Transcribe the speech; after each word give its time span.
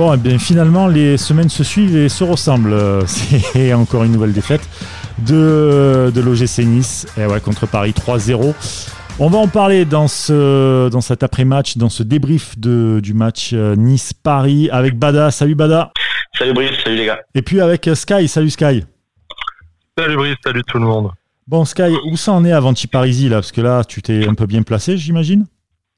Bon, 0.00 0.14
et 0.14 0.16
bien 0.16 0.38
finalement, 0.38 0.88
les 0.88 1.18
semaines 1.18 1.50
se 1.50 1.62
suivent 1.62 1.94
et 1.94 2.08
se 2.08 2.24
ressemblent. 2.24 2.72
Euh, 2.72 3.02
C'est 3.06 3.74
encore 3.74 4.02
une 4.02 4.12
nouvelle 4.12 4.32
défaite 4.32 4.66
de, 5.18 6.10
de 6.14 6.20
l'OGC 6.22 6.60
Nice 6.60 7.06
et 7.18 7.26
ouais, 7.26 7.38
contre 7.38 7.66
Paris 7.66 7.90
3-0. 7.90 8.54
On 9.18 9.28
va 9.28 9.36
en 9.36 9.46
parler 9.46 9.84
dans, 9.84 10.08
ce, 10.08 10.88
dans 10.88 11.02
cet 11.02 11.22
après-match, 11.22 11.76
dans 11.76 11.90
ce 11.90 12.02
débrief 12.02 12.58
de, 12.58 13.00
du 13.02 13.12
match 13.12 13.50
euh, 13.52 13.76
Nice-Paris 13.76 14.70
avec 14.72 14.98
Bada. 14.98 15.30
Salut 15.30 15.54
Bada. 15.54 15.92
Salut 16.38 16.54
Brice, 16.54 16.82
salut 16.82 16.96
les 16.96 17.04
gars. 17.04 17.20
Et 17.34 17.42
puis 17.42 17.60
avec 17.60 17.86
euh, 17.86 17.94
Sky. 17.94 18.26
Salut 18.26 18.48
Sky. 18.48 18.84
Salut 19.98 20.16
Brice, 20.16 20.36
salut 20.42 20.62
tout 20.66 20.78
le 20.78 20.86
monde. 20.86 21.10
Bon 21.46 21.66
Sky, 21.66 21.94
où 22.10 22.16
ça 22.16 22.32
en 22.32 22.42
est 22.46 22.52
avant 22.52 22.72
Parisi 22.90 23.28
là? 23.28 23.36
Parce 23.36 23.52
que 23.52 23.60
là, 23.60 23.84
tu 23.84 24.00
t'es 24.00 24.26
un 24.26 24.34
peu 24.34 24.46
bien 24.46 24.62
placé, 24.62 24.96
j'imagine? 24.96 25.44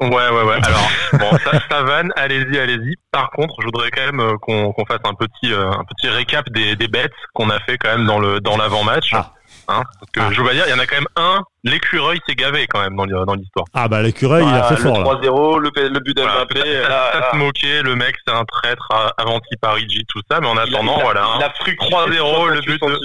Ouais, 0.08 0.28
ouais, 0.30 0.42
ouais. 0.42 0.58
Alors, 0.64 0.88
bon, 1.14 1.38
ça, 1.38 1.52
ça 1.70 1.82
vanne, 1.82 2.12
allez-y, 2.16 2.58
allez-y. 2.58 2.94
Par 3.10 3.30
contre, 3.30 3.54
je 3.60 3.66
voudrais 3.66 3.90
quand 3.90 4.04
même 4.06 4.20
euh, 4.20 4.36
qu'on 4.40 4.72
qu'on 4.72 4.84
fasse 4.86 5.00
un 5.04 5.14
petit, 5.14 5.52
euh, 5.52 5.70
un 5.70 5.84
petit 5.84 6.08
récap 6.08 6.48
des, 6.50 6.76
des 6.76 6.88
bêtes 6.88 7.12
qu'on 7.34 7.50
a 7.50 7.58
fait 7.60 7.78
quand 7.78 7.90
même 7.90 8.06
dans 8.06 8.18
le 8.18 8.40
dans 8.40 8.56
l'avant-match. 8.56 9.10
Ah. 9.14 9.32
Hein, 9.68 9.82
parce 10.00 10.10
que 10.12 10.20
Ah. 10.20 10.32
je 10.32 10.42
veux 10.42 10.52
dire, 10.54 10.64
il 10.66 10.70
y 10.70 10.74
en 10.74 10.78
a 10.80 10.86
quand 10.86 10.96
même 10.96 11.06
un, 11.16 11.40
l'écureuil 11.62 12.18
s'est 12.26 12.34
gavé 12.34 12.66
quand 12.66 12.80
même 12.80 12.96
dans 12.96 13.04
l'hi- 13.04 13.12
dans 13.26 13.34
l'histoire. 13.34 13.66
Ah 13.74 13.86
bah 13.86 14.02
l'écureuil, 14.02 14.44
il 14.44 14.52
a 14.54 14.64
fait 14.64 14.74
le 14.74 14.80
fort 14.80 14.98
là. 14.98 15.04
3-0, 15.04 15.58
le, 15.60 15.70
le 15.88 16.00
but 16.00 16.18
Voilà, 16.18 16.44
d'Mbappé. 16.44 16.60
ça, 16.82 16.88
là, 16.88 17.10
ça 17.12 17.20
là. 17.20 17.28
se 17.30 17.36
moquer, 17.36 17.82
le 17.82 17.94
mec 17.94 18.16
c'est 18.26 18.34
un 18.34 18.44
traître 18.44 18.88
à- 18.90 19.12
avanti 19.18 19.54
Parigi, 19.60 20.02
tout 20.08 20.20
ça, 20.30 20.40
mais 20.40 20.48
en 20.48 20.54
Il 20.54 20.58
a- 20.58 20.62
attendant, 20.62 20.96
il 20.96 21.00
a- 21.00 21.04
voilà. 21.04 21.26
il 21.38 21.42
hein. 21.42 21.46
a 21.46 21.50
pris 21.50 21.76
3-0, 21.76 22.48
le 22.48 22.60
but 22.62 22.80
de-. 22.82 22.98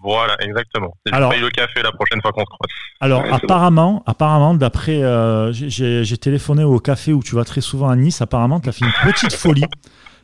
Voilà, 0.00 0.36
exactement. 0.40 0.94
C'est 1.06 1.12
Alors- 1.14 1.32
le 1.32 1.48
café 1.50 1.82
la 1.82 1.92
prochaine 1.92 2.20
fois 2.22 2.32
qu'on 2.32 2.40
se 2.40 2.46
croise. 2.46 2.70
Alors 3.00 3.22
Ouais, 3.22 3.30
apparemment, 3.32 4.02
apparemment, 4.06 4.54
d'après, 4.54 5.02
euh, 5.02 5.52
j'ai- 5.52 6.16
téléphoné 6.16 6.64
au 6.64 6.78
café 6.78 7.12
où 7.12 7.22
tu 7.22 7.34
vas 7.34 7.44
très 7.44 7.60
souvent 7.60 7.88
à 7.88 7.96
Nice. 7.96 8.20
Apparemment, 8.22 8.60
t'as 8.60 8.72
fait 8.72 8.84
une 8.84 8.92
petite 9.12 9.32
folie. 9.34 9.64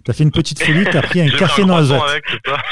T'as 0.04 0.12
fait 0.12 0.24
une 0.24 0.30
petite 0.30 0.62
folie. 0.62 0.84
T'as 0.90 1.02
pris 1.02 1.20
un 1.20 1.28
café 1.38 1.64
noisette. 1.64 2.00
avec, 2.00 2.24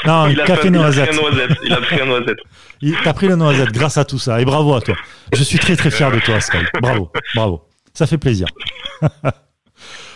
Non, 0.05 0.23
un 0.23 0.33
café 0.33 0.61
fait- 0.63 0.67
il 0.69 0.75
a 0.75 0.79
noisette. 0.79 1.09
pris 1.09 1.17
un 1.17 1.21
noisette. 1.21 1.57
Il 1.63 1.73
a 1.73 1.77
pris 1.81 2.01
un 2.01 2.05
noisette. 2.05 2.37
Il- 2.81 2.95
T'as 3.03 3.13
pris 3.13 3.27
le 3.27 3.35
noisette 3.35 3.71
grâce 3.71 3.97
à 3.97 4.05
tout 4.05 4.19
ça. 4.19 4.39
Et 4.41 4.45
bravo 4.45 4.73
à 4.75 4.81
toi. 4.81 4.95
Je 5.33 5.43
suis 5.43 5.59
très 5.59 5.75
très 5.75 5.91
fier 5.91 6.11
de 6.11 6.19
toi, 6.19 6.39
Sky. 6.41 6.57
Bravo, 6.81 7.11
bravo. 7.35 7.63
Ça 7.93 8.05
fait 8.07 8.17
plaisir. 8.17 8.47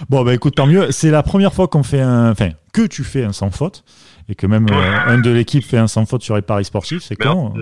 bon, 0.09 0.23
bah 0.23 0.33
écoute, 0.33 0.55
tant 0.55 0.67
mieux. 0.67 0.91
C'est 0.91 1.11
la 1.11 1.23
première 1.23 1.53
fois 1.53 1.67
qu'on 1.67 1.83
fait 1.83 2.01
un, 2.01 2.31
enfin, 2.31 2.49
que 2.73 2.85
tu 2.87 3.03
fais 3.03 3.23
un 3.23 3.33
sans 3.33 3.51
faute 3.51 3.83
et 4.29 4.35
que 4.35 4.47
même 4.47 4.67
euh, 4.71 4.99
un 5.07 5.17
de 5.19 5.29
l'équipe 5.31 5.63
fait 5.63 5.77
un 5.77 5.87
sans 5.87 6.05
faute 6.05 6.23
sur 6.23 6.35
les 6.35 6.41
paris 6.41 6.65
sportifs. 6.65 7.03
C'est 7.03 7.15
con. 7.15 7.53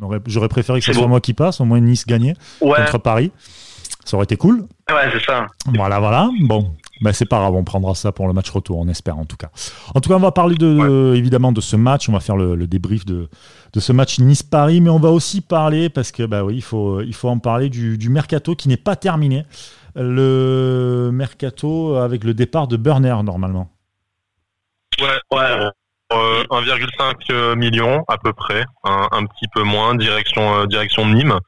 Aurait- 0.00 0.20
J'aurais 0.26 0.48
préféré 0.48 0.78
que 0.80 0.84
ce 0.86 0.92
soit 0.92 1.08
moi 1.08 1.20
qui 1.20 1.34
passe. 1.34 1.60
Au 1.60 1.64
moins 1.64 1.80
Nice 1.80 2.06
gagnait 2.06 2.34
Ouais, 2.60 2.76
contre 2.84 2.98
Paris. 2.98 3.32
Ça 4.04 4.16
aurait 4.16 4.24
été 4.24 4.36
cool. 4.36 4.60
ouais, 4.90 5.10
c'est 5.12 5.22
ça. 5.24 5.46
Voilà, 5.74 5.98
voilà. 5.98 6.30
Bon, 6.40 6.72
ben 7.02 7.12
c'est 7.12 7.26
pas 7.26 7.38
grave, 7.40 7.54
on 7.54 7.62
prendra 7.64 7.94
ça 7.94 8.10
pour 8.10 8.26
le 8.26 8.32
match 8.32 8.48
retour, 8.48 8.78
on 8.78 8.88
espère 8.88 9.18
en 9.18 9.26
tout 9.26 9.36
cas. 9.36 9.50
En 9.94 10.00
tout 10.00 10.08
cas, 10.08 10.16
on 10.16 10.20
va 10.20 10.32
parler 10.32 10.54
de, 10.54 11.14
évidemment 11.14 11.52
de 11.52 11.60
ce 11.60 11.76
match, 11.76 12.08
on 12.08 12.12
va 12.12 12.20
faire 12.20 12.36
le, 12.36 12.54
le 12.54 12.66
débrief 12.66 13.04
de, 13.04 13.28
de 13.74 13.80
ce 13.80 13.92
match 13.92 14.18
Nice-Paris, 14.18 14.80
mais 14.80 14.88
on 14.88 14.98
va 14.98 15.10
aussi 15.10 15.42
parler, 15.42 15.90
parce 15.90 16.10
que 16.10 16.22
bah 16.22 16.42
oui, 16.42 16.54
il 16.56 16.62
faut, 16.62 17.02
il 17.02 17.12
faut 17.14 17.28
en 17.28 17.38
parler 17.38 17.68
du, 17.68 17.98
du 17.98 18.08
mercato 18.08 18.54
qui 18.54 18.68
n'est 18.68 18.78
pas 18.78 18.96
terminé. 18.96 19.44
Le 19.94 21.10
mercato 21.12 21.96
avec 21.96 22.24
le 22.24 22.34
départ 22.34 22.68
de 22.68 22.76
Burner 22.76 23.16
normalement. 23.22 23.70
Ouais, 25.00 25.18
Ouais. 25.32 25.70
Euh, 26.10 26.42
1,5 26.50 27.54
million 27.56 28.02
à 28.08 28.16
peu 28.16 28.32
près, 28.32 28.64
un, 28.82 29.26
petit 29.26 29.46
peu 29.54 29.62
moins, 29.62 29.94
direction 29.94 30.60
euh, 30.60 30.66
direction 30.66 31.04
Nîmes. 31.06 31.38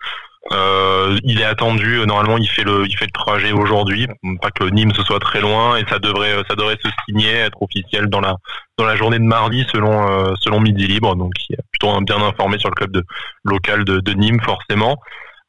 Euh, 0.52 1.18
il 1.22 1.40
est 1.40 1.44
attendu, 1.44 1.98
euh, 1.98 2.06
normalement 2.06 2.36
il 2.38 2.48
fait 2.48 2.64
le 2.64 2.86
il 2.86 2.96
fait 2.96 3.04
le 3.04 3.10
trajet 3.12 3.52
aujourd'hui, 3.52 4.06
pas 4.40 4.50
que 4.50 4.64
Nîmes 4.64 4.92
ce 4.94 5.02
soit 5.02 5.20
très 5.20 5.40
loin 5.40 5.76
et 5.76 5.84
ça 5.88 5.98
devrait 5.98 6.32
euh, 6.32 6.42
ça 6.48 6.56
devrait 6.56 6.78
se 6.82 6.88
signer, 7.06 7.30
être 7.30 7.62
officiel 7.62 8.08
dans 8.08 8.20
la 8.20 8.36
dans 8.76 8.84
la 8.84 8.96
journée 8.96 9.18
de 9.18 9.24
mardi 9.24 9.66
selon 9.72 10.10
euh, 10.10 10.34
selon 10.40 10.60
Midi 10.60 10.86
Libre, 10.86 11.14
donc 11.14 11.32
il 11.48 11.54
est 11.54 11.62
plutôt 11.72 11.98
bien 12.00 12.20
informé 12.22 12.58
sur 12.58 12.70
le 12.70 12.74
club 12.74 12.90
de 12.90 13.04
local 13.44 13.84
de, 13.84 14.00
de 14.00 14.12
Nîmes 14.12 14.40
forcément. 14.42 14.98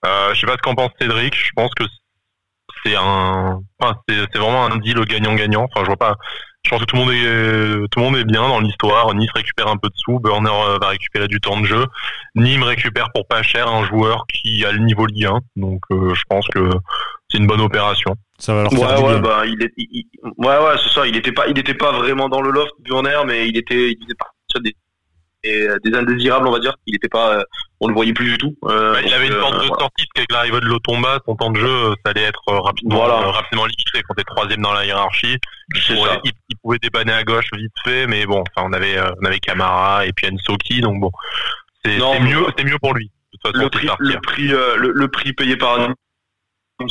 Euh, 0.05 0.33
je 0.33 0.39
sais 0.41 0.47
pas 0.47 0.53
ce 0.53 0.61
qu'en 0.61 0.75
pense 0.75 0.91
Cédric, 0.99 1.35
je 1.35 1.51
pense 1.55 1.71
que 1.73 1.83
c'est 2.85 2.95
un 2.95 3.59
enfin, 3.79 3.95
c'est 4.07 4.15
c'est 4.31 4.39
vraiment 4.39 4.65
un 4.65 4.77
deal 4.77 4.99
gagnant-gagnant. 5.05 5.63
Enfin 5.71 5.81
je 5.81 5.87
vois 5.87 5.97
pas 5.97 6.15
je 6.63 6.69
pense 6.69 6.79
que 6.81 6.85
tout 6.85 6.95
le 6.95 7.01
monde 7.01 7.11
est 7.11 7.87
tout 7.89 7.99
le 7.99 8.05
monde 8.05 8.17
est 8.17 8.23
bien 8.23 8.41
dans 8.47 8.59
l'histoire. 8.59 9.13
Nice 9.15 9.31
récupère 9.33 9.67
un 9.67 9.77
peu 9.77 9.89
de 9.89 9.95
sous, 9.95 10.19
Burner 10.19 10.49
euh, 10.51 10.77
va 10.79 10.89
récupérer 10.89 11.27
du 11.27 11.39
temps 11.39 11.59
de 11.59 11.65
jeu. 11.65 11.85
Nîmes 12.35 12.63
récupère 12.63 13.11
pour 13.13 13.27
pas 13.27 13.41
cher 13.41 13.67
un 13.67 13.83
joueur 13.85 14.25
qui 14.31 14.63
a 14.65 14.71
le 14.71 14.79
niveau 14.79 15.05
Ligue 15.07 15.25
1. 15.25 15.39
Donc 15.55 15.81
euh, 15.91 16.13
je 16.13 16.23
pense 16.29 16.47
que 16.49 16.69
c'est 17.29 17.37
une 17.39 17.47
bonne 17.47 17.61
opération. 17.61 18.15
Ça 18.37 18.53
va 18.53 18.63
leur 18.63 18.73
Ouais, 18.73 18.79
faire 18.79 18.95
du 18.97 19.03
ouais, 19.03 19.09
bien. 19.13 19.19
bah, 19.21 19.43
il 19.45 19.63
est, 19.63 19.71
il- 19.77 19.87
il- 19.91 20.07
ouais, 20.37 20.57
ouais, 20.57 20.75
c'est 20.83 20.89
ça. 20.93 21.07
Il 21.07 21.15
était 21.15 21.31
pas, 21.31 21.47
il 21.47 21.57
était 21.57 21.73
pas 21.75 21.91
vraiment 21.93 22.27
dans 22.29 22.41
le 22.41 22.51
loft, 22.51 22.73
Burner, 22.79 23.19
mais 23.25 23.47
il 23.47 23.57
était, 23.57 23.91
il 23.91 23.97
faisait 24.03 24.15
partie 24.15 24.33
des, 24.63 24.75
des, 25.43 25.67
des 25.83 25.97
indésirables, 25.97 26.47
on 26.47 26.51
va 26.51 26.59
dire. 26.59 26.75
Il 26.85 26.95
était 26.95 27.09
pas, 27.09 27.37
euh, 27.37 27.43
on 27.79 27.87
le 27.87 27.93
voyait 27.93 28.13
plus 28.13 28.25
du 28.31 28.37
tout. 28.37 28.55
Euh, 28.65 28.93
Bah, 28.93 28.99
il 29.05 29.13
avait 29.13 29.27
une 29.27 29.33
euh, 29.33 29.39
porte 29.39 29.53
de 29.53 29.57
voilà. 29.59 29.79
sortie 29.79 30.05
parce 30.05 30.09
qu'avec 30.15 30.31
l'arrivée 30.31 30.59
de 30.59 30.65
l'Otomba, 30.65 31.19
son 31.25 31.35
temps 31.35 31.51
de 31.51 31.57
jeu, 31.59 31.67
euh, 31.67 31.93
ça 32.05 32.11
allait 32.11 32.23
être 32.23 32.41
euh, 32.49 32.59
rapidement, 32.59 32.95
Voilà. 32.97 33.21
euh, 33.27 33.31
rapidement 33.31 33.65
limité 33.65 34.01
quand 34.07 34.13
t'es 34.15 34.23
troisième 34.23 34.61
dans 34.61 34.73
la 34.73 34.85
hiérarchie. 34.85 35.37
Il 35.75 35.95
pourrait, 35.95 36.19
il, 36.23 36.31
il 36.49 36.57
pouvait 36.57 36.79
dépanner 36.79 37.13
à 37.13 37.23
gauche 37.23 37.47
vite 37.53 37.71
fait, 37.85 38.07
mais 38.07 38.25
bon, 38.25 38.43
enfin 38.55 38.67
on 38.69 38.73
avait 38.73 38.97
euh, 38.97 39.11
on 39.21 39.25
avait 39.25 39.39
Camara 39.39 40.05
et 40.05 40.11
puis 40.13 40.27
Ensoki, 40.31 40.81
donc 40.81 40.99
bon, 40.99 41.11
c'est 41.83 41.97
mieux, 42.19 42.45
c'est 42.57 42.63
mieux 42.65 42.77
pour 42.79 42.93
lui. 42.93 43.05
De 43.33 43.37
toute 43.49 43.53
façon, 43.53 43.63
le 43.63 43.69
prix, 43.69 43.87
le 43.99 44.19
prix, 44.21 44.53
euh, 44.53 44.75
le, 44.75 44.91
le 44.93 45.07
prix 45.07 45.33
payé 45.33 45.55
par 45.55 45.79
Nîmes, 45.79 45.95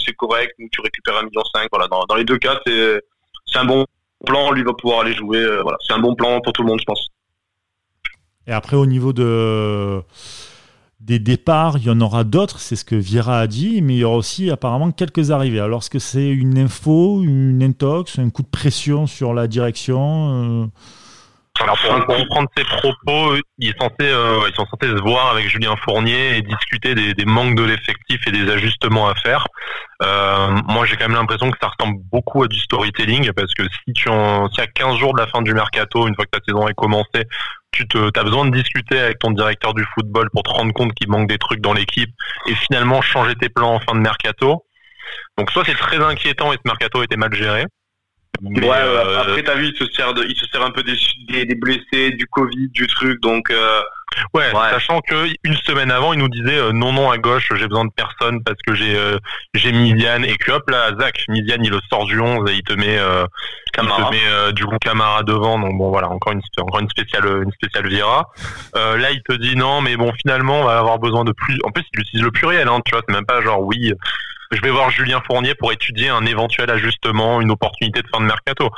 c'est 0.05 0.15
correct. 0.15 0.55
Donc 0.59 0.71
tu 0.73 0.81
récupères 0.81 1.17
un 1.19 1.23
million 1.25 1.43
cinq. 1.55 1.69
Voilà, 1.71 1.87
dans, 1.89 2.05
dans 2.07 2.15
les 2.15 2.25
deux 2.25 2.39
cas, 2.39 2.59
c'est, 2.67 3.01
c'est 3.47 3.59
un 3.59 3.65
bon 3.67 3.85
plan. 4.27 4.51
Lui 4.51 4.63
va 4.65 4.73
pouvoir 4.73 5.01
aller 5.01 5.15
jouer. 5.15 5.39
euh, 5.39 5.61
voilà, 5.63 5.77
c'est 5.87 5.93
un 5.93 5.99
bon 5.99 6.15
plan 6.15 6.41
pour 6.41 6.53
tout 6.55 6.63
le 6.63 6.69
monde, 6.69 6.81
je 6.81 6.85
pense. 6.87 7.07
Et 8.47 8.53
après, 8.53 8.77
au 8.77 8.87
niveau 8.87 9.13
de, 9.13 10.03
des 11.01 11.19
départs, 11.19 11.79
il 11.79 11.85
y 11.85 11.91
en 11.91 12.01
aura 12.01 12.25
d'autres, 12.25 12.61
c'est 12.61 12.77
ce 12.77 12.85
que 12.85 12.95
Viera 12.95 13.41
a 13.41 13.47
dit, 13.47 13.81
mais 13.83 13.97
il 13.97 13.99
y 13.99 14.05
aura 14.05 14.17
aussi 14.17 14.51
apparemment 14.51 14.91
quelques 14.91 15.31
arrivées. 15.31 15.61
Alors, 15.61 15.81
est-ce 15.81 15.91
que 15.91 15.99
c'est 15.99 16.29
une 16.29 16.59
info, 16.59 17.23
une 17.23 17.63
intox, 17.63 18.19
un 18.19 18.31
coup 18.31 18.43
de 18.43 18.49
pression 18.49 19.07
sur 19.07 19.33
la 19.35 19.47
direction 19.47 20.63
euh, 20.63 20.67
Alors 21.63 21.79
pour 22.07 22.17
reprendre 22.17 22.49
ses 22.57 22.65
propos, 22.65 23.37
il 23.59 23.69
est 23.69 23.79
censé, 23.79 23.95
euh, 24.01 24.49
ils 24.49 24.55
sont 24.55 24.67
censés 24.67 24.97
se 24.97 25.03
voir 25.03 25.31
avec 25.31 25.49
Julien 25.49 25.77
Fournier 25.77 26.39
et 26.39 26.43
discuter 26.43 26.95
des, 26.95 27.13
des 27.13 27.25
manques 27.27 27.55
de 27.55 27.65
l'effectif 27.65 28.21
et 28.27 28.31
des 28.31 28.51
ajustements 28.51 29.09
à 29.09 29.15
faire. 29.15 29.47
Euh, 30.03 30.49
moi, 30.69 30.87
j'ai 30.87 30.97
quand 30.97 31.09
même 31.09 31.17
l'impression 31.17 31.51
que 31.51 31.59
ça 31.61 31.69
ressemble 31.69 31.99
beaucoup 32.11 32.43
à 32.43 32.49
du 32.49 32.59
storytelling 32.59 33.31
parce 33.33 33.53
que 33.53 33.65
si 33.65 33.93
tu 33.93 34.09
en, 34.09 34.49
si 34.51 34.61
à 34.61 34.67
15 34.67 34.97
jours 34.97 35.13
de 35.13 35.21
la 35.21 35.27
fin 35.27 35.43
du 35.43 35.53
mercato, 35.53 36.09
une 36.09 36.15
fois 36.15 36.25
que 36.25 36.39
ta 36.39 36.45
saison 36.47 36.67
est 36.69 36.75
commencée, 36.75 37.27
tu 37.73 37.87
te, 37.87 38.19
as 38.19 38.25
besoin 38.25 38.47
de 38.47 38.57
discuter 38.57 38.99
avec 38.99 39.19
ton 39.19 39.31
directeur 39.31 39.75
du 39.75 39.85
football 39.95 40.31
pour 40.33 40.43
te 40.43 40.51
rendre 40.51 40.73
compte 40.73 40.95
qu'il 40.95 41.09
manque 41.11 41.29
des 41.29 41.39
trucs 41.39 41.61
dans 41.61 41.75
l'équipe 41.75 42.11
et 42.47 42.55
finalement 42.55 43.03
changer 43.03 43.35
tes 43.35 43.51
plans 43.51 43.75
en 43.75 43.81
fin 43.81 43.95
de 43.95 44.01
mercato. 44.01 44.65
Donc 45.37 45.51
soit 45.51 45.65
c'est 45.67 45.75
très 45.75 46.03
inquiétant 46.03 46.53
et 46.53 46.57
ce 46.57 46.63
mercato 46.65 47.03
était 47.03 47.17
mal 47.17 47.35
géré. 47.35 47.65
Mais, 48.43 48.61
ouais, 48.61 48.77
euh, 48.77 49.21
après 49.21 49.43
t'as 49.43 49.55
vu, 49.55 49.69
il 49.69 49.77
se 49.77 49.91
sert 49.93 50.15
de, 50.15 50.25
il 50.29 50.37
se 50.37 50.47
sert 50.47 50.63
un 50.65 50.71
peu 50.71 50.83
des, 50.83 50.97
des, 51.29 51.45
des 51.45 51.55
blessés, 51.55 52.11
du 52.13 52.27
Covid, 52.27 52.69
du 52.69 52.87
truc. 52.87 53.21
Donc 53.21 53.51
euh, 53.51 53.81
Ouais, 54.35 54.53
Ouais. 54.53 54.71
sachant 54.71 55.01
que 55.03 55.29
une 55.45 55.55
semaine 55.59 55.93
avant, 55.93 56.13
il 56.13 56.19
nous 56.19 56.29
disait 56.29 56.59
euh, 56.59 56.73
non 56.73 56.93
non 56.93 57.11
à 57.13 57.19
gauche, 57.19 57.53
j'ai 57.55 57.69
besoin 57.69 57.85
de 57.85 57.93
personne 57.95 58.43
parce 58.43 58.59
que 58.67 58.75
j'ai 58.75 58.97
euh, 58.97 59.19
j'ai 59.55 59.71
Midiane 59.71 60.25
et 60.25 60.37
que 60.37 60.51
hop 60.51 60.69
là 60.69 60.91
Zach 60.99 61.25
Midiane 61.29 61.65
il 61.65 61.71
le 61.71 61.79
sort 61.89 62.07
du 62.07 62.19
11 62.19 62.51
et 62.51 62.55
il 62.55 62.63
te 62.63 62.73
met 62.73 62.99
euh, 62.99 63.25
il 63.81 63.87
te 63.89 64.11
met 64.11 64.21
euh, 64.29 64.51
du 64.51 64.65
coup 64.67 64.77
Camara 64.81 65.23
devant 65.23 65.61
donc 65.61 65.79
bon 65.79 65.91
voilà 65.91 66.09
encore 66.09 66.33
une 66.33 66.41
encore 66.61 66.81
une 66.81 66.89
spéciale 66.91 67.25
une 67.45 67.53
spéciale 67.53 67.87
Vira. 67.89 68.29
Euh, 68.75 68.97
là 68.97 69.13
il 69.13 69.23
te 69.23 69.33
dit 69.35 69.55
non 69.55 69.81
mais 69.81 69.97
bon 69.97 70.13
finalement 70.21 70.63
on 70.63 70.65
va 70.65 70.79
avoir 70.81 70.99
besoin 70.99 71.23
de 71.25 71.31
plus. 71.33 71.59
En 71.63 71.71
plus 71.71 71.85
il 71.95 72.01
utilise 72.01 72.25
le 72.25 72.33
pluriel 72.33 72.67
hein, 72.67 72.81
tu 72.85 72.91
vois 72.93 73.03
c'est 73.09 73.15
même 73.15 73.27
pas 73.27 73.41
genre 73.43 73.61
oui 73.61 73.93
je 74.51 74.61
vais 74.61 74.71
voir 74.71 74.91
Julien 74.91 75.21
Fournier 75.27 75.55
pour 75.55 75.73
étudier 75.73 76.09
un 76.09 76.25
éventuel 76.27 76.71
ajustement, 76.71 77.41
une 77.41 77.51
opportunité 77.51 78.03
de 78.03 78.09
fin 78.09 78.21
de 78.21 78.27
mercato. 78.27 78.71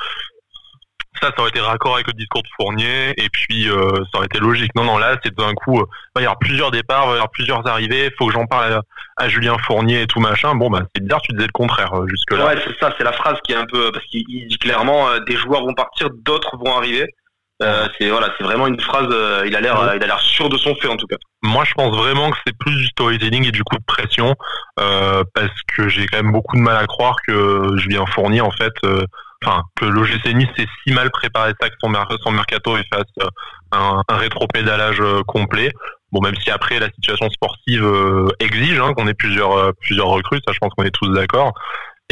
Ça, 1.20 1.28
ça 1.28 1.40
aurait 1.40 1.50
été 1.50 1.60
raccord 1.60 1.94
avec 1.94 2.06
le 2.06 2.14
discours 2.14 2.42
de 2.42 2.48
Fournier, 2.56 3.10
et 3.16 3.28
puis 3.28 3.68
euh, 3.68 3.90
ça 4.10 4.18
aurait 4.18 4.26
été 4.26 4.38
logique. 4.38 4.74
Non, 4.74 4.84
non, 4.84 4.96
là, 4.96 5.18
c'est 5.22 5.34
d'un 5.34 5.52
coup, 5.52 5.78
euh, 5.78 5.84
il 5.84 6.10
va 6.16 6.20
y 6.22 6.24
avoir 6.24 6.38
plusieurs 6.38 6.70
départs, 6.70 7.04
il 7.04 7.06
va 7.06 7.12
y 7.12 7.16
avoir 7.16 7.30
plusieurs 7.30 7.66
arrivées, 7.66 8.10
faut 8.18 8.26
que 8.26 8.32
j'en 8.32 8.46
parle 8.46 8.80
à, 9.18 9.28
Julien 9.28 9.56
Fournier 9.58 10.02
et 10.02 10.06
tout 10.06 10.20
machin. 10.20 10.54
Bon, 10.54 10.70
bah, 10.70 10.80
c'est 10.94 11.02
bizarre, 11.02 11.20
tu 11.20 11.32
disais 11.32 11.46
le 11.46 11.52
contraire 11.52 11.92
euh, 11.94 12.06
jusque-là. 12.08 12.46
Ouais, 12.46 12.62
c'est 12.66 12.76
ça, 12.80 12.94
c'est 12.96 13.04
la 13.04 13.12
phrase 13.12 13.36
qui 13.44 13.52
est 13.52 13.56
un 13.56 13.66
peu 13.66 13.92
parce 13.92 14.04
qu'il 14.06 14.24
il 14.28 14.48
dit 14.48 14.58
clairement 14.58 15.10
euh, 15.10 15.20
des 15.20 15.36
joueurs 15.36 15.64
vont 15.64 15.74
partir, 15.74 16.08
d'autres 16.10 16.56
vont 16.56 16.74
arriver. 16.74 17.14
Euh, 17.62 17.88
c'est 17.98 18.10
voilà, 18.10 18.28
c'est 18.36 18.44
vraiment 18.44 18.66
une 18.66 18.80
phrase. 18.80 19.08
euh, 19.10 19.44
il 19.46 19.54
a 19.54 19.60
l'air, 19.60 19.80
euh, 19.80 19.96
il 19.96 20.02
a 20.02 20.06
l'air 20.06 20.20
sûr 20.20 20.48
de 20.48 20.56
son 20.58 20.74
fait 20.76 20.88
en 20.88 20.96
tout 20.96 21.06
cas. 21.06 21.16
Moi, 21.42 21.64
je 21.64 21.72
pense 21.74 21.96
vraiment 21.96 22.30
que 22.30 22.36
c'est 22.46 22.56
plus 22.56 22.74
du 22.74 22.86
storytelling 22.86 23.46
et 23.46 23.52
du 23.52 23.62
coup 23.64 23.76
de 23.76 23.84
pression, 23.86 24.34
euh, 24.80 25.22
parce 25.34 25.52
que 25.74 25.88
j'ai 25.88 26.06
quand 26.06 26.22
même 26.22 26.32
beaucoup 26.32 26.56
de 26.56 26.62
mal 26.62 26.76
à 26.76 26.86
croire 26.86 27.16
que 27.26 27.76
Julien 27.78 28.04
Fournier, 28.06 28.40
en 28.40 28.50
fait, 28.50 28.72
euh, 28.84 29.04
enfin, 29.44 29.62
que 29.80 29.84
l'OGC 29.86 30.34
Nice 30.34 30.48
s'est 30.56 30.66
si 30.84 30.92
mal 30.92 31.10
préparé 31.10 31.52
ça 31.60 31.68
que 31.68 31.74
son, 31.82 31.88
mer- 31.88 32.06
son 32.22 32.32
mercato 32.32 32.76
et 32.76 32.84
fasse 32.92 33.28
un, 33.72 34.02
un 34.08 34.16
rétropédalage 34.16 35.02
complet. 35.26 35.70
Bon, 36.12 36.20
même 36.20 36.36
si 36.36 36.50
après 36.50 36.78
la 36.78 36.90
situation 36.90 37.30
sportive 37.30 37.84
euh, 37.84 38.28
exige 38.38 38.78
hein, 38.78 38.92
qu'on 38.94 39.08
ait 39.08 39.14
plusieurs 39.14 39.72
plusieurs 39.80 40.08
recrues, 40.08 40.40
ça, 40.46 40.52
je 40.52 40.58
pense 40.58 40.72
qu'on 40.76 40.84
est 40.84 40.90
tous 40.90 41.08
d'accord. 41.08 41.54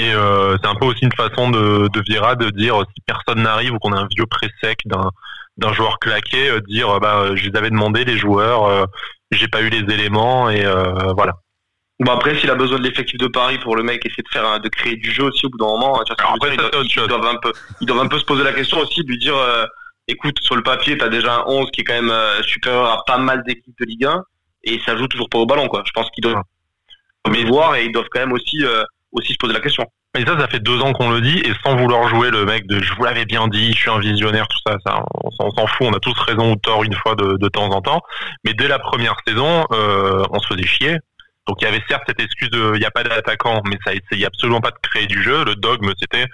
Et 0.01 0.15
euh, 0.15 0.57
c'est 0.63 0.67
un 0.67 0.75
peu 0.77 0.87
aussi 0.87 1.05
une 1.05 1.13
façon 1.13 1.51
de, 1.51 1.89
de 1.89 2.01
de 2.01 2.51
dire 2.53 2.83
si 2.95 3.03
personne 3.05 3.43
n'arrive 3.43 3.75
ou 3.75 3.79
qu'on 3.79 3.93
a 3.93 4.01
un 4.01 4.09
vieux 4.11 4.25
pré 4.25 4.49
sec 4.63 4.79
d'un 4.87 5.11
d'un 5.59 5.75
joueur 5.75 5.99
claqué, 5.99 6.49
euh, 6.49 6.61
dire 6.63 6.99
bah 7.01 7.35
je 7.35 7.47
les 7.47 7.59
avais 7.59 7.69
demandé 7.69 8.07
les 8.07 8.17
joueurs, 8.17 8.65
euh, 8.65 8.87
j'ai 9.31 9.49
pas 9.49 9.61
eu 9.61 9.69
les 9.69 9.93
éléments 9.93 10.49
et 10.49 10.65
euh, 10.65 11.13
voilà. 11.15 11.35
Bon 11.99 12.13
après 12.13 12.35
s'il 12.39 12.49
a 12.49 12.55
besoin 12.55 12.79
de 12.79 12.85
l'effectif 12.85 13.19
de 13.19 13.27
Paris 13.27 13.59
pour 13.59 13.77
le 13.77 13.83
mec 13.83 14.07
essayer 14.07 14.23
de 14.23 14.29
faire 14.33 14.59
de 14.59 14.69
créer 14.71 14.97
du 14.97 15.11
jeu 15.11 15.25
aussi 15.25 15.45
au 15.45 15.51
bout 15.51 15.59
d'un 15.59 15.67
moment, 15.67 16.03
tu 16.05 16.15
vois, 16.15 16.25
Alors 16.25 16.35
après, 16.37 16.55
ils, 16.55 16.61
ça, 16.61 17.07
doivent, 17.07 17.21
ils 17.23 17.37
un 17.37 17.41
peu 17.43 17.53
ils 17.83 17.87
doivent 17.87 18.01
un 18.01 18.09
peu 18.09 18.19
se 18.19 18.25
poser 18.25 18.43
la 18.43 18.55
question 18.55 18.79
aussi 18.79 19.03
de 19.03 19.09
lui 19.09 19.19
dire 19.19 19.37
euh, 19.37 19.67
écoute 20.09 20.39
sur 20.41 20.57
le 20.57 20.63
papier 20.63 20.97
t'as 20.97 21.11
déjà 21.11 21.41
un 21.41 21.45
11 21.47 21.71
qui 21.73 21.83
est 21.83 21.85
quand 21.85 22.01
même 22.01 22.11
euh, 22.11 22.43
supérieur 22.43 22.87
à 22.87 23.05
pas 23.07 23.19
mal 23.19 23.43
d'équipes 23.47 23.79
de 23.79 23.85
Ligue 23.85 24.07
1 24.07 24.25
et 24.65 24.81
ça 24.87 24.97
joue 24.97 25.09
toujours 25.09 25.29
pas 25.29 25.39
au 25.39 25.47
ballon 25.47 25.69
quoi. 25.69 25.83
Je 25.85 25.93
pense 25.93 26.09
qu'ils 26.13 26.23
doivent 26.23 26.43
mais 27.29 27.45
voir 27.45 27.77
et 27.77 27.85
ils 27.85 27.93
doivent 27.93 28.09
quand 28.11 28.21
même 28.21 28.33
aussi 28.33 28.65
euh, 28.65 28.83
aussi 29.13 29.33
se 29.33 29.39
poser 29.39 29.53
la 29.53 29.61
question. 29.61 29.85
Et 30.19 30.25
ça, 30.25 30.39
ça 30.39 30.49
fait 30.49 30.61
deux 30.61 30.81
ans 30.81 30.93
qu'on 30.93 31.11
le 31.11 31.21
dit, 31.21 31.39
et 31.39 31.53
sans 31.65 31.77
vouloir 31.77 32.09
jouer 32.09 32.31
le 32.31 32.45
mec 32.45 32.67
de 32.67 32.83
je 32.83 32.95
vous 32.95 33.05
l'avais 33.05 33.25
bien 33.25 33.49
dit, 33.49 33.73
je 33.73 33.79
suis 33.79 33.91
un 33.91 33.99
visionnaire, 33.99 34.49
tout 34.49 34.59
ça, 34.67 34.77
ça 34.85 35.05
on, 35.25 35.51
s'en- 35.51 35.67
fout, 35.67 35.87
on 35.89 35.93
a 35.93 36.01
tous 36.01 36.19
raison 36.21 36.53
ou 36.53 36.57
tort 36.57 36.83
une 36.83 36.95
fois 36.95 37.15
de, 37.15 37.49
temps 37.49 37.71
en 37.71 37.81
temps. 37.81 38.03
Mais 38.45 38.55
dès 38.55 38.69
la 38.69 38.79
première 38.79 39.17
saison, 39.27 39.65
euh, 39.73 40.25
on 40.31 40.39
se 40.41 40.49
faisait 40.49 40.67
chier. 40.67 40.97
Donc 41.47 41.59
il 41.61 41.65
y 41.65 41.69
avait 41.69 41.83
certes 41.89 42.03
cette 42.07 42.21
excuse 42.21 42.51
de 42.51 42.73
il 42.75 42.81
n'y 42.81 42.87
a 42.87 42.91
pas 42.91 43.03
d'attaquant, 43.03 43.61
mais 43.67 43.79
ça 43.85 43.93
essayait 43.93 44.27
absolument 44.27 44.61
pas 44.61 44.71
de 44.71 44.79
créer 44.83 45.07
du 45.07 45.23
jeu. 45.23 45.45
Le 45.45 45.55
dogme, 45.55 45.93
c'était 46.01 46.27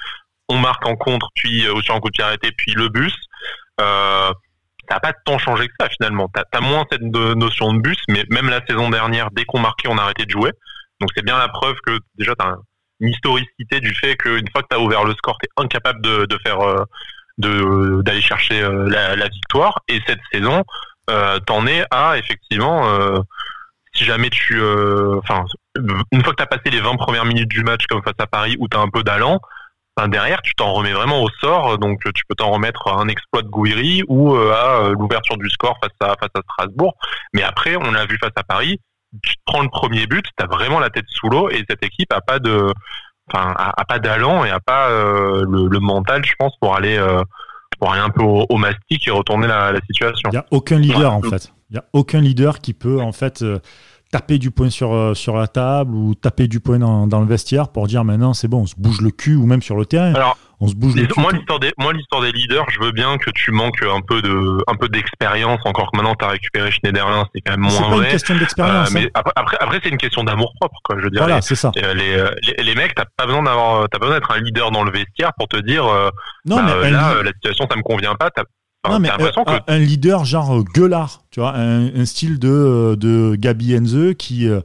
on 0.49 0.59
marque 0.59 0.87
en 0.87 0.97
contre, 0.97 1.29
puis 1.35 1.67
euh, 1.67 1.81
sur 1.83 1.95
un 1.95 2.01
coup 2.01 2.11
de 2.11 2.23
arrêté, 2.23 2.51
puis 2.57 2.73
le 2.73 2.89
bus. 2.89 3.15
Euh, 3.81 4.33
ça 4.89 4.97
n'a 4.97 5.01
pas 5.01 5.13
tant 5.25 5.39
changé 5.39 5.67
que 5.67 5.75
ça 5.81 5.89
finalement. 5.89 6.29
T'as 6.33 6.45
as 6.53 6.61
moins 6.61 6.85
cette 6.91 7.03
notion 7.03 7.73
de 7.73 7.81
bus, 7.81 7.99
mais 8.09 8.25
même 8.31 8.49
la 8.49 8.65
saison 8.67 8.89
dernière, 8.89 9.31
dès 9.33 9.45
qu'on 9.45 9.59
marquait, 9.59 9.89
on 9.89 9.99
arrêtait 9.99 10.27
de 10.27 10.31
jouer. 10.31 10.51
Donc 11.01 11.11
c'est 11.15 11.25
bien 11.25 11.39
la 11.39 11.49
preuve 11.49 11.77
que 11.87 11.99
déjà 12.17 12.35
t'as 12.35 12.49
un- 12.49 12.63
une 13.01 13.09
historicité 13.09 13.81
du 13.81 13.95
fait 13.95 14.17
qu'une 14.17 14.49
fois 14.51 14.63
que 14.63 14.69
tu 14.71 14.77
as 14.77 14.81
ouvert 14.81 15.05
le 15.05 15.13
score, 15.15 15.37
tu 15.39 15.47
es 15.47 15.63
incapable 15.63 16.01
de, 16.01 16.39
faire 16.45 16.61
euh, 16.61 16.85
de 17.39 18.03
d'aller 18.03 18.21
chercher 18.21 18.63
euh, 18.63 18.89
la, 18.89 19.29
victoire. 19.29 19.81
Et 19.89 20.01
cette 20.07 20.21
saison, 20.33 20.65
euh, 21.11 21.39
t'en 21.41 21.67
es 21.67 21.85
à 21.91 22.19
effectivement, 22.19 22.85
si 23.95 24.05
jamais 24.05 24.31
tu, 24.31 24.61
enfin, 25.19 25.45
une 26.13 26.23
fois 26.23 26.33
que 26.33 26.37
tu 26.37 26.43
as 26.43 26.47
passé 26.47 26.71
les 26.71 26.81
20 26.81 26.97
premières 26.97 27.25
minutes 27.25 27.49
du 27.49 27.63
match 27.63 27.87
comme 27.87 28.03
face 28.03 28.15
à 28.19 28.27
Paris 28.27 28.57
où 28.59 28.69
tu 28.69 28.77
as 28.77 28.81
un 28.81 28.89
peu 28.89 29.03
d'allant, 29.03 29.41
ben 29.97 30.09
derrière 30.09 30.43
tu 30.43 30.55
t'en 30.55 30.73
remets 30.73 30.93
vraiment 30.93 31.23
au 31.23 31.29
sort. 31.41 31.79
Donc 31.79 32.01
tu 32.15 32.25
peux 32.29 32.35
t'en 32.35 32.51
remettre 32.51 32.89
à 32.89 32.95
un 33.01 33.09
exploit 33.09 33.43
de 33.43 33.49
Gouiri 33.49 34.03
ou 34.09 34.35
à 34.37 34.91
l'ouverture 34.91 35.37
du 35.37 35.49
score 35.51 35.79
face 35.83 35.93
à 36.01 36.15
face 36.21 36.31
à 36.35 36.41
Strasbourg. 36.53 36.95
Mais 37.33 37.43
après, 37.43 37.77
on 37.77 37.91
l'a 37.93 38.07
vu 38.07 38.19
face 38.21 38.33
à 38.37 38.43
Paris 38.43 38.81
tu 39.23 39.35
prends 39.45 39.63
le 39.63 39.69
premier 39.69 40.07
but, 40.07 40.25
tu 40.37 40.45
as 40.45 40.47
vraiment 40.47 40.79
la 40.81 40.91
tête 40.91 41.05
sous 41.09 41.29
l'eau 41.29 41.49
et 41.51 41.65
cette 41.69 41.83
équipe 41.85 42.13
a 42.13 42.21
pas 42.21 42.39
de 42.39 42.73
enfin 43.33 43.53
a, 43.57 43.73
a 43.81 43.85
pas 43.85 43.99
d'allant 43.99 44.45
et 44.45 44.51
a 44.51 44.61
pas 44.61 44.89
euh, 44.91 45.45
le, 45.49 45.67
le 45.69 45.81
mental, 45.81 46.25
je 46.25 46.33
pense, 46.39 46.53
pour 46.61 46.77
aller 46.77 46.97
euh, 46.97 47.23
pour 47.79 47.93
aller 47.93 48.01
un 48.03 48.11
peu 48.11 48.23
au, 48.23 48.47
au 48.49 48.57
mastic 48.57 49.07
et 49.07 49.11
retourner 49.11 49.47
la, 49.47 49.73
la 49.73 49.81
situation. 49.91 50.31
Il 50.31 50.37
n'y 50.37 50.39
a 50.39 50.47
aucun 50.51 50.79
leader 50.79 50.99
Ouais. 51.19 51.27
en 51.27 51.31
fait. 51.31 51.53
Il 51.71 51.75
n'y 51.75 51.79
a 51.79 51.85
aucun 51.93 52.21
leader 52.21 52.61
qui 52.61 52.73
peut 52.75 53.01
en 53.01 53.13
fait 53.13 53.43
euh, 53.43 53.59
taper 54.13 54.39
du 54.39 54.51
poing 54.53 54.71
sur, 54.71 55.17
sur 55.17 55.37
la 55.37 55.49
table 55.49 55.95
ou 55.95 56.15
taper 56.15 56.47
du 56.47 56.61
poing 56.61 56.79
dans, 56.79 57.07
dans 57.09 57.21
le 57.21 57.27
vestiaire 57.27 57.69
pour 57.69 57.89
dire 57.89 58.05
maintenant 58.05 58.35
c'est 58.35 58.47
bon, 58.49 58.61
on 58.63 58.67
se 58.67 58.77
bouge 58.79 59.01
le 59.01 59.11
cul 59.11 59.35
ou 59.35 59.47
même 59.47 59.63
sur 59.63 59.77
le 59.77 59.85
terrain. 59.85 60.15
Alors, 60.15 60.39
on 60.61 60.69
se 60.69 60.75
bouge 60.75 60.95
le 60.95 61.03
Les- 61.03 61.09
cul. 61.09 61.21
moi 61.21 61.33
l'histoire 61.33 61.61
des 61.61 61.73
moi 61.79 61.93
l'histoire 61.93 62.23
des 62.23 62.33
leaders, 62.33 62.65
je 62.71 62.81
veux 62.81 62.93
bien 62.93 63.19
que 63.19 63.31
tu 63.31 63.51
manques 63.53 63.83
un 63.83 64.01
peu 64.01 64.23
de 64.23 64.59
un 64.67 64.75
peu 64.75 64.89
d'expérience 64.89 65.61
encore 65.65 65.91
que 65.93 65.97
maintenant 65.99 66.15
tu 66.15 66.25
as 66.25 66.29
récupéré 66.29 66.71
Schneiderlin, 66.71 67.27
c'est 67.35 67.41
quand 67.43 67.57
même 67.59 67.69
c'est 67.69 67.79
moins 67.81 67.89
pas 67.91 67.95
une 67.97 68.01
vrai. 68.03 68.11
question 68.11 68.35
Euh, 68.35 68.39
d'expérience. 68.39 68.89
hein. 68.89 68.93
mais 68.95 69.11
après 69.15 69.33
après, 69.37 69.57
après, 69.61 69.81
c'est 69.83 69.91
une 69.91 69.99
question 69.99 70.25
d'amour 70.25 70.53
propre 70.59 70.79
quoi, 70.83 70.97
je 71.03 71.09
dirais. 71.09 71.25
Voilà, 71.27 71.43
c'est 71.43 71.55
ça. 71.57 71.73
Euh, 71.83 71.93
Les, 71.95 72.15
euh, 72.17 72.31
les, 72.57 72.65
les 72.65 72.75
mecs, 72.75 72.95
t'as 72.95 73.05
pas 73.17 73.27
besoin 73.27 73.43
d'avoir, 73.43 73.89
t'as 73.91 73.99
pas 73.99 74.07
besoin 74.07 74.19
d'être 74.19 74.31
un 74.33 74.41
leader 74.41 74.71
dans 74.71 74.83
le 74.85 74.91
vestiaire 74.91 75.33
pour 75.39 75.47
te 75.49 75.59
dire, 75.59 75.85
euh, 75.87 76.09
Non, 76.47 76.57
bah, 76.57 76.77
mais 76.81 76.87
euh, 76.89 76.91
là, 76.91 77.13
euh, 77.17 77.23
la 77.23 77.33
situation, 77.33 77.67
ça 77.71 77.77
me 77.77 77.83
convient 77.83 78.15
pas. 78.15 78.31
T'as, 78.31 78.45
Non, 78.89 78.99
mais 78.99 79.09
t'as 79.09 79.23
euh, 79.25 79.31
que 79.45 79.71
un 79.73 79.79
leader 79.79 80.25
genre 80.25 80.57
euh, 80.59 80.65
gueulard, 80.75 81.21
tu 81.31 81.41
vois, 81.41 81.55
un, 81.55 81.95
un 81.95 82.05
style 82.07 82.39
de, 82.39 82.49
euh, 82.49 82.97
de 82.97 83.35
Gabi 83.37 83.77
Enze 83.77 84.15
qui, 84.19 84.49
euh, 84.49 84.61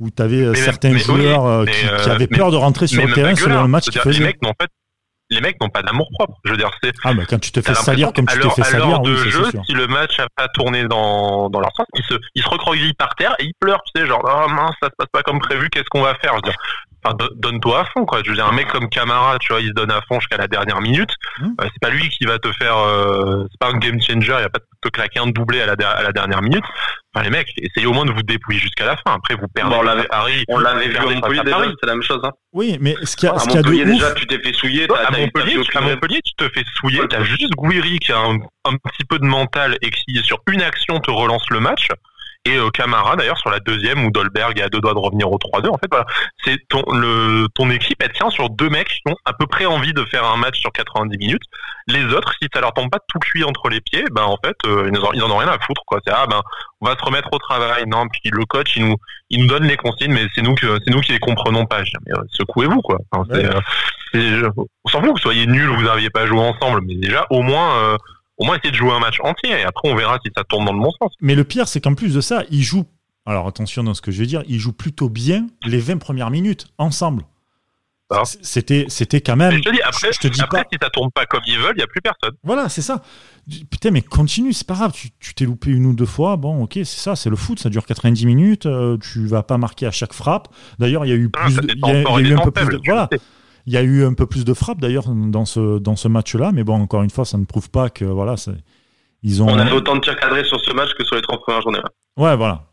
où 0.00 0.10
tu 0.10 0.22
avais 0.22 0.54
certains 0.54 0.90
mais 0.92 0.98
joueurs 0.98 1.44
euh, 1.46 1.64
mais, 1.66 1.72
qui, 1.72 1.86
euh, 1.88 1.96
qui 1.98 2.10
avaient 2.10 2.28
mais- 2.30 2.36
peur 2.38 2.50
de 2.50 2.56
rentrer 2.56 2.86
sur 2.86 3.04
le 3.06 3.12
terrain 3.12 3.30
pas 3.30 3.36
selon 3.40 3.62
le 3.62 3.68
match 3.68 3.86
qu'ils 3.88 4.00
faisaient. 4.00 4.18
Les 4.20 4.26
mecs, 4.26 4.38
en 4.44 4.52
fait, 4.60 4.70
les 5.34 5.40
mecs 5.40 5.60
n'ont 5.60 5.68
pas 5.68 5.82
d'amour 5.82 6.08
propre. 6.12 6.34
Je 6.44 6.50
veux 6.52 6.56
dire, 6.56 6.70
c'est, 6.82 6.92
Ah, 7.04 7.12
mais 7.14 7.26
quand 7.26 7.38
tu 7.38 7.52
te 7.52 7.60
fais 7.60 7.74
salir 7.74 8.12
comme 8.12 8.26
tu 8.26 8.38
t'es 8.38 8.50
fait 8.50 8.60
à 8.62 8.64
salir, 8.64 9.00
oui, 9.02 9.10
de 9.10 9.16
jeu, 9.16 9.44
si 9.66 9.72
le 9.72 9.86
match 9.86 10.18
a 10.20 10.26
pas 10.36 10.48
tourné 10.48 10.84
dans, 10.84 11.50
dans 11.50 11.60
leur 11.60 11.72
sens, 11.76 11.86
ils 11.94 12.04
se, 12.04 12.14
ils 12.34 12.42
se 12.42 12.48
recroquevillent 12.48 12.94
par 12.94 13.14
terre 13.16 13.34
et 13.38 13.44
ils 13.44 13.54
pleurent, 13.60 13.82
tu 13.94 14.00
sais, 14.00 14.06
genre, 14.06 14.22
oh 14.24 14.48
mince, 14.48 14.74
ça 14.82 14.88
se 14.88 14.94
passe 14.96 15.08
pas 15.12 15.22
comme 15.22 15.38
prévu, 15.40 15.68
qu'est-ce 15.70 15.88
qu'on 15.90 16.02
va 16.02 16.14
faire? 16.16 16.30
Je 16.32 16.36
veux 16.36 16.42
dire, 16.42 16.56
enfin, 17.04 17.14
do- 17.18 17.30
donne-toi 17.36 17.80
à 17.80 17.84
fond, 17.86 18.04
quoi. 18.04 18.20
Je 18.24 18.30
veux 18.30 18.36
dire, 18.36 18.46
un 18.46 18.52
mec 18.52 18.68
comme 18.68 18.88
Camara, 18.88 19.38
tu 19.38 19.52
vois, 19.52 19.60
il 19.60 19.68
se 19.68 19.72
donne 19.72 19.90
à 19.90 20.00
fond 20.08 20.18
jusqu'à 20.20 20.36
la 20.36 20.48
dernière 20.48 20.80
minute. 20.80 21.10
Hmm. 21.38 21.48
Euh, 21.60 21.64
c'est 21.64 21.80
pas 21.80 21.90
lui 21.90 22.08
qui 22.08 22.24
va 22.24 22.38
te 22.38 22.50
faire, 22.52 22.76
euh, 22.78 23.44
c'est 23.50 23.58
pas 23.60 23.68
un 23.68 23.78
game 23.78 24.00
changer, 24.00 24.34
il 24.38 24.42
va 24.42 24.48
pas 24.48 24.60
te 24.82 24.88
claquer 24.88 25.20
un 25.20 25.26
doublé 25.28 25.60
à 25.60 25.66
la, 25.66 25.76
der- 25.76 25.88
à 25.96 26.02
la 26.02 26.12
dernière 26.12 26.42
minute. 26.42 26.64
Enfin, 27.14 27.24
les 27.24 27.30
mecs, 27.30 27.48
essayez 27.58 27.86
au 27.86 27.92
moins 27.92 28.04
de 28.04 28.10
vous 28.12 28.22
dépouiller 28.22 28.58
jusqu'à 28.58 28.86
la 28.86 28.96
fin. 28.96 29.14
Après, 29.14 29.34
vous 29.36 29.46
perdez 29.54 29.70
Bon, 29.74 29.82
on 29.82 29.86
à 29.86 29.94
l'avait- 29.94 30.08
Paris. 30.08 30.44
On 30.48 30.58
l'avait 30.58 30.88
vu 30.88 30.96
à 30.96 31.02
Montpellier 31.02 31.40
déjà, 31.44 31.56
Paris. 31.56 31.74
c'est 31.80 31.86
la 31.86 31.92
même 31.94 32.02
chose. 32.02 32.20
Hein. 32.24 32.30
Oui, 32.52 32.76
mais 32.80 32.96
ce 33.04 33.16
qu'il 33.16 33.28
y 33.28 33.30
a, 33.32 33.34
À 33.34 33.38
ce 33.38 33.46
qu'il 33.46 33.54
y 33.54 33.58
a 33.58 33.62
de 33.62 33.68
Montpellier 33.68 33.84
ouf, 33.92 33.98
déjà, 34.00 34.12
tu 34.14 34.26
t'es 34.26 34.38
fait 34.40 34.52
souiller. 34.52 34.84
À 34.84 34.86
t'as- 34.88 35.18
Montpellier, 35.18 35.54
t'as 35.56 35.62
tu, 35.62 35.76
à 35.78 35.80
Montpellier, 35.80 36.20
tu 36.24 36.32
te 36.36 36.48
fais 36.52 36.64
souiller, 36.74 37.00
t'as 37.08 37.22
juste 37.22 37.52
Gouiri 37.56 37.98
qui 38.00 38.10
a 38.12 38.18
un, 38.18 38.34
un 38.64 38.76
petit 38.76 39.04
peu 39.08 39.18
de 39.20 39.24
mental 39.26 39.78
et 39.80 39.90
qui, 39.90 40.16
sur 40.24 40.38
une 40.48 40.62
action, 40.62 40.98
te 40.98 41.10
relance 41.10 41.48
le 41.50 41.60
match. 41.60 41.86
Et 42.46 42.56
euh, 42.58 42.68
Camara, 42.70 43.16
d'ailleurs, 43.16 43.38
sur 43.38 43.48
la 43.50 43.58
deuxième, 43.60 44.04
où 44.04 44.10
Dolberg 44.10 44.58
est 44.58 44.62
à 44.62 44.68
deux 44.68 44.80
doigts 44.80 44.92
de 44.92 44.98
revenir 44.98 45.30
au 45.32 45.38
3-2. 45.38 45.68
En 45.70 45.78
fait, 45.78 45.86
voilà. 45.90 46.04
C'est 46.44 46.58
ton, 46.68 46.82
le, 46.92 47.46
ton 47.54 47.70
équipe, 47.70 48.02
elle 48.02 48.12
tient 48.12 48.28
sur 48.28 48.50
deux 48.50 48.68
mecs 48.68 48.88
qui 48.88 49.00
ont 49.06 49.16
à 49.24 49.32
peu 49.32 49.46
près 49.46 49.64
envie 49.64 49.94
de 49.94 50.04
faire 50.04 50.26
un 50.26 50.36
match 50.36 50.58
sur 50.60 50.70
90 50.70 51.16
minutes. 51.16 51.42
Les 51.86 52.04
autres, 52.12 52.34
si 52.42 52.48
ça 52.52 52.60
leur 52.60 52.74
tombe 52.74 52.90
pas 52.90 52.98
tout 53.08 53.18
cuit 53.18 53.44
entre 53.44 53.70
les 53.70 53.80
pieds, 53.80 54.04
ben, 54.12 54.24
en 54.24 54.36
fait, 54.44 54.56
euh, 54.66 54.90
ils, 54.92 54.98
en, 54.98 55.12
ils 55.12 55.22
en 55.22 55.30
ont 55.30 55.38
rien 55.38 55.48
à 55.48 55.58
foutre, 55.58 55.80
quoi. 55.86 56.00
C'est, 56.06 56.12
ah, 56.14 56.26
ben, 56.28 56.42
on 56.82 56.86
va 56.86 56.96
se 56.98 57.02
remettre 57.04 57.28
au 57.32 57.38
travail. 57.38 57.84
Non, 57.86 58.06
puis 58.08 58.30
le 58.30 58.44
coach, 58.44 58.76
il 58.76 58.88
nous, 58.88 58.96
il 59.30 59.40
nous 59.40 59.46
donne 59.46 59.64
les 59.64 59.78
consignes, 59.78 60.12
mais 60.12 60.26
c'est 60.34 60.42
nous 60.42 60.54
que, 60.54 60.78
c'est 60.86 60.92
nous 60.92 61.00
qui 61.00 61.12
les 61.12 61.18
comprenons 61.20 61.64
pas. 61.64 61.82
Je 61.82 61.90
dis, 61.92 61.96
mais, 62.06 62.12
euh, 62.18 62.22
secouez-vous, 62.30 62.82
quoi. 62.82 62.98
Enfin, 63.10 63.24
c'est, 63.32 63.38
Ouais. 63.38 63.54
euh, 63.54 63.60
c'est- 64.12 64.62
on 64.84 64.88
s'en 64.90 64.98
fout 65.00 65.08
que 65.08 65.12
vous 65.12 65.18
soyez 65.18 65.46
nuls 65.46 65.70
vous 65.70 65.84
n'aviez 65.84 66.10
pas 66.10 66.26
joué 66.26 66.40
ensemble, 66.40 66.82
mais 66.86 66.96
déjà, 66.96 67.26
au 67.30 67.40
moins, 67.40 67.74
euh, 67.78 67.96
au 68.38 68.44
moins, 68.44 68.56
essayez 68.56 68.72
de 68.72 68.76
jouer 68.76 68.92
un 68.92 69.00
match 69.00 69.18
entier, 69.22 69.50
et 69.50 69.62
après, 69.64 69.88
on 69.90 69.94
verra 69.96 70.18
si 70.24 70.30
ça 70.36 70.44
tourne 70.44 70.64
dans 70.64 70.72
le 70.72 70.80
bon 70.80 70.90
sens. 71.00 71.12
mais 71.20 71.34
le 71.34 71.44
pire, 71.44 71.68
c'est 71.68 71.80
qu'en 71.80 71.94
plus 71.94 72.14
de 72.14 72.20
ça, 72.20 72.42
ils 72.50 72.62
jouent. 72.62 72.86
Alors 73.26 73.46
attention 73.46 73.82
dans 73.84 73.94
ce 73.94 74.02
que 74.02 74.10
je 74.12 74.18
vais 74.20 74.26
dire, 74.26 74.42
ils 74.48 74.58
jouent 74.58 74.72
plutôt 74.74 75.08
bien 75.08 75.46
les 75.64 75.78
20 75.78 75.96
premières 75.98 76.30
minutes 76.30 76.66
ensemble. 76.78 77.24
C'était, 78.42 78.84
c'était 78.88 79.20
quand 79.20 79.34
même. 79.34 79.50
Mais 79.50 79.58
je 79.58 79.62
te 79.62 79.70
dis, 79.70 79.82
après, 79.82 80.12
je 80.12 80.20
te 80.20 80.28
dis 80.28 80.40
après 80.40 80.62
pas. 80.62 80.68
si 80.70 80.78
ça 80.80 80.88
tourne 80.90 81.10
pas 81.10 81.26
comme 81.26 81.40
ils 81.46 81.58
veulent, 81.58 81.72
il 81.74 81.78
n'y 81.78 81.82
a 81.82 81.86
plus 81.88 82.00
personne. 82.00 82.36
Voilà, 82.44 82.68
c'est 82.68 82.82
ça. 82.82 83.02
Putain, 83.70 83.90
mais 83.90 84.02
continue, 84.02 84.52
c'est 84.52 84.66
pas 84.66 84.74
grave. 84.74 84.92
Tu, 85.18 85.34
t'es 85.34 85.44
loupé 85.46 85.70
une 85.70 85.84
ou 85.86 85.94
deux 85.94 86.06
fois. 86.06 86.36
Bon, 86.36 86.62
ok, 86.62 86.74
c'est 86.74 86.84
ça, 86.86 87.16
c'est 87.16 87.28
le 87.30 87.34
foot. 87.34 87.58
Ça 87.58 87.70
dure 87.70 87.84
90 87.86 88.26
minutes. 88.26 88.66
euh, 88.66 88.98
tu 88.98 89.26
vas 89.26 89.42
pas 89.42 89.58
marquer 89.58 89.86
à 89.86 89.90
chaque 89.90 90.12
frappe. 90.12 90.46
D'ailleurs, 90.78 91.04
il 91.04 91.08
y 91.08 91.12
a 91.12 91.16
eu 91.16 91.28
Ah, 91.34 91.44
plus. 91.46 91.56
de- 91.56 91.74
y 91.74 91.90
a, 91.90 92.02
y 92.02 92.06
a 92.06 92.20
eu 92.20 92.34
un 92.34 92.38
peu 92.42 92.50
plus 92.52 92.66
de. 92.68 92.80
Voilà. 92.84 93.08
Il 93.66 93.72
y 93.72 93.76
a 93.76 93.82
eu 93.82 94.04
un 94.04 94.12
peu 94.14 94.26
plus 94.26 94.44
de 94.44 94.52
frappes 94.54 94.80
d'ailleurs 94.80 95.08
dans 95.08 95.44
ce, 95.46 95.78
dans 95.78 95.96
ce 95.96 96.08
match-là. 96.08 96.52
Mais 96.52 96.64
bon, 96.64 96.74
encore 96.80 97.02
une 97.02 97.10
fois, 97.10 97.24
ça 97.24 97.38
ne 97.38 97.44
prouve 97.44 97.70
pas 97.70 97.88
que 97.90 98.04
voilà, 98.04 98.36
c'est- 98.36 98.52
ils 99.22 99.42
ont. 99.42 99.48
On 99.48 99.58
a 99.58 99.66
fait 99.66 99.72
autant 99.72 99.96
de 99.96 100.00
tirs 100.00 100.16
cadrés 100.18 100.44
sur 100.44 100.60
ce 100.60 100.72
match 100.74 100.90
que 100.98 101.04
sur 101.04 101.16
les 101.16 101.22
30 101.22 101.40
premières 101.40 101.62
journées. 101.62 101.80
Ouais, 102.16 102.36
voilà. 102.36 102.64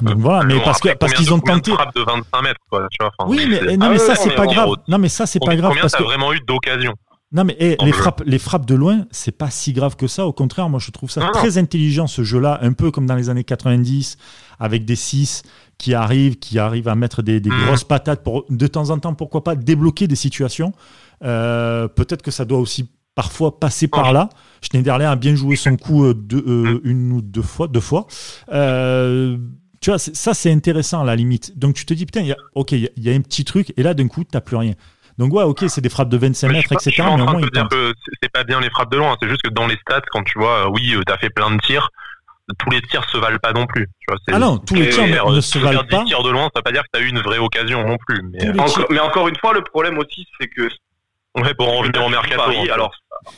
Donc 0.00 0.18
voilà, 0.18 0.44
mais 0.44 0.60
parce 0.60 0.80
que 0.80 1.16
qu'ils 1.16 1.34
ont 1.34 1.40
tenté. 1.40 1.72
de 1.72 2.02
25 2.04 2.42
mètres, 2.42 2.60
quoi, 2.70 2.86
tu 2.90 2.98
vois. 3.00 3.10
Oui, 3.28 3.46
mais 3.50 3.58
c'est- 3.58 3.76
non, 3.76 3.86
Ah 3.86 3.90
mais 3.90 3.98
ça 3.98 4.14
c'est 4.14 4.34
pas 4.36 4.46
grave. 4.46 4.70
Non, 4.86 4.98
mais 4.98 5.08
ça 5.08 5.26
c'est 5.26 5.40
pas 5.44 5.56
grave 5.56 5.74
parce 5.80 5.94
que 5.96 6.02
vraiment 6.04 6.32
eu 6.32 6.38
d'occasion 6.46 6.94
non 7.32 7.44
mais 7.44 7.56
eh, 7.60 7.76
les 7.84 7.92
frappes 7.92 8.22
les 8.24 8.38
frappes 8.38 8.64
de 8.66 8.74
loin 8.74 9.06
c'est 9.10 9.36
pas 9.36 9.50
si 9.50 9.72
grave 9.72 9.96
que 9.96 10.06
ça. 10.06 10.26
Au 10.26 10.32
contraire, 10.32 10.68
moi 10.68 10.80
je 10.80 10.90
trouve 10.90 11.10
ça 11.10 11.20
Non, 11.20 11.26
non. 11.26 11.32
très 11.32 11.58
intelligent 11.58 12.06
ce 12.06 12.22
jeu-là, 12.22 12.58
un 12.62 12.72
peu 12.72 12.90
comme 12.90 13.06
dans 13.06 13.16
les 13.16 13.28
années 13.28 13.44
90 13.44 14.16
avec 14.58 14.84
des 14.84 14.96
6 14.96 15.42
qui 15.76 15.94
arrivent 15.94 16.36
qui 16.38 16.58
arrivent 16.58 16.88
à 16.88 16.94
mettre 16.94 17.22
des, 17.22 17.38
des 17.40 17.50
Mhm. 17.50 17.66
grosses 17.66 17.84
patates 17.84 18.22
pour 18.24 18.44
de 18.48 18.66
temps 18.66 18.90
en 18.90 18.98
temps 18.98 19.14
pourquoi 19.14 19.44
pas 19.44 19.54
débloquer 19.56 20.06
des 20.08 20.16
situations. 20.16 20.72
Euh, 21.22 21.86
Peut-être 21.88 22.22
que 22.22 22.30
ça 22.30 22.44
doit 22.44 22.58
aussi 22.58 22.88
parfois 23.14 23.58
passer 23.60 23.88
par 23.88 24.10
Oh. 24.10 24.12
là. 24.12 24.28
Schneiderlin 24.62 25.10
a 25.10 25.16
bien 25.16 25.34
joué 25.34 25.56
son 25.56 25.76
coup 25.76 26.04
euh, 26.04 26.14
euh, 26.32 26.74
Mhm. 26.74 26.80
une 26.84 27.12
ou 27.12 27.20
deux 27.20 27.42
fois, 27.42 27.68
deux 27.68 27.80
fois. 27.80 28.06
Tu 29.80 29.90
vois, 29.90 29.98
ça 29.98 30.34
c'est 30.34 30.50
intéressant 30.50 31.02
à 31.02 31.04
la 31.04 31.14
limite. 31.14 31.56
Donc 31.56 31.74
tu 31.76 31.86
te 31.86 31.94
dis 31.94 32.04
putain, 32.04 32.20
il 32.22 32.26
y 32.28 32.32
a, 32.32 32.36
ok, 32.56 32.72
il 32.72 32.80
y 32.80 32.86
a- 32.86 32.90
il 32.96 33.02
y, 33.04 33.10
a 33.10 33.14
un 33.14 33.20
petit 33.20 33.44
truc 33.44 33.72
et 33.76 33.82
là 33.84 33.94
d'un 33.94 34.08
coup 34.08 34.24
t'as 34.24 34.40
plus 34.40 34.56
rien. 34.56 34.72
Donc 35.18 35.32
ouais, 35.32 35.42
ok, 35.42 35.64
c'est 35.68 35.80
des 35.80 35.88
frappes 35.88 36.08
de 36.08 36.16
25 36.16 36.46
Mais 36.48 36.54
je 36.54 36.58
mètres, 36.58 36.68
je 36.82 36.88
etc. 36.90 37.02
en 37.02 37.16
Mais 37.16 37.22
au 37.22 37.26
moins 37.26 37.40
c'est- 37.42 38.28
pas 38.32 38.44
bien 38.44 38.60
les 38.60 38.70
frappes 38.70 38.90
de 38.92 38.96
loin. 38.98 39.16
C'est 39.20 39.28
juste 39.28 39.42
que 39.42 39.50
dans 39.50 39.66
les 39.66 39.76
stats, 39.76 40.00
quand 40.12 40.22
tu 40.22 40.38
vois, 40.38 40.66
euh, 40.66 40.70
oui, 40.72 40.94
euh, 40.94 41.02
t'as 41.06 41.18
fait 41.18 41.30
plein 41.30 41.50
de 41.50 41.60
tirs, 41.60 41.88
tous 42.58 42.70
les 42.70 42.80
tirs 42.82 43.04
se 43.10 43.18
valent 43.18 43.38
pas 43.42 43.52
non 43.52 43.66
plus. 43.66 43.86
Tu 43.86 44.06
vois, 44.08 44.16
c'est- 44.26 44.34
Ah 44.34 44.38
non, 44.38 44.58
tous 44.58 44.74
les 44.74 44.88
tirs 44.90 45.06
ne, 45.06 45.34
ne 45.36 45.40
se 45.40 45.58
valent 45.58 45.82
10 45.82 45.88
pas. 45.88 46.04
tirs 46.04 46.22
de 46.22 46.30
loin, 46.30 46.44
ça 46.44 46.50
veut 46.56 46.62
pas 46.62 46.72
dire 46.72 46.82
que 46.82 46.88
t'as 46.92 47.00
eu 47.00 47.08
une 47.08 47.20
vraie 47.20 47.38
occasion 47.38 47.86
non 47.86 47.96
plus. 48.06 48.22
Mais, 48.32 48.46
euh, 48.48 48.84
mais 48.90 49.00
encore 49.00 49.28
une 49.28 49.36
fois, 49.36 49.52
le 49.52 49.62
problème 49.62 49.98
aussi, 49.98 50.24
c'est 50.40 50.46
que 50.48 50.68
ouais, 51.42 51.54
pour 51.54 51.68
en 51.68 51.78
revenir 51.78 52.04
au 52.04 52.08
mercato. 52.08 52.42
Paris, 52.42 52.70
alors, 52.70 52.92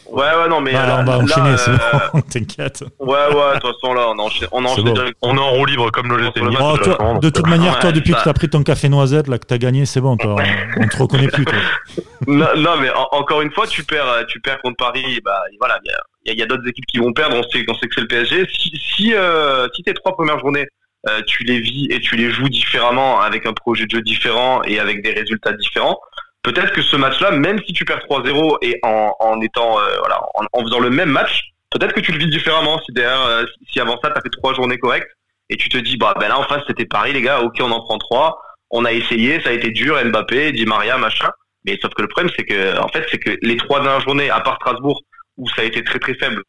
Ouais, 0.06 0.22
ouais, 0.22 0.48
non, 0.48 0.60
mais. 0.60 0.74
on 0.74 1.04
va 1.04 1.18
enchaîner, 1.18 1.56
c'est 1.56 1.70
bon, 1.70 2.20
t'inquiète. 2.30 2.84
Ouais, 2.98 3.08
ouais, 3.08 3.54
de 3.54 3.60
toute 3.60 3.72
façon, 3.74 3.94
là, 3.94 4.08
on 4.10 4.18
enchaîne. 4.18 4.48
On, 4.52 4.64
enchaîne 4.64 5.12
on 5.22 5.36
est 5.36 5.40
en 5.40 5.50
roue 5.50 5.66
libre 5.66 5.90
comme 5.90 6.08
le 6.08 6.22
GC 6.24 6.40
oh, 6.60 7.18
De 7.18 7.30
toute 7.30 7.46
manière, 7.46 7.78
toi, 7.78 7.92
depuis 7.92 8.12
que 8.12 8.22
t'as 8.22 8.32
pris 8.32 8.48
ton 8.48 8.62
café 8.62 8.88
noisette, 8.88 9.28
là, 9.28 9.38
que 9.38 9.46
t'as 9.46 9.58
gagné, 9.58 9.86
c'est 9.86 10.00
bon, 10.00 10.16
toi. 10.16 10.36
on, 10.76 10.86
te 10.86 10.96
reconnaît 10.96 11.28
plus, 11.28 11.44
toi. 11.44 11.58
non, 12.26 12.48
non, 12.56 12.76
mais 12.80 12.90
encore 13.12 13.42
une 13.42 13.52
fois, 13.52 13.66
tu 13.66 13.84
perds, 13.84 14.26
tu 14.28 14.40
perds 14.40 14.60
contre 14.62 14.76
Paris, 14.76 15.20
bah, 15.24 15.40
voilà, 15.58 15.78
il 16.26 16.34
y 16.34 16.42
a, 16.42 16.46
d'autres 16.46 16.68
équipes 16.68 16.86
qui 16.86 16.98
vont 16.98 17.12
perdre, 17.12 17.36
on 17.36 17.42
sait, 17.50 17.64
on 17.68 17.74
sait 17.74 17.86
que 17.86 17.94
c'est 17.94 18.00
le 18.02 18.08
PSG. 18.08 18.46
Si, 18.52 18.70
si, 18.94 19.14
euh, 19.14 19.66
si 19.74 19.82
tes 19.82 19.94
trois 19.94 20.12
premières 20.12 20.38
journées, 20.38 20.66
euh, 21.08 21.22
tu 21.26 21.44
les 21.44 21.60
vis 21.60 21.86
et 21.90 22.00
tu 22.00 22.16
les 22.16 22.30
joues 22.30 22.48
différemment, 22.48 23.20
avec 23.20 23.46
un 23.46 23.54
projet 23.54 23.86
de 23.86 23.90
jeu 23.90 24.02
différent 24.02 24.62
et 24.64 24.78
avec 24.78 25.02
des 25.02 25.12
résultats 25.12 25.52
différents, 25.52 25.98
peut-être 26.42 26.72
que 26.72 26.82
ce 26.82 26.96
match-là, 26.96 27.30
même 27.32 27.60
si 27.66 27.72
tu 27.72 27.84
perds 27.84 28.00
3-0 28.08 28.58
et 28.62 28.78
en, 28.82 29.14
en 29.18 29.40
étant, 29.40 29.78
euh, 29.78 29.98
voilà, 29.98 30.20
en, 30.52 30.62
faisant 30.62 30.80
le 30.80 30.90
même 30.90 31.10
match, 31.10 31.52
peut-être 31.70 31.92
que 31.92 32.00
tu 32.00 32.12
le 32.12 32.18
vis 32.18 32.30
différemment. 32.30 32.80
Si 32.84 32.92
derrière, 32.92 33.22
euh, 33.22 33.44
si 33.70 33.80
avant 33.80 33.98
ça, 34.02 34.10
tu 34.10 34.18
as 34.18 34.20
fait 34.20 34.30
trois 34.30 34.54
journées 34.54 34.78
correctes 34.78 35.10
et 35.48 35.56
tu 35.56 35.68
te 35.68 35.78
dis, 35.78 35.96
bah, 35.96 36.14
ben 36.18 36.28
là, 36.28 36.38
en 36.38 36.44
face, 36.44 36.62
c'était 36.66 36.86
Paris, 36.86 37.12
les 37.12 37.22
gars, 37.22 37.40
ok, 37.40 37.56
on 37.60 37.70
en 37.70 37.80
prend 37.80 37.98
trois, 37.98 38.40
on 38.70 38.84
a 38.84 38.92
essayé, 38.92 39.40
ça 39.42 39.50
a 39.50 39.52
été 39.52 39.70
dur, 39.70 39.98
Mbappé, 40.04 40.52
Di 40.52 40.64
Maria, 40.64 40.96
machin. 40.98 41.30
Mais 41.66 41.78
sauf 41.82 41.92
que 41.92 42.02
le 42.02 42.08
problème, 42.08 42.32
c'est 42.36 42.44
que, 42.44 42.78
en 42.78 42.88
fait, 42.88 43.06
c'est 43.10 43.18
que 43.18 43.36
les 43.42 43.56
trois 43.56 43.80
dernières 43.80 44.00
journées, 44.00 44.30
à 44.30 44.40
part 44.40 44.56
Strasbourg, 44.56 45.02
où 45.36 45.48
ça 45.50 45.62
a 45.62 45.64
été 45.64 45.84
très 45.84 45.98
très 45.98 46.14
faible, 46.14 46.42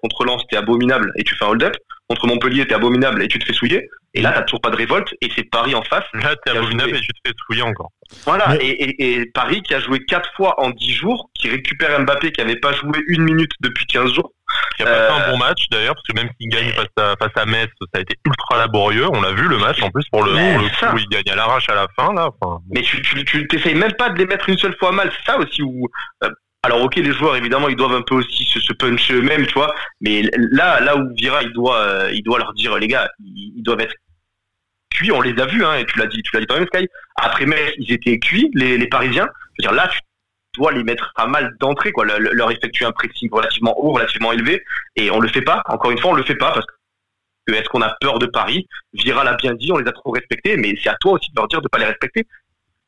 contre 0.00 0.24
Lens, 0.24 0.42
c'était 0.42 0.56
abominable 0.56 1.12
et 1.16 1.24
tu 1.24 1.34
fais 1.34 1.44
un 1.44 1.48
hold-up. 1.48 1.76
Contre 2.08 2.26
Montpellier, 2.26 2.66
t'es 2.66 2.74
abominable 2.74 3.22
et 3.22 3.28
tu 3.28 3.38
te 3.38 3.44
fais 3.44 3.52
souiller. 3.52 3.90
Et 4.14 4.22
là, 4.22 4.32
t'as 4.32 4.42
toujours 4.42 4.60
pas 4.60 4.70
de 4.70 4.76
révolte 4.76 5.14
et 5.20 5.28
c'est 5.34 5.44
Paris 5.44 5.74
en 5.74 5.82
face. 5.82 6.04
Là, 6.14 6.34
t'es 6.44 6.50
abominable 6.50 6.96
et 6.96 7.00
tu 7.00 7.08
te 7.08 7.18
fais 7.26 7.34
souiller 7.46 7.62
encore. 7.62 7.90
Voilà. 8.24 8.56
Et, 8.60 9.30
Paris 9.34 9.62
qui 9.62 9.74
a 9.74 9.80
joué 9.80 10.04
quatre 10.04 10.30
fois 10.34 10.60
en 10.60 10.70
dix 10.70 10.92
jours, 10.92 11.30
qui 11.34 11.48
récupère 11.48 12.00
Mbappé 12.00 12.32
qui 12.32 12.40
avait 12.40 12.56
pas 12.56 12.72
joué 12.72 12.98
une 13.08 13.22
minute 13.22 13.52
depuis 13.60 13.86
15 13.86 14.12
jours. 14.14 14.32
Qui 14.76 14.82
a 14.82 14.86
pas 14.86 15.06
fait 15.06 15.12
un 15.12 15.28
euh, 15.28 15.30
bon 15.32 15.38
match 15.38 15.64
d'ailleurs, 15.70 15.94
parce 15.94 16.06
que 16.06 16.14
même 16.14 16.30
s'il 16.40 16.48
gagne 16.48 16.72
face 16.72 16.86
à, 16.96 17.14
face 17.18 17.36
à 17.36 17.44
Metz, 17.44 17.68
ça 17.92 17.98
a 17.98 18.00
été 18.00 18.16
ultra 18.24 18.56
laborieux. 18.56 19.06
On 19.12 19.20
l'a 19.20 19.32
vu 19.32 19.46
le 19.46 19.58
match 19.58 19.82
en 19.82 19.90
plus 19.90 20.04
pour 20.10 20.22
le, 20.22 20.32
coup, 20.32 20.98
il 20.98 21.08
gagne 21.10 21.30
à 21.30 21.36
l'arrache 21.36 21.68
à 21.68 21.74
la 21.74 21.86
fin 21.94 22.14
là. 22.14 22.30
Mais 22.70 22.80
tu, 22.80 23.02
tu, 23.02 23.46
t'essayes 23.46 23.74
même 23.74 23.92
pas 23.92 24.08
de 24.08 24.18
les 24.18 24.26
mettre 24.26 24.48
une 24.48 24.56
seule 24.56 24.76
fois 24.78 24.90
mal. 24.90 25.12
C'est 25.18 25.32
ça 25.32 25.38
aussi 25.38 25.62
où 25.62 25.86
euh, 26.24 26.30
alors 26.64 26.82
ok, 26.82 26.96
les 26.96 27.12
joueurs 27.12 27.36
évidemment 27.36 27.68
ils 27.68 27.76
doivent 27.76 27.94
un 27.94 28.02
peu 28.02 28.16
aussi 28.16 28.44
se, 28.44 28.72
puncher 28.72 29.14
eux-mêmes, 29.14 29.46
tu 29.46 29.54
vois. 29.54 29.74
Mais 30.00 30.22
là, 30.36 30.80
là 30.80 30.96
où 30.96 31.08
Vira 31.14 31.42
il 31.42 31.52
doit, 31.52 31.78
euh, 31.78 32.12
il 32.12 32.22
doit 32.22 32.38
leur 32.38 32.52
dire 32.54 32.76
les 32.78 32.88
gars, 32.88 33.08
ils, 33.20 33.62
doivent 33.62 33.80
être 33.80 33.94
cuits. 34.90 35.12
On 35.12 35.20
les 35.20 35.40
a 35.40 35.46
vus, 35.46 35.64
hein, 35.64 35.76
et 35.76 35.86
tu 35.86 35.98
l'as 35.98 36.06
dit, 36.06 36.22
tu 36.22 36.30
l'as 36.34 36.40
dit 36.40 36.46
toi-même 36.46 36.66
Sky. 36.74 36.88
Après 37.16 37.46
Metz, 37.46 37.72
ils 37.78 37.92
étaient 37.92 38.18
cuits, 38.18 38.50
les, 38.54 38.86
Parisiens. 38.88 39.28
Je 39.58 39.66
veux 39.66 39.70
dire 39.70 39.72
là, 39.72 39.88
tu 39.88 40.00
dois 40.56 40.72
les 40.72 40.82
mettre 40.82 41.12
à 41.16 41.26
mal 41.26 41.54
d'entrée, 41.60 41.92
quoi. 41.92 42.04
leur 42.04 42.50
effectuer 42.50 42.84
un 42.84 42.92
pressing 42.92 43.30
relativement 43.30 43.78
haut, 43.78 43.92
relativement 43.92 44.32
élevé, 44.32 44.64
et 44.96 45.10
on 45.12 45.20
le 45.20 45.28
fait 45.28 45.42
pas. 45.42 45.62
Encore 45.66 45.92
une 45.92 45.98
fois, 45.98 46.10
on 46.10 46.14
le 46.14 46.24
fait 46.24 46.34
pas 46.34 46.52
parce 46.52 46.66
que 46.66 47.54
est-ce 47.54 47.68
qu'on 47.68 47.82
a 47.82 47.96
peur 48.00 48.18
de 48.18 48.26
Paris? 48.26 48.66
Vira 48.94 49.22
l'a 49.22 49.34
bien 49.34 49.54
dit, 49.54 49.70
on 49.72 49.78
les 49.78 49.88
a 49.88 49.92
trop 49.92 50.10
respectés, 50.10 50.56
mais 50.56 50.74
c'est 50.82 50.90
à 50.90 50.96
toi 51.00 51.12
aussi 51.12 51.30
de 51.30 51.36
leur 51.36 51.46
dire 51.46 51.62
de 51.62 51.68
pas 51.68 51.78
les 51.78 51.86
respecter. 51.86 52.26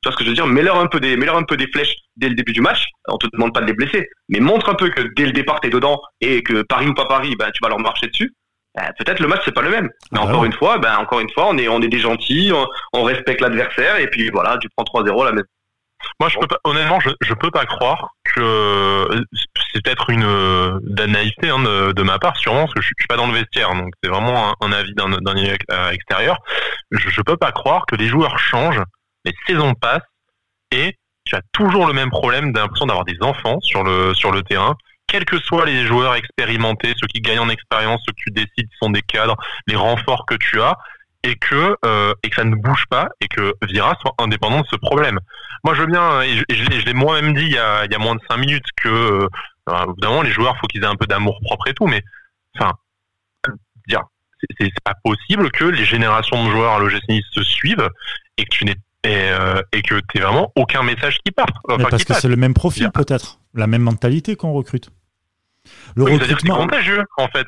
Tu 0.02 0.08
vois 0.08 0.12
ce 0.12 0.16
que 0.16 0.24
je 0.24 0.30
veux 0.30 0.34
dire 0.34 0.46
Mets-leur 0.46 0.78
un 0.78 0.86
peu 0.86 0.98
des, 0.98 1.16
mets-leur 1.16 1.36
un 1.36 1.42
peu 1.42 1.56
des 1.56 1.66
flèches 1.66 1.94
dès 2.16 2.28
le 2.28 2.34
début 2.34 2.52
du 2.52 2.62
match. 2.62 2.86
On 3.08 3.18
te 3.18 3.26
demande 3.32 3.52
pas 3.52 3.60
de 3.60 3.66
les 3.66 3.74
blesser, 3.74 4.08
mais 4.28 4.40
montre 4.40 4.70
un 4.70 4.74
peu 4.74 4.88
que 4.88 5.02
dès 5.14 5.26
le 5.26 5.32
départ 5.32 5.60
t'es 5.60 5.68
dedans 5.68 6.00
et 6.20 6.42
que 6.42 6.62
Paris 6.62 6.88
ou 6.88 6.94
pas 6.94 7.06
Paris, 7.06 7.36
ben 7.38 7.50
tu 7.52 7.58
vas 7.62 7.68
leur 7.68 7.80
marcher 7.80 8.06
dessus. 8.06 8.32
Ben, 8.74 8.90
peut-être 8.98 9.20
le 9.20 9.28
match 9.28 9.42
c'est 9.44 9.54
pas 9.54 9.62
le 9.62 9.70
même. 9.70 9.90
Mais 10.12 10.20
ah 10.20 10.24
encore 10.24 10.44
une 10.44 10.52
fois, 10.54 10.78
ben 10.78 10.96
encore 10.96 11.20
une 11.20 11.30
fois, 11.30 11.48
on 11.48 11.58
est 11.58 11.68
on 11.68 11.82
est 11.82 11.88
des 11.88 11.98
gentils, 11.98 12.50
on, 12.92 13.02
respecte 13.02 13.42
l'adversaire 13.42 13.98
et 13.98 14.08
puis 14.08 14.30
voilà, 14.30 14.56
tu 14.58 14.68
prends 14.74 14.84
3-0 14.84 15.24
la 15.24 15.32
même. 15.32 15.44
Moi, 16.18 16.30
je 16.30 16.38
peux 16.38 16.46
pas, 16.46 16.58
honnêtement, 16.64 16.98
je, 17.00 17.10
je 17.20 17.34
peux 17.34 17.50
pas 17.50 17.66
croire 17.66 18.08
que 18.24 19.06
c'est 19.70 19.82
peut-être 19.82 20.08
une 20.08 20.24
euh, 20.24 20.78
naïveté 21.06 21.50
hein, 21.50 21.58
de, 21.58 22.02
ma 22.02 22.18
part, 22.18 22.38
sûrement, 22.38 22.60
parce 22.60 22.72
que 22.72 22.80
je, 22.80 22.86
suis 22.86 23.06
pas 23.06 23.16
dans 23.16 23.26
le 23.26 23.34
vestiaire, 23.34 23.74
donc 23.74 23.92
c'est 24.02 24.08
vraiment 24.08 24.54
un, 24.62 24.72
avis 24.72 24.94
d'un 24.94 25.12
extérieur. 25.90 26.38
Je, 26.90 27.10
je 27.10 27.20
peux 27.20 27.36
pas 27.36 27.52
croire 27.52 27.84
que 27.84 27.96
les 27.96 28.08
joueurs 28.08 28.38
changent 28.38 28.82
les 29.24 29.34
saisons 29.46 29.74
passent 29.74 30.02
et 30.70 30.96
tu 31.24 31.36
as 31.36 31.42
toujours 31.52 31.86
le 31.86 31.92
même 31.92 32.10
problème 32.10 32.52
d'impression 32.52 32.86
d'avoir 32.86 33.04
des 33.04 33.16
enfants 33.20 33.60
sur 33.60 33.84
le, 33.84 34.14
sur 34.14 34.32
le 34.32 34.42
terrain, 34.42 34.76
quels 35.06 35.24
que 35.24 35.38
soient 35.38 35.66
les 35.66 35.84
joueurs 35.86 36.14
expérimentés, 36.14 36.94
ceux 36.96 37.06
qui 37.06 37.20
gagnent 37.20 37.40
en 37.40 37.48
expérience, 37.48 38.00
ceux 38.06 38.12
que 38.12 38.22
tu 38.22 38.30
décides 38.30 38.68
sont 38.80 38.90
des 38.90 39.02
cadres, 39.02 39.36
les 39.66 39.76
renforts 39.76 40.24
que 40.26 40.36
tu 40.36 40.60
as, 40.60 40.76
et 41.22 41.36
que, 41.36 41.76
euh, 41.84 42.14
et 42.22 42.30
que 42.30 42.36
ça 42.36 42.44
ne 42.44 42.54
bouge 42.54 42.84
pas, 42.88 43.08
et 43.20 43.28
que 43.28 43.54
Vira 43.62 43.96
soit 44.00 44.14
indépendant 44.18 44.60
de 44.60 44.66
ce 44.68 44.76
problème. 44.76 45.18
Moi, 45.64 45.74
je 45.74 45.82
veux 45.82 45.86
bien, 45.86 46.22
et 46.22 46.36
je, 46.48 46.84
l'ai 46.86 46.94
moi-même 46.94 47.34
dit 47.34 47.44
il 47.44 47.52
y, 47.52 47.58
a, 47.58 47.84
il 47.84 47.98
moins 47.98 48.14
de 48.14 48.20
cinq 48.28 48.38
minutes, 48.38 48.66
que, 48.76 48.88
euh, 48.88 49.28
évidemment, 49.88 50.22
les 50.22 50.32
joueurs, 50.32 50.56
faut 50.58 50.66
qu'ils 50.68 50.82
aient 50.82 50.86
un 50.86 50.96
peu 50.96 51.06
d'amour 51.06 51.38
propre 51.42 51.68
et 51.68 51.74
tout, 51.74 51.86
mais, 51.86 52.02
enfin, 52.56 52.72
c'est 54.58 54.72
pas 54.84 54.94
possible 55.04 55.50
que 55.50 55.64
les 55.64 55.84
générations 55.84 56.46
de 56.46 56.50
joueurs 56.50 56.74
à 56.74 56.78
l'OGC 56.78 57.22
se 57.30 57.42
suivent 57.42 57.88
et 58.38 58.44
que 58.44 58.50
tu 58.50 58.64
n'aies 58.64 58.76
et, 59.04 59.30
euh, 59.30 59.62
et 59.72 59.82
que 59.82 60.00
tu 60.12 60.20
vraiment 60.20 60.52
aucun 60.56 60.82
message 60.82 61.18
qui 61.24 61.32
part. 61.32 61.46
parce 61.90 62.04
que 62.04 62.14
c'est 62.14 62.28
le 62.28 62.36
même 62.36 62.54
profil 62.54 62.90
peut-être, 62.92 63.40
la 63.54 63.66
même 63.66 63.82
mentalité 63.82 64.36
qu'on 64.36 64.52
recrute. 64.52 64.90
Le 65.94 66.04
recrutement. 66.04 66.54
C'est 66.54 66.60
contagieux 66.62 67.04
en 67.16 67.28
fait. 67.28 67.46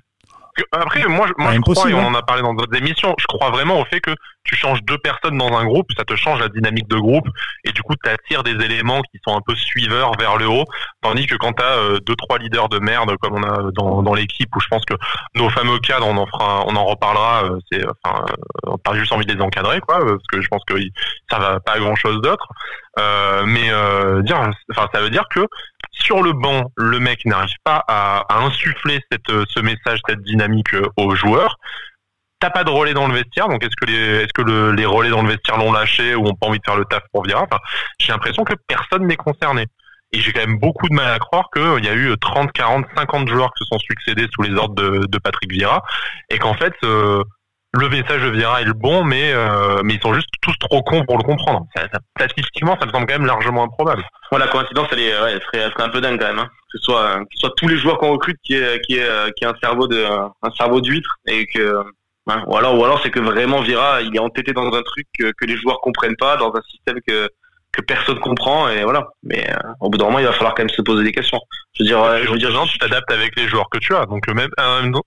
Après, 0.73 1.02
moi, 1.06 1.28
moi 1.38 1.54
je 1.54 1.61
crois, 1.61 1.90
et 1.90 1.94
on 1.94 2.06
en 2.06 2.14
a 2.14 2.23
parlé 2.23 2.42
dans 2.42 2.52
d'autres 2.52 2.76
émissions, 2.76 3.14
je 3.18 3.25
crois 3.26 3.50
vraiment 3.50 3.80
au 3.80 3.87
fait 3.87 4.00
que 4.00 4.14
tu 4.44 4.56
changes 4.56 4.82
deux 4.84 4.99
personnes 4.99 5.38
dans 5.38 5.56
un 5.56 5.64
groupe, 5.64 5.87
ça 5.96 6.04
te 6.04 6.16
change 6.16 6.40
la 6.40 6.49
dynamique 6.49 6.88
de 6.88 6.96
groupe, 6.96 7.26
et 7.64 7.72
du 7.72 7.82
coup, 7.82 7.94
tu 7.94 8.42
des 8.42 8.64
éléments 8.64 9.02
qui 9.02 9.20
sont 9.26 9.37
un 9.37 9.40
peu 9.40 9.54
suiveurs 9.54 10.12
vers 10.18 10.37
le 10.37 10.49
haut, 10.49 10.64
tandis 11.02 11.26
que 11.26 11.37
quand 11.37 11.52
tu 11.52 11.62
as 11.62 11.76
euh, 11.76 12.00
deux, 12.00 12.16
trois 12.16 12.38
leaders 12.38 12.68
de 12.68 12.78
merde, 12.78 13.14
comme 13.20 13.34
on 13.34 13.42
a 13.42 13.70
dans, 13.72 14.02
dans 14.02 14.14
l'équipe, 14.14 14.49
où 14.56 14.61
je 14.61 14.68
pense 14.68 14.84
que 14.84 14.94
nos 15.34 15.50
fameux 15.50 15.78
cadres, 15.78 16.06
on 16.06 16.16
en 16.16 16.26
fera, 16.26 16.64
on 16.66 16.75
en 16.76 16.84
reparlera, 16.84 17.44
euh, 17.44 17.58
c'est, 17.70 17.84
enfin, 18.04 18.25
on 18.66 18.90
a 18.90 18.94
juste 18.96 19.12
envie 19.12 19.26
de 19.26 19.34
les 19.34 19.40
encadrer, 19.40 19.80
quoi, 19.80 19.99
parce 19.99 20.26
que 20.32 20.40
je 20.40 20.49
pense 20.49 20.62
que 20.66 20.75
ça 21.30 21.38
va 21.38 21.61
pas 21.61 21.72
à 21.72 21.78
grand 21.78 21.94
chose 21.94 22.20
d'autre. 22.22 22.49
Euh, 22.99 23.44
mais 23.46 23.70
euh, 23.70 24.22
dire, 24.22 24.38
enfin, 24.70 24.88
ça 24.92 25.00
veut 25.00 25.11
dire 25.11 25.25
que 25.30 25.46
sur 25.92 26.22
le 26.22 26.32
banc, 26.32 26.72
le 26.76 26.99
mec 26.99 27.25
n'arrive 27.25 27.54
pas 27.64 27.82
à, 27.87 28.26
insuffler 28.44 29.00
cette, 29.11 29.28
euh, 29.30 29.44
ce 29.49 29.61
message, 29.61 30.00
cette 30.08 30.22
dynamique 30.22 30.75
euh, 30.75 30.88
aux 30.96 31.14
joueurs. 31.14 31.58
T'as 32.42 32.50
pas 32.50 32.64
de 32.64 32.70
relais 32.70 32.92
dans 32.92 33.06
le 33.06 33.14
vestiaire, 33.14 33.46
donc 33.46 33.62
est-ce 33.62 33.76
que 33.80 33.84
les, 33.84 34.25
est-ce 34.25 34.32
que 34.32 34.42
les 34.72 34.84
relais 34.84 35.11
dans 35.11 35.22
le 35.22 35.28
vestiaire 35.28 35.58
l'ont 35.58 35.72
lâché 35.72 36.16
ou 36.16 36.26
ont 36.26 36.34
pas 36.34 36.49
envie 36.49 36.58
de 36.58 36.64
faire 36.64 36.76
le 36.76 36.84
taf 36.84 37.04
pour 37.12 37.22
Vira 37.22 37.46
J'ai 38.00 38.11
l'impression 38.11 38.42
que 38.42 38.54
personne 38.66 39.06
n'est 39.06 39.14
concerné. 39.14 39.66
Et 40.11 40.18
j'ai 40.18 40.32
quand 40.32 40.44
même 40.44 40.58
beaucoup 40.58 40.88
de 40.88 40.94
mal 40.94 41.08
à 41.08 41.20
croire 41.20 41.50
qu'il 41.54 41.84
y 41.84 41.88
a 41.88 41.94
eu 41.94 42.12
30, 42.20 42.50
40, 42.50 42.84
50 42.96 43.28
joueurs 43.28 43.52
qui 43.56 43.62
se 43.62 43.68
sont 43.72 43.78
succédés 43.78 44.26
sous 44.34 44.42
les 44.42 44.56
ordres 44.56 44.75
de, 44.75 45.18
Patrick 45.18 45.52
Vira 45.52 45.84
et 46.30 46.38
qu'en 46.38 46.54
fait, 46.54 46.75
euh, 46.82 47.22
le 47.75 47.88
message 47.88 48.22
de 48.22 48.30
Vira 48.30 48.61
est 48.61 48.64
le 48.64 48.72
bon, 48.72 49.04
mais 49.04 49.32
euh, 49.32 49.80
mais 49.84 49.94
ils 49.94 50.00
sont 50.00 50.12
juste 50.12 50.28
tous 50.40 50.56
trop 50.58 50.82
cons 50.82 51.04
pour 51.04 51.18
le 51.18 51.22
comprendre. 51.22 51.66
Statistiquement, 52.18 52.76
ça 52.80 52.87
me 52.87 52.90
semble 52.90 53.06
quand 53.06 53.18
même 53.20 53.26
largement 53.26 53.62
improbable. 53.62 54.02
La 54.32 54.49
coïncidence, 54.49 54.88
elle, 54.90 54.99
est, 54.99 55.11
elle, 55.11 55.40
serait, 55.42 55.70
un 55.78 55.88
peu 55.90 56.00
dingue 56.00 56.18
quand 56.18 56.26
même. 56.26 56.40
Hein. 56.40 56.49
Que 56.72 56.78
ce 56.78 56.84
soit 56.87 57.20
que 57.20 57.34
ce 57.34 57.40
soit 57.46 57.54
tous 57.56 57.68
les 57.68 57.76
joueurs 57.76 57.99
qu'on 57.99 58.11
recrute 58.11 58.38
qui 58.42 58.54
est 58.54 58.80
qui 58.80 58.99
qui 59.37 59.44
un 59.44 59.54
cerveau 59.62 60.80
d'huître 60.80 61.18
et 61.28 61.46
que 61.46 61.84
hein, 62.29 62.45
ou 62.47 62.57
alors 62.57 62.79
ou 62.79 62.85
alors 62.85 63.00
c'est 63.02 63.11
que 63.11 63.21
vraiment 63.21 63.61
Vira 63.61 64.02
il 64.02 64.14
est 64.14 64.21
entêté 64.21 64.52
dans 64.52 64.67
un 64.73 64.83
truc 64.83 65.07
que, 65.19 65.33
que 65.33 65.45
les 65.45 65.57
joueurs 65.57 65.81
comprennent 65.81 66.17
pas, 66.17 66.37
dans 66.37 66.52
un 66.55 66.62
système 66.62 66.99
que 67.07 67.29
que 67.73 67.81
personne 67.81 68.21
comprend 68.21 68.69
et 68.69 68.85
voilà. 68.85 69.09
Mais 69.23 69.49
euh, 69.50 69.57
au 69.81 69.88
bout 69.88 69.99
d'un 69.99 70.05
moment, 70.05 70.19
il 70.19 70.26
va 70.26 70.33
falloir 70.33 70.55
quand 70.55 70.62
même 70.62 70.69
se 70.69 70.83
poser 70.83 71.05
des 71.05 71.12
questions. 71.12 71.41
Je 71.73 71.83
veux 71.83 71.88
dire, 71.88 72.25
je 72.25 72.31
veux 72.31 72.38
dire, 72.38 72.50
tu 72.67 72.79
t'adaptes 72.79 73.11
avec 73.11 73.35
les 73.37 73.49
joueurs 73.49 73.69
que 73.71 73.79
tu 73.79 73.95
as. 73.95 74.05
Donc 74.07 74.29
même, 74.29 74.50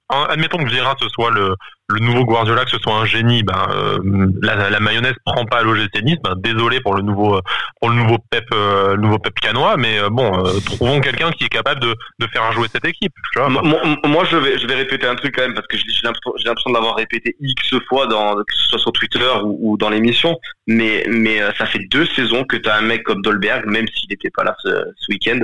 admettons 0.09 0.57
que 0.57 0.69
Vira 0.69 0.95
ce 0.99 1.07
soit 1.09 1.29
le 1.29 1.55
le 1.87 1.99
nouveau 1.99 2.25
Guardiola, 2.25 2.65
que 2.65 2.71
ce 2.71 2.79
soit 2.79 2.95
un 2.95 3.05
génie, 3.05 3.43
ben 3.43 3.67
euh, 3.69 3.99
la, 4.41 4.69
la, 4.69 4.79
mayonnaise 4.79 5.13
prend 5.23 5.45
pas 5.45 5.57
à 5.57 5.63
l'OGC 5.63 6.01
Nice. 6.03 6.17
Ben, 6.23 6.33
désolé 6.37 6.81
pour 6.81 6.95
le 6.95 7.03
nouveau 7.03 7.39
pour 7.79 7.89
le 7.89 7.95
nouveau 7.95 8.17
Pep 8.31 8.45
euh, 8.53 8.97
nouveau 8.97 9.19
Pep 9.19 9.33
canois, 9.39 9.77
mais 9.77 9.99
euh, 9.99 10.09
bon, 10.09 10.43
trouvons 10.65 10.99
quelqu'un 10.99 11.31
qui 11.31 11.43
est 11.43 11.49
capable 11.49 11.81
de, 11.81 11.95
de 12.19 12.27
faire 12.27 12.51
jouer 12.53 12.67
cette 12.71 12.85
équipe. 12.85 13.13
Tu 13.33 13.39
vois, 13.39 13.49
moi, 13.49 14.23
je 14.29 14.37
vais 14.37 14.57
je 14.57 14.65
vais 14.65 14.75
répéter 14.75 15.05
un 15.05 15.15
truc 15.15 15.35
quand 15.35 15.43
même 15.43 15.53
parce 15.53 15.67
que 15.67 15.77
j'ai 15.77 15.85
l'impression 16.03 16.69
de 16.69 16.73
l'avoir 16.73 16.95
répété 16.95 17.35
x 17.39 17.75
fois 17.87 18.07
dans 18.07 18.35
que 18.35 18.55
ce 18.55 18.67
soit 18.69 18.79
sur 18.79 18.91
Twitter 18.91 19.29
ou, 19.43 19.73
ou 19.73 19.77
dans 19.77 19.89
l'émission, 19.89 20.39
mais 20.65 21.05
mais 21.07 21.39
ça 21.57 21.67
fait 21.67 21.85
deux 21.91 22.05
saisons 22.07 22.45
que 22.45 22.57
tu 22.57 22.67
as 22.67 22.77
un 22.77 22.81
mec 22.81 23.03
comme 23.03 23.21
Dolberg, 23.21 23.65
même 23.67 23.87
s'il 23.95 24.09
n'était 24.09 24.31
pas 24.35 24.43
là 24.43 24.55
ce, 24.63 24.69
ce 24.69 25.11
week-end, 25.11 25.39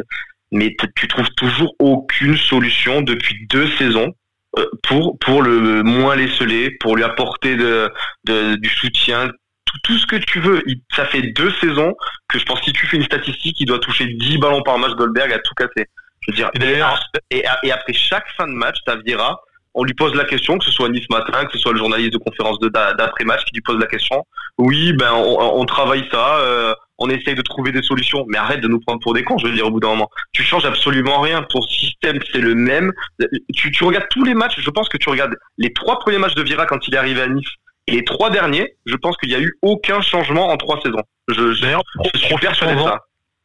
mais 0.51 0.75
tu 0.95 1.07
trouves 1.07 1.29
toujours 1.36 1.75
aucune 1.77 2.36
solution 2.36 3.01
depuis 3.01 3.45
deux 3.48 3.67
saisons 3.77 4.07
euh, 4.07 4.21
pour 4.84 5.17
pour 5.20 5.41
le 5.41 5.84
moins 5.84 6.15
l'esseler, 6.15 6.72
pour 6.79 6.96
lui 6.96 7.03
apporter 7.03 7.55
de, 7.55 7.91
de 8.25 8.55
du 8.55 8.70
soutien, 8.70 9.29
tout, 9.65 9.77
tout, 9.84 9.98
ce 9.98 10.05
que 10.05 10.17
tu 10.17 10.39
veux. 10.39 10.62
Il, 10.65 10.81
ça 10.96 11.05
fait 11.05 11.22
deux 11.22 11.51
saisons 11.62 11.93
que 12.27 12.39
je 12.39 12.46
pense 12.46 12.60
que 12.60 12.65
si 12.65 12.74
tu 12.74 12.88
fais 12.88 12.98
une 12.98 13.03
statistique, 13.03 13.60
il 13.60 13.65
doit 13.65 13.79
toucher 13.79 14.08
10 14.08 14.38
ballons 14.39 14.63
par 14.63 14.77
match 14.77 14.91
Goldberg 14.91 15.31
à 15.31 15.39
tout 15.39 15.53
casser. 15.55 15.88
Je 16.22 16.31
veux 16.31 16.36
dire, 16.36 16.51
et, 16.60 17.38
et, 17.38 17.43
et, 17.63 17.72
après 17.72 17.93
chaque 17.93 18.29
fin 18.38 18.48
de 18.48 18.53
match, 18.53 18.77
Vira 19.05 19.39
on 19.74 19.84
lui 19.84 19.94
pose 19.94 20.13
la 20.16 20.25
question, 20.25 20.58
que 20.58 20.66
ce 20.66 20.72
soit 20.72 20.90
Nice 20.90 21.10
Matin, 21.10 21.46
que 21.46 21.54
ce 21.54 21.60
soit 21.60 21.72
le 21.72 21.78
journaliste 21.78 22.13
de 22.13 22.18
conférence 22.18 22.60
d'après-match 22.60 23.44
qui 23.46 23.56
lui 23.56 23.62
pose 23.62 23.80
la 23.80 23.88
question. 23.88 24.25
Oui, 24.58 24.94
ben 24.94 25.12
on, 25.13 25.66
travaille 25.66 26.08
ça, 26.12 26.40
euh, 26.40 26.74
on 26.98 27.10
essaye 27.10 27.36
de 27.36 27.42
trouver 27.42 27.72
des 27.72 27.82
solutions, 27.82 28.25
mais 28.28 28.38
arrête 28.38 28.60
de 28.60 28.68
nous 28.68 28.80
prendre 28.80 29.00
pour 29.01 29.13
des 29.13 29.24
cons, 29.24 29.38
je 29.38 29.48
veux 29.48 29.54
dire, 29.54 29.66
au 29.66 29.72
bout 29.72 29.80
d'un 29.80 29.90
moment. 29.90 30.10
Tu 30.34 30.44
changes 30.44 30.66
absolument 30.66 31.22
rien, 31.22 31.44
ton 31.44 31.62
système 31.62 32.20
c'est 32.32 32.42
le 32.42 32.56
même. 32.56 32.92
Tu, 33.56 33.72
tu 33.72 33.84
regardes 33.84 34.08
tous 34.10 34.24
les 34.24 34.34
matchs, 34.34 34.60
je 34.60 34.70
pense 34.70 34.90
que 34.90 34.98
tu 34.98 35.10
regardes 35.10 35.36
les 35.58 35.72
trois 35.74 36.00
premiers 36.00 36.18
matchs 36.18 36.36
de 36.36 36.44
Vira 36.44 36.66
quand 36.66 36.88
il 36.88 36.94
est 36.94 36.98
arrivé 36.98 37.22
à 37.22 37.28
Nice, 37.28 37.50
et 37.88 37.94
les 37.94 38.04
trois 38.04 38.30
derniers, 38.30 38.75
je 38.86 38.96
pense 38.96 39.18
qu'il 39.18 39.30
n'y 39.30 39.36
a 39.36 39.40
eu 39.40 39.58
aucun 39.62 40.01
changement 40.01 40.50
en 40.50 40.58
trois 40.58 40.80
saisons. 40.82 41.01
Je, 41.30 41.54
je, 41.54 41.66
je 42.13 42.20
suis 42.20 42.36
persuadé 42.36 42.75
de 42.75 42.82
ça 42.82 43.00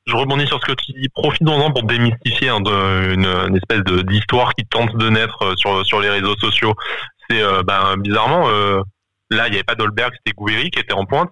je 0.07 0.15
rebondis 0.15 0.47
sur 0.47 0.61
ce 0.61 0.67
que 0.67 0.73
tu 0.73 0.93
dis. 0.93 1.09
Profitons-en 1.09 1.73
pour 1.73 1.83
démystifier 1.83 2.49
hein, 2.49 2.61
une, 2.65 3.57
espèce 3.57 3.83
d'histoire 4.05 4.55
qui 4.55 4.65
tente 4.65 4.97
de 4.97 5.09
naître 5.11 5.43
euh, 5.43 5.55
sur, 5.57 5.85
sur 5.85 6.01
les 6.01 6.09
réseaux 6.09 6.37
sociaux. 6.37 6.75
C'est 7.29 7.43
euh, 7.43 7.63
ben, 7.65 7.97
bizarrement, 7.99 8.49
euh, 8.49 8.83
là, 9.31 9.49
il 9.49 9.51
n'y 9.51 9.57
avait 9.57 9.65
pas 9.65 9.75
Dolberg, 9.75 10.13
c'était 10.15 10.35
Gouiri 10.37 10.71
qui 10.71 10.79
était 10.79 10.95
en 10.95 11.05
pointe. 11.05 11.31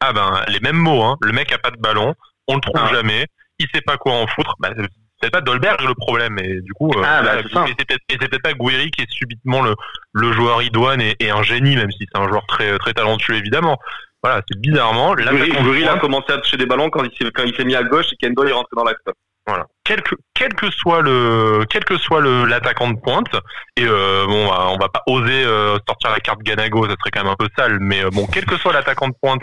Ah 0.00 0.12
ben, 0.12 0.44
les 0.48 0.60
mêmes 0.60 0.76
mots, 0.76 1.02
hein. 1.02 1.16
le 1.22 1.32
mec 1.32 1.52
a 1.52 1.58
pas 1.58 1.70
de 1.70 1.78
ballon, 1.78 2.14
on 2.48 2.56
le 2.56 2.60
trouve 2.60 2.82
ah. 2.82 2.92
jamais, 2.92 3.26
il 3.58 3.66
sait 3.72 3.80
pas 3.80 3.96
quoi 3.96 4.12
en 4.12 4.26
foutre. 4.26 4.54
Ben, 4.58 4.74
c'est 5.22 5.30
pas 5.30 5.40
Dolberg 5.40 5.80
le 5.80 5.94
problème, 5.94 6.38
et 6.38 6.60
du 6.60 6.72
coup, 6.74 6.90
ah, 7.02 7.22
bah, 7.22 7.36
c'est 7.78 8.18
peut-être 8.18 8.42
pas 8.42 8.52
Gouiri 8.52 8.90
qui 8.90 9.02
est 9.02 9.10
subitement 9.10 9.62
le, 9.62 9.74
le 10.12 10.32
joueur 10.32 10.62
idoine 10.62 11.00
et, 11.00 11.16
et 11.20 11.30
un 11.30 11.42
génie, 11.42 11.76
même 11.76 11.90
si 11.90 12.00
c'est 12.00 12.20
un 12.20 12.28
joueur 12.28 12.44
très, 12.46 12.76
très 12.78 12.92
talentueux 12.92 13.36
évidemment. 13.36 13.78
Voilà, 14.26 14.42
c'est 14.48 14.58
bizarrement. 14.58 15.14
Goury, 15.14 15.86
a 15.86 15.98
commencé 15.98 16.32
à 16.32 16.38
toucher 16.38 16.56
des 16.56 16.66
ballons 16.66 16.90
quand 16.90 17.04
il 17.04 17.16
s'est, 17.16 17.30
quand 17.30 17.44
il 17.44 17.54
s'est 17.54 17.64
mis 17.64 17.76
à 17.76 17.84
gauche 17.84 18.06
et 18.12 18.16
Kendo 18.16 18.44
est 18.44 18.50
rentré 18.50 18.70
dans 18.74 18.82
l'axe. 18.82 18.98
Voilà. 19.46 19.66
Quel 19.84 20.02
que, 20.02 20.16
quel 20.34 20.52
que 20.52 20.68
soit 20.72 21.00
le, 21.00 21.64
quel 21.70 21.84
que 21.84 21.96
soit 21.96 22.20
le, 22.20 22.44
l'attaquant 22.44 22.90
de 22.90 22.98
pointe, 22.98 23.32
et 23.76 23.84
euh, 23.84 24.26
bon, 24.26 24.50
on 24.50 24.78
va 24.78 24.88
pas 24.88 25.04
oser 25.06 25.44
euh, 25.44 25.78
sortir 25.86 26.10
la 26.10 26.18
carte 26.18 26.40
Ganago, 26.40 26.88
ça 26.88 26.96
serait 26.98 27.12
quand 27.12 27.22
même 27.22 27.32
un 27.32 27.36
peu 27.36 27.46
sale, 27.56 27.78
mais 27.78 28.04
euh, 28.04 28.10
bon, 28.10 28.26
quel 28.26 28.44
que 28.46 28.56
soit 28.56 28.72
l'attaquant 28.72 29.06
de 29.06 29.14
pointe 29.22 29.42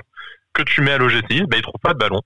que 0.54 0.64
tu 0.64 0.82
mets 0.82 0.92
à 0.92 0.98
l'OGC, 0.98 1.48
bah, 1.48 1.56
il 1.56 1.62
trouve 1.62 1.80
pas 1.82 1.94
de 1.94 2.00
ballon. 2.00 2.20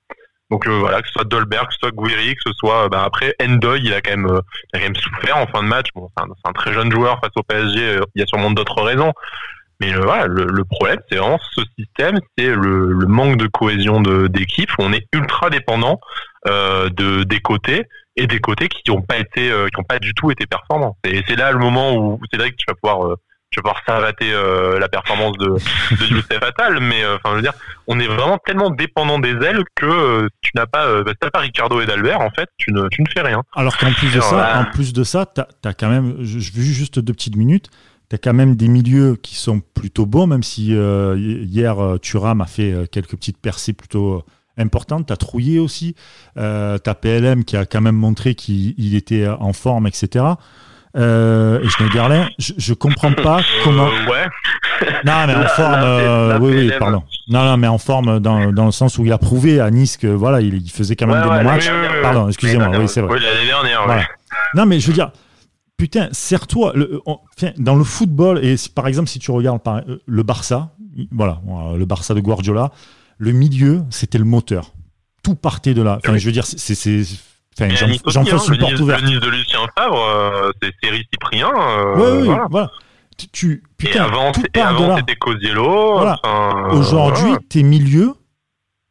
Donc 0.49 0.67
voilà, 0.67 1.01
que 1.01 1.07
ce 1.07 1.13
soit 1.13 1.25
Dolberg, 1.25 1.67
que 1.67 1.73
ce 1.73 1.79
soit 1.79 1.91
Gouiri, 1.91 2.33
que 2.33 2.41
ce 2.47 2.53
soit 2.53 2.89
bah, 2.89 3.03
après 3.03 3.35
Endoy, 3.39 3.81
il 3.83 3.93
a 3.93 4.01
quand 4.01 4.17
même, 4.17 4.41
il 4.73 4.77
a 4.77 4.79
quand 4.79 4.85
même 4.85 4.95
souffert 4.95 5.37
en 5.37 5.45
fin 5.45 5.61
de 5.61 5.67
match. 5.67 5.89
Bon, 5.93 6.09
c'est 6.17 6.23
un, 6.23 6.27
c'est 6.43 6.49
un 6.49 6.53
très 6.53 6.73
jeune 6.73 6.91
joueur 6.91 7.19
face 7.19 7.33
au 7.35 7.43
PSG. 7.43 7.99
il 8.15 8.19
y 8.19 8.23
a 8.23 8.25
sûrement 8.25 8.49
d'autres 8.49 8.81
raisons, 8.81 9.13
mais 9.79 9.91
le, 9.91 10.01
voilà, 10.01 10.25
le, 10.25 10.63
problème, 10.63 10.99
c'est 11.09 11.17
vraiment 11.17 11.39
ce 11.51 11.61
système, 11.77 12.19
c'est 12.37 12.47
le, 12.47 12.91
le, 12.91 13.05
manque 13.05 13.37
de 13.37 13.47
cohésion 13.47 14.01
d'équipe. 14.01 14.71
On 14.79 14.91
est 14.91 15.05
ultra 15.13 15.49
dépendant 15.51 15.99
euh, 16.47 16.89
de 16.89 17.23
des 17.23 17.39
côtés 17.39 17.85
et 18.15 18.25
des 18.25 18.39
côtés 18.39 18.67
qui 18.67 18.89
n'ont 18.89 19.01
pas 19.01 19.17
été, 19.17 19.51
euh, 19.51 19.67
qui 19.67 19.79
ont 19.79 19.83
pas 19.83 19.99
du 19.99 20.13
tout 20.15 20.31
été 20.31 20.47
performants. 20.47 20.97
Et 21.03 21.23
c'est 21.27 21.35
là 21.35 21.51
le 21.51 21.59
moment 21.59 21.95
où 21.95 22.19
c'est 22.31 22.37
vrai 22.37 22.49
que 22.49 22.55
tu 22.55 22.65
vas 22.67 22.73
pouvoir, 22.73 23.05
euh, 23.05 23.15
tu 23.51 23.59
vas 23.59 23.69
pouvoir 23.69 23.83
savater 23.87 24.33
euh, 24.33 24.79
la 24.79 24.87
performance 24.89 25.37
de, 25.37 25.49
de 25.49 26.05
Youssef 26.09 26.41
Attal, 26.41 26.79
mais 26.79 27.03
euh, 27.03 27.17
enfin, 27.17 27.29
je 27.31 27.35
veux 27.35 27.41
dire, 27.43 27.53
on 27.85 27.99
est 27.99 28.07
vraiment 28.07 28.39
tellement 28.39 28.71
dépendant 28.71 29.19
des 29.19 29.35
ailes 29.45 29.63
que 29.75 30.27
tu 30.41 30.51
n'as 30.55 30.65
pas, 30.65 31.03
bah, 31.03 31.13
pas 31.31 31.39
Ricardo 31.39 31.79
et 31.81 31.85
d'Albert, 31.85 32.21
en 32.21 32.31
fait, 32.31 32.49
tu 32.57 32.73
ne, 32.73 32.87
tu 32.89 33.03
ne 33.03 33.07
fais 33.13 33.21
rien. 33.21 33.43
Alors 33.55 33.77
qu'en 33.77 33.91
plus 33.91 34.11
de 34.11 34.21
ça, 34.21 34.59
en 34.59 34.65
plus 34.65 34.91
de 34.91 35.03
ça, 35.03 35.27
t'as 35.27 35.45
as 35.63 35.73
quand 35.75 35.89
même, 35.89 36.15
je, 36.21 36.39
je 36.39 36.51
juste 36.61 36.97
deux 36.97 37.13
petites 37.13 37.35
minutes 37.35 37.69
tu 38.09 38.15
as 38.15 38.17
quand 38.17 38.33
même 38.33 38.55
des 38.55 38.67
milieux 38.67 39.17
qui 39.21 39.35
sont 39.35 39.59
plutôt 39.59 40.05
bons, 40.05 40.27
même 40.27 40.43
si 40.43 40.73
euh, 40.73 41.15
hier 41.17 41.79
euh, 41.79 41.97
Thuram 41.97 42.41
a 42.41 42.45
fait 42.45 42.71
euh, 42.71 42.85
quelques 42.89 43.15
petites 43.17 43.37
percées 43.37 43.73
plutôt 43.73 44.23
importantes. 44.57 45.07
Tu 45.07 45.13
as 45.13 45.17
Trouillé 45.17 45.59
aussi. 45.59 45.95
Euh, 46.37 46.77
tu 46.81 46.89
as 46.89 46.95
PLM 46.95 47.43
qui 47.43 47.57
a 47.57 47.65
quand 47.65 47.81
même 47.81 47.95
montré 47.95 48.33
qu'il 48.35 48.95
était 48.95 49.27
en 49.27 49.51
forme, 49.53 49.87
etc. 49.87 50.25
Euh, 50.95 51.61
et 51.61 51.69
Schneiderlin, 51.69 52.29
je, 52.39 52.53
je 52.57 52.73
comprends 52.73 53.11
pas 53.11 53.41
comment. 53.63 53.87
ouais. 53.87 54.25
Non, 55.05 55.27
mais 55.27 55.35
en 55.35 55.43
forme. 55.47 56.37
oui, 56.41 56.51
oui, 56.55 56.71
pardon. 56.79 57.03
Non, 57.27 57.43
non, 57.43 57.57
mais 57.57 57.67
en 57.67 57.77
forme 57.77 58.19
dans, 58.19 58.51
dans, 58.51 58.65
le 58.65 58.71
sens 58.71 58.97
où 58.97 59.05
il 59.05 59.11
a 59.11 59.17
prouvé 59.17 59.59
à 59.59 59.69
Nice 59.69 59.97
que 59.97 60.07
voilà, 60.07 60.39
il, 60.39 60.55
il 60.55 60.71
faisait 60.71 60.95
quand 60.95 61.07
même 61.07 61.21
des 61.21 61.27
bons 61.27 61.43
matchs. 61.43 61.69
pardon, 62.01 62.29
excusez-moi. 62.29 62.71
Oui, 62.79 62.87
c'est 62.87 63.01
vrai. 63.01 63.15
Oui, 63.15 63.19
l'année 63.21 63.47
dernière. 63.47 64.07
Non, 64.55 64.65
mais 64.65 64.79
je 64.79 64.87
veux 64.87 64.93
dire, 64.93 65.11
putain, 65.77 66.09
serre-toi. 66.11 66.73
Dans 67.57 67.75
le 67.75 67.83
football, 67.83 68.43
et 68.43 68.55
par 68.73 68.87
exemple, 68.87 69.07
si 69.07 69.19
tu 69.19 69.31
regardes 69.31 69.61
euh, 69.67 69.97
le 70.05 70.23
Barça, 70.23 70.73
voilà, 71.11 71.41
le 71.77 71.85
Barça 71.85 72.13
de 72.13 72.19
Guardiola, 72.19 72.71
le 73.17 73.31
milieu, 73.31 73.83
c'était 73.89 74.17
le 74.17 74.25
moteur. 74.25 74.73
Tout 75.23 75.35
partait 75.35 75.73
de 75.73 75.81
là. 75.81 75.99
Enfin, 76.03 76.17
je 76.17 76.25
veux 76.25 76.31
dire, 76.31 76.45
c'est. 76.45 77.03
Enfin, 77.59 77.73
j'en 78.05 78.23
fais 78.23 78.53
une 78.53 78.59
porte 78.59 78.79
ouverte. 78.79 79.01
Le 79.01 79.19
de 79.19 79.29
Lucien 79.29 79.59
Favre, 79.75 79.99
euh, 79.99 80.51
c'est 80.61 80.71
Thierry 80.79 81.03
Cyprien. 81.11 81.49
Euh, 81.49 82.21
oui, 82.21 82.29
oui, 82.29 82.35
voilà. 82.49 82.71
Tu, 83.31 83.63
putain, 83.77 84.05
et 84.53 84.59
avant, 84.59 84.95
c'était 84.97 85.15
Cosiello. 85.15 85.93
Voilà. 85.93 86.19
Aujourd'hui, 86.71 87.31
tes 87.49 87.63
milieux, 87.63 88.13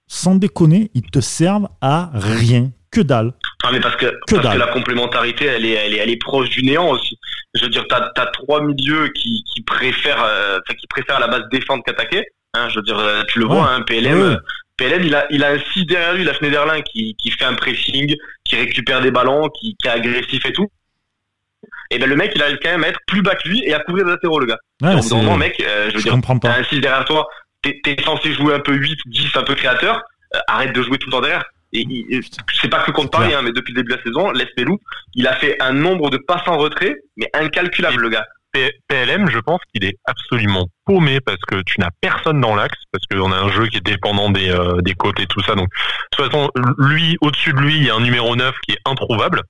sans 0.09 0.35
déconner, 0.35 0.91
ils 0.95 1.09
te 1.09 1.21
servent 1.21 1.69
à 1.81 2.11
rien. 2.13 2.71
Que 2.97 3.03
dalle. 3.03 3.31
Ah, 3.63 3.69
mais 3.73 3.81
parce 3.81 3.97
que, 3.97 4.07
parce 4.27 4.55
que 4.55 4.59
la 4.59 4.69
complémentarité, 4.69 5.45
elle 5.45 5.67
est, 5.67 5.73
elle 5.73 5.93
est, 5.93 5.99
elle 5.99 6.09
est 6.09 6.17
proche 6.17 6.49
du 6.49 6.63
néant 6.63 6.89
aussi. 6.89 7.19
Je 7.55 7.65
veux 7.65 7.69
dire, 7.69 7.85
t'as 7.91 8.11
as 8.17 8.27
trois 8.29 8.63
milieux 8.63 9.09
qui, 9.09 9.45
qui 9.53 9.61
préfèrent, 9.65 10.25
euh, 10.25 10.61
qui 10.79 10.87
préfèrent 10.87 11.17
à 11.17 11.21
la 11.21 11.29
base 11.29 11.43
défendre 11.51 11.83
qu'attaquer. 11.85 12.25
Hein, 12.55 12.71
je 12.71 12.77
veux 12.77 12.83
dire, 12.83 12.99
euh, 12.99 13.23
tu 13.29 13.39
le 13.41 13.45
vois, 13.45 13.71
hein, 13.71 13.83
PLM. 13.83 14.41
PLM, 14.79 15.05
il 15.05 15.15
a, 15.15 15.27
il 15.29 15.45
a 15.45 15.51
un 15.51 15.59
6 15.59 15.85
derrière 15.85 16.15
lui, 16.15 16.25
la 16.25 16.33
Schneiderlin, 16.33 16.81
qui, 16.81 17.15
qui 17.17 17.31
fait 17.31 17.45
un 17.45 17.53
pressing, 17.53 18.15
qui 18.45 18.57
récupère 18.57 19.03
des 19.03 19.11
ballons, 19.11 19.51
qui, 19.51 19.77
qui 19.79 19.89
est 19.89 19.91
agressif 19.91 20.47
et 20.47 20.53
tout. 20.55 20.69
Et 21.91 21.99
ben 21.99 22.09
le 22.09 22.17
mec, 22.17 22.33
il 22.35 22.43
arrive 22.43 22.59
quand 22.63 22.71
même 22.71 22.85
à 22.85 22.89
être 22.89 23.01
plus 23.07 23.21
bas 23.21 23.35
que 23.35 23.47
lui 23.47 23.63
et 23.63 23.75
à 23.75 23.81
couvrir 23.81 24.07
des 24.07 24.13
latéraux, 24.13 24.41
le 24.41 24.47
gars. 24.47 24.59
Ouais, 24.81 24.95
Donc, 24.95 25.39
mec, 25.39 25.63
euh, 25.63 25.91
je 25.91 25.97
veux 25.99 26.03
dire, 26.03 26.19
t'as 26.41 26.59
un 26.59 26.65
6 26.65 26.81
derrière 26.81 27.05
toi, 27.05 27.29
t'es 27.61 27.79
es 27.85 28.03
censé 28.03 28.33
jouer 28.33 28.55
un 28.55 28.61
peu 28.61 28.73
8, 28.73 28.99
10, 29.05 29.37
un 29.37 29.43
peu 29.43 29.55
créateur. 29.55 30.03
arrête 30.47 30.73
de 30.73 30.83
jouer 30.83 30.97
tout 30.97 31.09
le 31.09 31.13
temps 31.13 31.21
derrière. 31.21 31.45
Et, 31.73 32.21
c'est 32.61 32.69
pas 32.69 32.83
que 32.83 32.91
contre 32.91 33.11
Paris, 33.11 33.35
hein, 33.35 33.43
mais 33.43 33.53
depuis 33.53 33.73
le 33.73 33.83
début 33.83 33.93
de 33.93 33.97
la 33.97 34.03
saison, 34.03 34.33
Melou, 34.57 34.81
il 35.15 35.27
a 35.27 35.35
fait 35.37 35.61
un 35.61 35.73
nombre 35.73 36.11
de 36.11 36.17
passes 36.17 36.47
en 36.47 36.57
retrait, 36.57 36.97
mais 37.17 37.29
incalculable, 37.35 38.01
le 38.01 38.09
gars. 38.09 38.27
PLM, 38.89 39.29
je 39.29 39.39
pense 39.39 39.61
qu'il 39.73 39.85
est 39.85 39.99
absolument 40.07 40.69
paumé 40.87 41.21
parce 41.21 41.41
que 41.47 41.63
tu 41.67 41.79
n'as 41.79 41.91
personne 42.01 42.41
dans 42.41 42.55
l'axe, 42.55 42.79
parce 42.91 43.05
qu'on 43.07 43.31
a 43.31 43.37
un 43.37 43.51
jeu 43.51 43.67
qui 43.67 43.77
est 43.77 43.85
dépendant 43.85 44.31
des, 44.31 44.51
euh, 44.51 44.81
des 44.81 44.95
côtes 44.95 45.21
et 45.21 45.27
tout 45.27 45.43
ça. 45.43 45.55
Donc, 45.55 45.69
de 45.69 46.17
toute 46.17 46.27
façon, 46.27 46.51
lui, 46.79 47.19
au-dessus 47.21 47.53
de 47.53 47.59
lui, 47.59 47.77
il 47.77 47.85
y 47.85 47.91
a 47.91 47.95
un 47.95 48.01
numéro 48.01 48.35
9 48.35 48.55
qui 48.63 48.73
est 48.73 48.81
introuvable. 48.87 49.43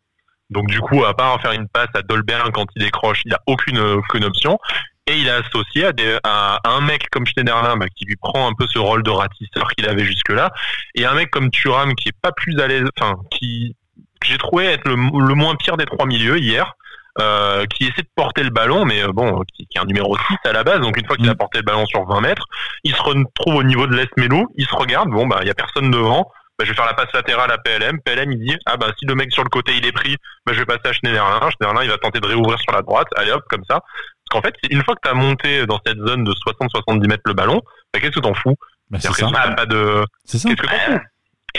Donc, 0.51 0.67
du 0.69 0.81
coup, 0.81 1.05
à 1.05 1.15
part 1.15 1.41
faire 1.41 1.53
une 1.53 1.69
passe 1.69 1.89
à 1.95 2.03
Dolberg 2.03 2.53
quand 2.53 2.67
il 2.75 2.83
décroche, 2.83 3.23
il 3.25 3.29
n'y 3.29 3.35
a 3.35 3.41
aucune, 3.47 3.79
aucune 3.79 4.25
option 4.25 4.59
et 5.07 5.17
il 5.19 5.31
a 5.31 5.37
associé 5.37 5.87
à, 5.87 5.93
des, 5.93 6.19
à, 6.25 6.61
un 6.65 6.81
mec 6.81 7.09
comme 7.11 7.27
Schneiderlin 7.27 7.77
bah, 7.77 7.87
qui 7.95 8.05
lui 8.05 8.17
prend 8.17 8.49
un 8.49 8.53
peu 8.55 8.67
ce 8.73 8.79
rôle 8.79 9.03
de 9.03 9.11
ratisseur 9.11 9.69
qu'il 9.77 9.89
avait 9.89 10.05
jusque-là, 10.05 10.53
et 10.95 11.07
un 11.07 11.15
mec 11.15 11.31
comme 11.31 11.51
Thuram 11.51 11.95
qui 11.95 12.09
est 12.09 12.21
pas 12.21 12.33
plus 12.33 12.59
à 12.61 12.67
l'aise, 12.67 12.85
enfin 12.99 13.17
qui 13.31 13.77
j'ai 14.25 14.39
trouvé 14.39 14.67
être 14.67 14.89
le, 14.89 14.97
moins 14.97 15.55
pire 15.55 15.77
des 15.77 15.87
trois 15.87 16.07
milieux 16.07 16.39
hier. 16.39 16.75
Euh, 17.19 17.65
qui 17.65 17.85
essaie 17.85 18.03
de 18.03 18.11
porter 18.15 18.43
le 18.43 18.51
ballon, 18.51 18.85
mais 18.85 19.03
euh, 19.03 19.11
bon, 19.11 19.41
qui, 19.55 19.67
qui, 19.67 19.79
est 19.79 19.81
un 19.81 19.87
numéro 19.87 20.19
6 20.19 20.37
à 20.45 20.53
la 20.53 20.65
base, 20.65 20.81
donc 20.81 20.99
une 20.99 21.07
fois 21.07 21.17
qu'il 21.17 21.27
a 21.31 21.33
mm. 21.33 21.39
porté 21.39 21.57
le 21.61 21.65
ballon 21.65 21.87
sur 21.87 22.05
20 22.05 22.21
mètres, 22.21 22.45
il 22.85 22.95
se 22.95 23.01
retrouve 23.01 23.55
au 23.55 23.63
niveau 23.63 23.87
de 23.87 23.97
l'Est-Melo, 23.97 24.45
il 24.55 24.67
se 24.67 24.75
regarde, 24.75 25.09
bon, 25.09 25.27
bah, 25.27 25.39
il 25.41 25.49
y 25.49 25.51
a 25.51 25.55
personne 25.55 25.91
devant, 25.91 26.31
bah, 26.59 26.65
je 26.65 26.71
vais 26.71 26.77
faire 26.77 26.87
la 26.87 26.95
passe 26.95 27.13
latérale 27.13 27.51
à 27.53 27.59
PLM. 27.59 28.01
PLM, 28.01 28.33
il 28.33 28.39
dit, 28.39 28.57
ah 28.65 28.77
bah, 28.79 28.89
si 28.99 29.05
le 29.05 29.15
mec 29.15 29.31
sur 29.31 29.45
le 29.45 29.51
côté, 29.51 29.73
il 29.77 29.87
est 29.87 29.93
pris, 29.93 30.17
bah, 30.47 30.53
je 30.55 30.59
vais 30.59 30.65
passer 30.65 30.87
à 30.87 30.93
Schneiderlin. 30.93 31.51
Schneiderlin, 31.51 31.85
il 31.85 31.91
va 31.91 31.99
tenter 31.99 32.21
de 32.21 32.27
réouvrir 32.27 32.59
sur 32.61 32.73
la 32.73 32.81
droite. 32.83 33.09
Allez 33.17 33.31
hop, 33.31 33.45
comme 33.49 33.65
ça. 33.69 33.81
Parce 34.29 34.43
qu'en 34.43 34.49
fait, 34.49 34.55
une 34.71 34.83
fois 34.83 34.95
que 34.95 35.01
tu 35.05 35.09
as 35.09 35.15
monté 35.15 35.67
dans 35.67 35.81
cette 35.87 35.99
zone 35.99 36.25
de 36.25 36.33
60-70 36.33 37.09
mètres 37.09 37.23
le 37.27 37.35
ballon, 37.35 37.63
bah, 37.93 38.01
qu'est-ce 38.01 38.13
que 38.13 38.21
t'en 38.21 38.35
fous? 38.35 38.57
Bah, 38.91 38.99
C'est 39.01 39.13
ça. 39.13 39.29
Pas 39.29 39.67
de... 39.67 40.05
Qu'est-ce 40.31 40.47
que 40.47 40.55
t'en 40.55 40.69
fous? 40.69 41.01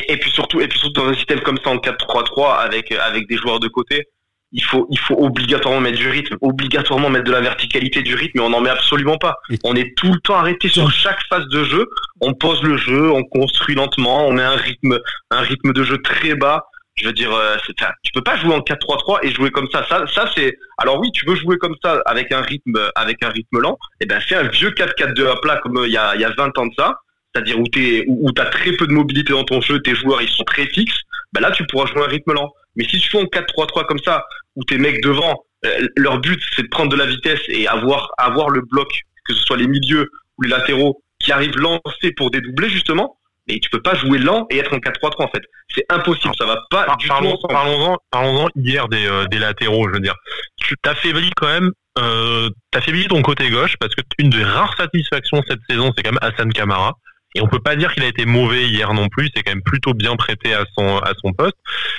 Et, 0.08 0.18
puis 0.18 0.32
surtout, 0.32 0.62
et 0.62 0.68
puis 0.68 0.78
surtout 0.78 1.02
dans 1.02 1.10
un 1.10 1.14
système 1.16 1.40
comme 1.42 1.58
ça 1.64 1.70
en 1.72 1.78
4-3-3 1.78 2.58
avec 2.60 2.92
avec 2.92 3.28
des 3.28 3.36
joueurs 3.36 3.60
de 3.60 3.68
côté, 3.68 4.04
il 4.52 4.64
faut 4.64 4.88
il 4.92 5.00
faut 5.00 5.16
obligatoirement 5.16 5.82
mettre 5.82 5.98
du 5.98 6.08
rythme, 6.08 6.36
obligatoirement 6.42 7.10
mettre 7.10 7.26
de 7.26 7.32
la 7.32 7.42
verticalité 7.42 8.04
du 8.04 8.14
rythme, 8.14 8.34
mais 8.36 8.44
on 8.46 8.50
n'en 8.50 8.62
met 8.62 8.70
absolument 8.70 9.18
pas. 9.18 9.38
On 9.64 9.76
est 9.76 9.98
tout 9.98 10.14
le 10.14 10.20
temps 10.20 10.36
arrêté 10.36 10.70
sur 10.70 10.92
chaque 10.92 11.20
phase 11.30 11.48
de 11.48 11.64
jeu. 11.64 11.88
On 12.22 12.34
pose 12.34 12.62
le 12.62 12.78
jeu, 12.78 13.12
on 13.12 13.24
construit 13.24 13.76
lentement, 13.76 14.28
on 14.28 14.34
met 14.34 14.44
un 14.44 14.56
rythme 14.56 15.00
un 15.32 15.42
rythme 15.42 15.74
de 15.74 15.84
jeu 15.84 15.98
très 16.02 16.36
bas 16.36 16.66
je 16.98 17.06
veux 17.06 17.14
dire, 17.14 17.32
euh, 17.34 17.56
tu 18.04 18.12
peux 18.12 18.24
pas 18.24 18.38
jouer 18.38 18.56
en 18.56 18.60
4-3-3 18.60 19.20
et 19.24 19.32
jouer 19.32 19.52
comme 19.52 19.68
ça. 19.72 19.86
Ça, 19.88 20.06
ça 20.08 20.30
c'est. 20.36 20.58
Alors 20.80 21.00
oui, 21.00 21.12
tu 21.14 21.26
veux 21.28 21.36
jouer 21.36 21.58
comme 21.58 21.76
ça 21.84 22.02
avec 22.06 22.32
un 22.32 22.42
rythme, 22.42 22.80
avec 22.96 23.24
un 23.24 23.30
rythme 23.30 23.60
lent. 23.60 23.78
Et 24.00 24.04
eh 24.04 24.06
ben, 24.08 24.20
fais 24.20 24.36
un 24.36 24.48
vieux 24.48 24.72
4-4-2 24.72 25.28
à 25.28 25.36
plat 25.38 25.58
comme 25.58 25.78
euh, 25.78 25.88
il 25.88 25.94
y 25.94 25.98
a, 25.98 26.16
il 26.16 26.22
y 26.22 26.26
a 26.26 26.32
20 26.32 26.58
ans 26.58 26.66
de 26.66 26.74
ça. 26.78 26.96
C'est-à-dire 27.34 27.60
où 27.60 27.68
tu 27.72 28.04
où, 28.08 28.30
as 28.38 28.46
très 28.46 28.72
peu 28.74 28.88
de 28.88 28.94
mobilité 28.94 29.34
dans 29.34 29.44
ton 29.44 29.62
jeu, 29.62 29.80
tes 29.82 29.94
joueurs 29.94 30.22
ils 30.22 30.30
sont 30.30 30.44
très 30.44 30.66
fixes. 30.68 31.02
Ben 31.34 31.42
là, 31.42 31.52
tu 31.52 31.66
pourras 31.68 31.86
jouer 31.86 32.02
un 32.02 32.08
rythme 32.08 32.34
lent. 32.34 32.52
Mais 32.76 32.84
si 32.86 32.98
tu 32.98 33.10
fais 33.10 33.20
en 33.20 33.26
4-3-3 33.26 33.86
comme 33.86 34.00
ça, 34.00 34.26
où 34.56 34.64
tes 34.64 34.80
mecs 34.80 35.02
devant, 35.04 35.44
euh, 35.66 35.88
leur 35.98 36.20
but 36.20 36.42
c'est 36.56 36.64
de 36.64 36.70
prendre 36.70 36.90
de 36.90 36.96
la 36.96 37.06
vitesse 37.06 37.42
et 37.48 37.68
avoir 37.68 38.10
avoir 38.18 38.50
le 38.50 38.62
bloc, 38.62 38.88
que 39.28 39.36
ce 39.36 39.44
soit 39.44 39.58
les 39.58 39.68
milieux 39.68 40.10
ou 40.38 40.44
les 40.44 40.50
latéraux, 40.50 41.04
qui 41.20 41.32
arrivent 41.32 41.58
lancés 41.58 42.12
pour 42.16 42.32
dédoubler 42.32 42.70
justement 42.70 43.18
Mais 43.48 43.60
tu 43.60 43.70
peux 43.70 43.82
pas 43.82 43.96
jouer 43.96 44.20
lent 44.20 44.46
et 44.50 44.58
être 44.58 44.74
en 44.74 44.78
4-3-3 44.78 45.24
en 45.24 45.28
fait. 45.30 45.44
C'est 45.74 45.86
impossible, 45.90 46.34
ça 46.38 46.46
va 46.46 46.62
pas 46.70 46.96
du 47.00 47.08
parlons, 47.08 47.38
tout 47.38 47.48
Parlons-en, 47.48 47.98
parlons 48.12 48.50
hier 48.56 48.88
des, 48.88 49.06
euh, 49.08 49.26
des 49.28 49.40
latéraux, 49.40 49.88
je 49.88 49.94
veux 49.94 50.00
dire. 50.00 50.16
Tu 50.58 50.76
t'affaiblis 50.82 51.32
quand 51.36 51.48
même, 51.48 51.72
euh, 51.98 52.50
t'affaiblis 52.72 53.08
ton 53.08 53.22
côté 53.22 53.50
gauche 53.50 53.76
parce 53.80 53.96
que 53.96 54.02
une 54.18 54.30
des 54.30 54.44
rares 54.44 54.76
satisfactions 54.78 55.42
cette 55.48 55.62
saison, 55.70 55.94
c'est 55.96 56.04
quand 56.04 56.12
même 56.12 56.20
Hassan 56.22 56.52
Kamara. 56.52 56.94
Et 57.36 57.42
on 57.42 57.48
peut 57.48 57.60
pas 57.60 57.76
dire 57.76 57.94
qu'il 57.94 58.04
a 58.04 58.08
été 58.08 58.26
mauvais 58.26 58.68
hier 58.68 58.94
non 58.94 59.10
plus, 59.10 59.30
c'est 59.36 59.44
quand 59.44 59.52
même 59.52 59.64
plutôt 59.64 59.94
bien 59.94 60.16
prêté 60.16 60.54
à 60.54 60.66
son, 60.76 60.98
à 60.98 61.12
son 61.22 61.34
poste. 61.34 61.58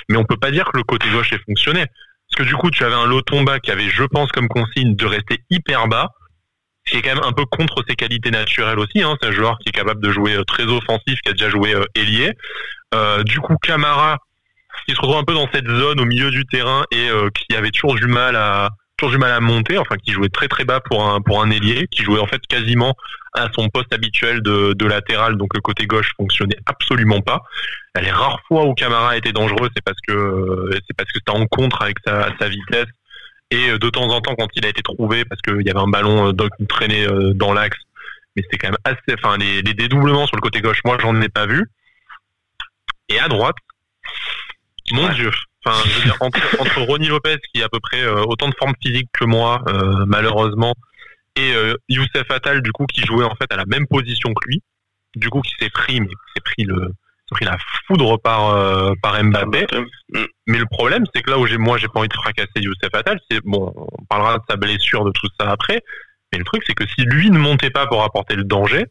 Mais 0.09 0.17
on 0.17 0.25
peut 0.25 0.37
pas 0.37 0.51
dire 0.51 0.65
que 0.65 0.77
le 0.77 0.83
côté 0.83 1.07
gauche 1.09 1.31
ait 1.33 1.39
fonctionné. 1.45 1.85
Parce 1.85 2.43
que 2.43 2.43
du 2.43 2.55
coup, 2.55 2.69
tu 2.69 2.83
avais 2.83 2.95
un 2.95 3.05
Lotomba 3.05 3.59
qui 3.59 3.71
avait, 3.71 3.89
je 3.89 4.03
pense, 4.03 4.31
comme 4.31 4.47
consigne 4.47 4.95
de 4.95 5.05
rester 5.05 5.39
hyper 5.49 5.87
bas 5.87 6.09
qui 6.89 6.97
est 6.97 7.01
quand 7.01 7.15
même 7.15 7.23
un 7.23 7.31
peu 7.31 7.45
contre 7.45 7.83
ses 7.87 7.95
qualités 7.95 8.31
naturelles 8.31 8.79
aussi. 8.79 9.01
Hein. 9.01 9.15
C'est 9.21 9.29
un 9.29 9.31
joueur 9.31 9.57
qui 9.59 9.69
est 9.69 9.71
capable 9.71 10.01
de 10.01 10.11
jouer 10.11 10.35
euh, 10.35 10.43
très 10.43 10.63
offensif, 10.63 11.19
qui 11.23 11.29
a 11.29 11.33
déjà 11.33 11.49
joué 11.49 11.73
euh, 11.73 11.85
ailier. 11.95 12.33
Euh, 12.95 13.23
du 13.23 13.39
coup, 13.39 13.55
Camara, 13.61 14.17
qui 14.87 14.95
se 14.95 15.01
retrouve 15.01 15.17
un 15.17 15.23
peu 15.23 15.33
dans 15.33 15.47
cette 15.53 15.67
zone 15.67 15.99
au 15.99 16.05
milieu 16.05 16.31
du 16.31 16.45
terrain 16.45 16.83
et 16.91 17.09
qui 17.35 17.55
avait 17.55 17.69
toujours 17.69 17.95
du 17.95 18.07
mal 18.07 18.35
à 18.35 18.69
toujours 18.97 19.11
du 19.11 19.17
mal 19.17 19.31
à 19.31 19.39
monter, 19.39 19.77
enfin 19.77 19.95
qui 19.97 20.11
jouait 20.11 20.29
très 20.29 20.47
très 20.47 20.65
bas 20.65 20.79
pour 20.79 21.07
un 21.07 21.21
pour 21.21 21.41
un 21.43 21.51
ailier, 21.51 21.87
qui 21.91 22.03
jouait 22.03 22.19
en 22.19 22.25
fait 22.25 22.41
quasiment 22.47 22.95
à 23.33 23.47
son 23.53 23.69
poste 23.69 23.93
habituel 23.93 24.41
de, 24.41 24.73
de 24.73 24.85
latéral, 24.87 25.37
donc 25.37 25.53
le 25.53 25.61
côté 25.61 25.85
gauche 25.85 26.11
fonctionnait 26.17 26.57
absolument 26.65 27.21
pas. 27.21 27.43
Les 28.01 28.09
rares 28.09 28.39
fois 28.47 28.65
où 28.65 28.73
Camara 28.73 29.15
était 29.15 29.31
dangereux, 29.31 29.69
c'est 29.75 29.83
parce 29.83 29.99
que 30.07 30.69
c'est 30.87 30.95
parce 30.97 31.11
que 31.11 31.19
c'était 31.19 31.37
en 31.37 31.45
contre 31.45 31.81
avec 31.83 31.97
sa, 32.05 32.29
sa 32.39 32.49
vitesse 32.49 32.87
et 33.51 33.69
euh, 33.69 33.79
de 33.79 33.89
temps 33.89 34.07
en 34.09 34.21
temps, 34.21 34.35
quand 34.35 34.49
il 34.55 34.65
a 34.65 34.69
été 34.69 34.81
trouvé, 34.81 35.25
parce 35.25 35.41
qu'il 35.41 35.65
y 35.65 35.69
avait 35.69 35.79
un 35.79 35.87
ballon 35.87 36.29
euh, 36.29 36.47
qui 36.57 36.67
traînait 36.67 37.07
euh, 37.07 37.33
dans 37.33 37.53
l'axe, 37.53 37.77
mais 38.35 38.43
c'était 38.43 38.57
quand 38.57 38.69
même 38.69 38.77
assez. 38.83 39.17
Enfin, 39.17 39.37
les, 39.37 39.63
dédoublements 39.63 40.27
sur 40.27 40.35
le 40.35 40.41
côté 40.41 40.61
gauche, 40.61 40.81
moi, 40.85 40.97
j'en 40.99 41.19
ai 41.21 41.29
pas 41.29 41.45
vu. 41.45 41.69
Et 43.09 43.19
à 43.19 43.27
droite, 43.27 43.55
mon 44.91 45.09
Dieu. 45.09 45.31
Enfin, 45.65 45.81
je 45.85 45.97
veux 45.97 46.03
dire, 46.03 46.17
entre, 46.21 46.39
entre 46.61 46.81
Ronnie 46.81 47.07
Lopez, 47.07 47.37
qui 47.53 47.61
a 47.61 47.65
à 47.65 47.69
peu 47.69 47.79
près 47.79 48.07
autant 48.07 48.49
de 48.49 48.55
forme 48.57 48.73
physique 48.83 49.09
que 49.13 49.25
moi, 49.25 49.63
malheureusement, 50.05 50.75
et 51.35 51.53
Youssef 51.87 52.29
Attal, 52.29 52.61
du 52.61 52.71
coup, 52.71 52.85
qui 52.85 53.01
jouait 53.01 53.25
en 53.25 53.35
fait 53.35 53.51
à 53.51 53.55
la 53.55 53.65
même 53.65 53.87
position 53.87 54.33
que 54.33 54.47
lui, 54.47 54.61
du 55.15 55.29
coup, 55.29 55.41
qui 55.41 55.53
s'est 55.59 55.71
pris, 55.71 55.99
mais 55.99 56.07
qui 56.07 56.33
s'est 56.35 56.41
pris 56.41 56.63
le, 56.65 56.93
pris 57.29 57.45
la 57.45 57.57
foudre 57.87 58.17
par 58.17 58.49
euh, 58.49 58.93
par 59.01 59.21
Mbappé. 59.23 59.67
Mais 60.47 60.57
le 60.57 60.65
problème, 60.65 61.03
c'est 61.13 61.21
que 61.21 61.29
là 61.29 61.37
où 61.37 61.45
j'ai 61.45 61.57
moi 61.57 61.77
j'ai 61.77 61.87
pas 61.87 61.99
envie 61.99 62.09
de 62.09 62.13
fracasser 62.13 62.49
Youssef 62.57 62.89
Attal, 62.93 63.19
c'est 63.29 63.41
bon, 63.43 63.73
on 63.75 64.05
parlera 64.05 64.37
de 64.37 64.43
sa 64.49 64.55
blessure, 64.55 65.05
de 65.05 65.11
tout 65.11 65.27
ça 65.39 65.49
après. 65.51 65.81
Mais 66.31 66.39
le 66.39 66.45
truc, 66.45 66.63
c'est 66.65 66.73
que 66.73 66.87
si 66.87 67.01
lui 67.01 67.31
ne 67.31 67.39
montait 67.39 67.71
pas 67.71 67.87
pour 67.87 68.03
apporter 68.03 68.35
le 68.35 68.43
danger, 68.43 68.85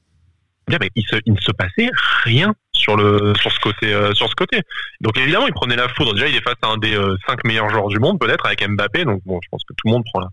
eh 0.70 0.78
bien, 0.78 0.88
il, 0.96 1.04
se, 1.04 1.16
il 1.24 1.32
ne 1.32 1.40
se 1.40 1.52
passait 1.52 1.88
rien 2.24 2.54
sur 2.72 2.96
le 2.96 3.32
sur 3.40 3.50
ce 3.52 3.60
côté 3.60 3.92
euh, 3.92 4.12
sur 4.14 4.28
ce 4.28 4.34
côté. 4.34 4.62
Donc 5.00 5.16
évidemment, 5.18 5.46
il 5.46 5.54
prenait 5.54 5.76
la 5.76 5.88
foudre. 5.88 6.14
Déjà, 6.14 6.28
il 6.28 6.36
est 6.36 6.42
face 6.42 6.58
à 6.62 6.68
un 6.68 6.78
des 6.78 6.96
euh, 6.96 7.16
cinq 7.26 7.44
meilleurs 7.44 7.68
joueurs 7.70 7.88
du 7.88 7.98
monde, 7.98 8.18
peut-être 8.18 8.46
avec 8.46 8.66
Mbappé. 8.66 9.04
Donc 9.04 9.22
bon, 9.24 9.40
je 9.42 9.48
pense 9.50 9.62
que 9.64 9.74
tout 9.74 9.86
le 9.86 9.92
monde 9.92 10.04
prend 10.04 10.20
la 10.20 10.28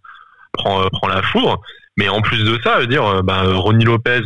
prend 0.54 0.88
prend 0.90 1.08
la 1.08 1.22
foudre. 1.22 1.62
Mais 1.98 2.10
en 2.10 2.22
plus 2.22 2.44
de 2.44 2.60
ça, 2.62 2.80
veut 2.80 2.88
dire, 2.88 3.24
bah, 3.24 3.44
Ronnie 3.46 3.86
Lopez 3.86 4.22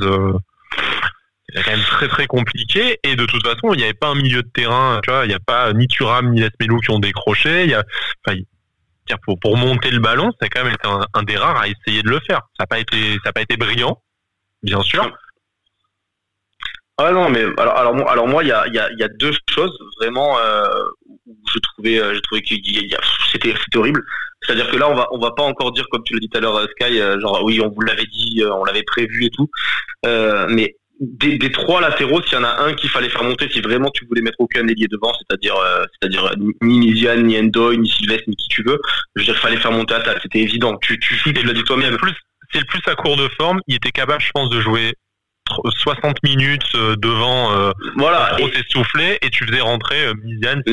c'est 1.54 1.64
quand 1.64 1.72
même 1.72 1.82
très 1.82 2.08
très 2.08 2.28
compliqué. 2.28 3.00
Et 3.04 3.16
de 3.16 3.26
toute 3.26 3.46
façon 3.46 3.74
il 3.74 3.78
n'y 3.78 3.84
avait 3.84 3.94
pas 3.94 4.08
un 4.10 4.16
milieu 4.16 4.44
de 4.44 4.50
terrain 4.50 5.00
tu 5.04 5.12
vois. 5.12 5.26
Il 5.26 5.30
n'y 5.30 5.34
a 5.34 5.40
pas 5.40 5.74
ni 5.74 5.88
Thuram 5.88 6.32
ni 6.32 6.42
Lesmelo 6.42 6.80
qui 6.80 6.92
ont 6.92 7.00
décroché. 7.00 7.64
Il 7.66 7.70
y 7.72 7.76
a 7.76 7.84
enfin, 8.28 8.38
pour, 9.24 9.40
pour 9.40 9.58
monter 9.58 9.92
le 9.92 10.00
ballon 10.00 10.32
c'est 10.42 10.50
quand 10.50 10.64
même 10.64 10.74
été 10.74 10.88
un, 11.14 11.24
des 11.24 11.38
rares 11.38 11.60
à 11.60 11.68
essayer 11.68 12.04
de 12.04 12.10
le 12.10 12.20
faire. 12.28 12.42
Ça 12.58 12.64
n'a 12.64 12.68
pas 12.68 12.80
été 12.80 13.18
ça 13.24 13.34
pas 13.34 13.42
été 13.42 13.58
brillant 13.58 14.02
bien 14.64 14.82
sûr. 14.82 15.12
Ah 16.98 17.12
non 17.12 17.30
mais 17.30 17.46
alors 17.58 17.78
alors, 17.78 18.10
alors 18.10 18.28
moi 18.28 18.44
il 18.44 18.48
y 18.48 18.52
a, 18.52 18.68
y, 18.68 18.78
a, 18.78 18.90
y 18.92 19.04
a 19.04 19.08
deux 19.08 19.32
choses 19.50 19.78
vraiment 20.00 20.38
euh, 20.38 20.68
où 21.26 21.36
je 21.54 21.60
trouvais 21.60 22.00
euh, 22.00 22.14
j'ai 22.14 22.22
trouvé 22.22 22.42
que 22.42 22.56
c'était 23.32 23.54
c'était 23.64 23.78
horrible. 23.78 24.04
C'est-à-dire 24.42 24.70
que 24.70 24.76
là 24.76 24.90
on 24.90 24.96
va 24.96 25.08
on 25.12 25.20
va 25.20 25.32
pas 25.32 25.44
encore 25.44 25.72
dire 25.72 25.86
comme 25.92 26.04
tu 26.04 26.14
l'as 26.14 26.20
dit 26.20 26.30
tout 26.30 26.38
à 26.38 26.42
l'heure 26.42 26.58
euh, 26.58 26.68
Sky 26.72 27.00
euh, 27.00 27.20
genre 27.22 27.42
oui 27.44 27.62
on 27.62 27.70
vous 27.70 27.82
l'avait 27.82 28.06
dit 28.06 28.44
on 28.46 28.66
l'avait 28.66 28.84
prévu 28.84 29.26
et 29.26 29.30
tout. 29.30 29.50
Mais 30.04 30.76
des, 31.00 31.52
trois 31.52 31.82
latéraux, 31.82 32.22
s'il 32.24 32.34
y 32.34 32.42
en 32.42 32.44
a 32.44 32.62
un 32.62 32.74
qu'il 32.74 32.90
fallait 32.90 33.10
faire 33.10 33.24
monter, 33.24 33.50
si 33.50 33.62
vraiment 33.62 33.90
tu 33.92 34.06
voulais 34.06 34.22
mettre 34.22 34.40
aucun 34.40 34.68
ailier 34.68 34.88
devant, 34.88 35.14
c'est-à-dire 35.14 35.56
euh, 35.56 35.84
c'est-à-dire 35.94 36.26
euh, 36.26 36.36
ni 36.62 36.80
Miziane, 36.80 37.26
ni 37.26 37.40
Endoy, 37.40 37.78
ni 37.78 37.90
Sylvestre, 37.90 38.26
ni 38.28 38.36
qui 38.36 38.48
tu 38.50 38.64
veux, 38.64 38.80
je 39.16 39.22
veux 39.22 39.26
dire, 39.26 39.36
il 39.36 39.42
fallait 39.42 39.58
faire 39.58 39.72
monter 39.72 39.94
Atal, 39.94 40.20
c'était 40.22 40.40
évident. 40.40 40.78
Tu, 40.82 41.00
tu, 41.00 41.16
tu 41.16 41.32
l'as 41.32 41.54
dit 41.54 41.64
toi-même. 41.64 41.98
C'est 42.52 42.60
le 42.60 42.66
plus 42.66 42.82
à 42.88 42.96
court 42.96 43.16
de 43.16 43.30
forme, 43.38 43.62
il 43.68 43.76
était 43.76 43.92
capable, 43.92 44.22
je 44.22 44.32
pense, 44.34 44.50
de 44.50 44.60
jouer 44.60 44.94
60 45.66 46.22
minutes 46.24 46.64
euh, 46.76 46.96
devant 46.98 47.72
voilà, 47.96 48.36
trop 48.38 48.50
s'essouffler 48.50 49.18
et 49.22 49.30
tu 49.30 49.46
faisais 49.46 49.62
rentrer 49.62 50.14
Miziane, 50.24 50.64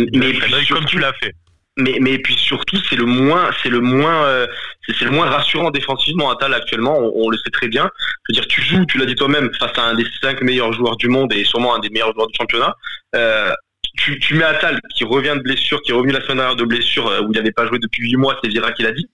comme 0.68 0.84
tu 0.86 0.98
l'as 0.98 1.12
fait 1.14 1.34
mais 1.76 1.98
mais 2.00 2.18
puis 2.18 2.34
surtout 2.34 2.76
c'est 2.88 2.96
le 2.96 3.04
moins 3.04 3.50
c'est 3.62 3.68
le 3.68 3.80
moins 3.80 4.24
euh, 4.24 4.46
c'est 4.86 5.04
le 5.04 5.10
moins 5.10 5.26
rassurant 5.26 5.70
défensivement 5.70 6.30
Atal 6.30 6.54
actuellement 6.54 6.98
on, 6.98 7.28
le 7.28 7.36
sait 7.38 7.50
très 7.50 7.68
bien. 7.68 7.90
Je 8.28 8.32
veux 8.32 8.40
dire 8.40 8.48
tu 8.48 8.62
joues 8.62 8.86
tu 8.86 8.98
l'as 8.98 9.06
dit 9.06 9.14
toi-même 9.14 9.50
face 9.58 9.76
à 9.78 9.82
un 9.82 9.94
des 9.94 10.06
cinq 10.22 10.42
meilleurs 10.42 10.72
joueurs 10.72 10.96
du 10.96 11.08
monde 11.08 11.32
et 11.32 11.44
sûrement 11.44 11.74
un 11.74 11.78
des 11.80 11.90
meilleurs 11.90 12.12
joueurs 12.14 12.28
du 12.28 12.34
championnat 12.36 12.74
euh, 13.14 13.52
tu, 13.96 14.18
tu 14.18 14.34
mets 14.34 14.44
Atal 14.44 14.80
qui 14.94 15.04
revient 15.04 15.34
de 15.36 15.42
blessure 15.42 15.82
qui 15.82 15.90
est 15.90 15.94
revenu 15.94 16.12
la 16.12 16.20
semaine 16.22 16.38
dernière 16.38 16.56
de 16.56 16.64
blessure 16.64 17.08
euh, 17.08 17.20
où 17.20 17.32
il 17.32 17.36
n'avait 17.36 17.52
pas 17.52 17.66
joué 17.66 17.78
depuis 17.78 18.04
huit 18.04 18.16
mois 18.16 18.38
c'est 18.42 18.48
Vira 18.48 18.72
qui 18.72 18.82
l'a 18.82 18.92
dit. 18.92 19.08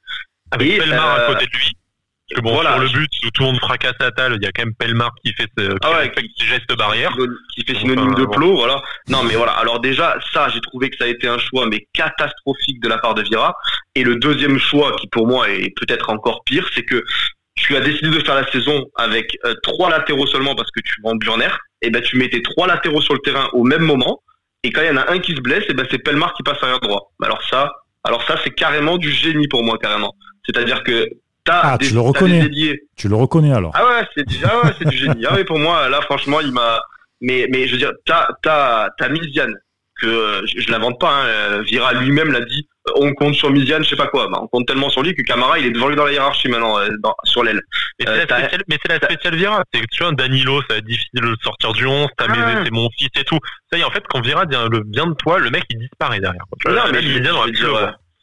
Avec 0.50 0.68
et, 0.68 0.78
Pelmar 0.78 1.14
à 1.14 1.32
côté 1.32 1.46
de 1.46 1.56
lui 1.56 1.76
que 2.32 2.40
bon, 2.40 2.54
voilà. 2.54 2.72
sur 2.72 2.80
le 2.80 2.88
but 2.88 3.10
où 3.24 3.30
tout 3.30 3.42
le 3.42 3.48
monde 3.48 3.58
fracasse 3.58 3.94
Atal, 4.00 4.36
il 4.36 4.44
y 4.44 4.46
a 4.46 4.52
quand 4.52 4.64
même 4.64 4.74
Pelmar 4.74 5.12
qui 5.24 5.32
fait 5.32 5.46
ce, 5.56 5.72
qui 5.72 5.78
ah 5.82 5.98
ouais, 5.98 6.12
fait 6.14 6.26
gestes 6.44 6.76
barrières. 6.76 7.14
Qui 7.54 7.64
fait 7.64 7.78
synonyme 7.78 8.14
de 8.14 8.24
plot, 8.24 8.56
voilà. 8.56 8.82
Non, 9.08 9.22
mais 9.22 9.34
voilà. 9.34 9.52
Alors 9.52 9.80
déjà, 9.80 10.18
ça, 10.32 10.48
j'ai 10.48 10.60
trouvé 10.60 10.90
que 10.90 10.96
ça 10.96 11.04
a 11.04 11.08
été 11.08 11.28
un 11.28 11.38
choix, 11.38 11.66
mais 11.66 11.86
catastrophique 11.92 12.82
de 12.82 12.88
la 12.88 12.98
part 12.98 13.14
de 13.14 13.22
Vira. 13.22 13.54
Et 13.94 14.04
le 14.04 14.16
deuxième 14.16 14.58
choix, 14.58 14.96
qui 14.96 15.06
pour 15.08 15.26
moi 15.26 15.50
est 15.50 15.72
peut-être 15.78 16.10
encore 16.10 16.42
pire, 16.44 16.68
c'est 16.74 16.84
que 16.84 17.04
tu 17.54 17.76
as 17.76 17.80
décidé 17.80 18.08
de 18.08 18.24
faire 18.24 18.34
la 18.34 18.50
saison 18.50 18.86
avec 18.96 19.36
euh, 19.44 19.54
trois 19.62 19.90
latéraux 19.90 20.26
seulement 20.26 20.54
parce 20.54 20.70
que 20.70 20.80
tu 20.80 20.94
vends 21.02 21.14
Burner. 21.14 21.50
Et 21.82 21.90
ben, 21.90 22.02
tu 22.02 22.16
mettais 22.16 22.42
trois 22.42 22.66
latéraux 22.66 23.02
sur 23.02 23.14
le 23.14 23.20
terrain 23.20 23.48
au 23.52 23.64
même 23.64 23.82
moment. 23.82 24.22
Et 24.64 24.70
quand 24.70 24.82
il 24.82 24.86
y 24.86 24.90
en 24.90 24.96
a 24.96 25.10
un 25.10 25.18
qui 25.18 25.34
se 25.34 25.40
blesse, 25.40 25.64
et 25.68 25.74
ben, 25.74 25.86
c'est 25.90 25.98
Pelmar 25.98 26.32
qui 26.34 26.42
passe 26.42 26.62
arrière 26.62 26.80
droit. 26.80 27.12
Alors 27.22 27.42
ça, 27.50 27.72
alors 28.04 28.22
ça, 28.24 28.36
c'est 28.42 28.50
carrément 28.50 28.96
du 28.96 29.10
génie 29.10 29.48
pour 29.48 29.62
moi, 29.62 29.78
carrément. 29.78 30.14
C'est-à-dire 30.44 30.82
que 30.82 31.08
ah, 31.48 31.76
tu 31.80 31.92
le 31.92 32.00
reconnais. 32.00 32.48
Tu 32.96 33.08
le 33.08 33.16
reconnais 33.16 33.52
alors. 33.52 33.72
Ah 33.74 33.84
ouais, 33.84 34.06
c'est 34.16 34.26
déjà 34.26 34.62
ouais, 34.62 34.72
c'est 34.78 34.88
du 34.88 34.96
génie. 34.96 35.26
Ah 35.26 35.34
ouais, 35.34 35.44
pour 35.44 35.58
moi, 35.58 35.88
là, 35.88 36.00
franchement, 36.02 36.40
il 36.40 36.52
m'a. 36.52 36.80
Mais, 37.20 37.46
mais 37.50 37.66
je 37.66 37.72
veux 37.72 37.78
dire, 37.78 37.92
t'as, 38.04 38.28
t'as, 38.42 38.90
t'as 38.98 39.08
Miziane, 39.08 39.54
que 40.00 40.06
euh, 40.06 40.46
je, 40.46 40.60
je 40.60 40.70
l'invente 40.70 40.98
pas, 40.98 41.24
hein, 41.24 41.62
Vira 41.62 41.92
lui-même 41.92 42.32
l'a 42.32 42.40
dit, 42.40 42.68
euh, 42.88 42.92
on 42.96 43.14
compte 43.14 43.34
sur 43.34 43.50
Miziane, 43.50 43.84
je 43.84 43.90
sais 43.90 43.96
pas 43.96 44.08
quoi. 44.08 44.28
Bah, 44.28 44.40
on 44.42 44.48
compte 44.48 44.66
tellement 44.66 44.90
sur 44.90 45.02
lui 45.02 45.14
que 45.14 45.22
Camara, 45.22 45.58
il 45.58 45.66
est 45.66 45.70
devant 45.70 45.88
lui 45.88 45.96
dans 45.96 46.04
la 46.04 46.12
hiérarchie 46.12 46.48
maintenant, 46.48 46.78
euh, 46.78 46.88
dans, 47.00 47.14
sur 47.24 47.44
l'aile. 47.44 47.60
Mais 48.00 48.06
c'est 48.06 48.88
la, 48.88 48.96
spéciale 48.98 49.36
Vira. 49.36 49.62
C'est 49.72 49.80
tu 49.90 50.02
vois, 50.02 50.12
Danilo, 50.12 50.60
ça 50.62 50.74
va 50.74 50.76
être 50.78 50.84
difficile 50.84 51.20
de 51.20 51.36
sortir 51.42 51.72
du 51.72 51.86
11, 51.86 52.08
t'as 52.16 52.26
ah 52.28 52.64
c'est 52.64 52.72
mon 52.72 52.88
fils 52.98 53.10
et 53.16 53.24
tout. 53.24 53.38
Ça 53.70 53.78
y 53.78 53.82
est, 53.82 53.84
en 53.84 53.90
fait, 53.90 54.04
quand 54.08 54.20
Vira 54.20 54.44
vient, 54.46 54.68
le, 54.68 54.82
vient 54.90 55.06
de 55.06 55.14
toi, 55.14 55.38
le 55.38 55.50
mec, 55.50 55.64
il 55.70 55.78
disparaît 55.78 56.20
derrière. 56.20 56.44
non, 56.66 56.82
mais 56.92 57.02
il, 57.02 57.22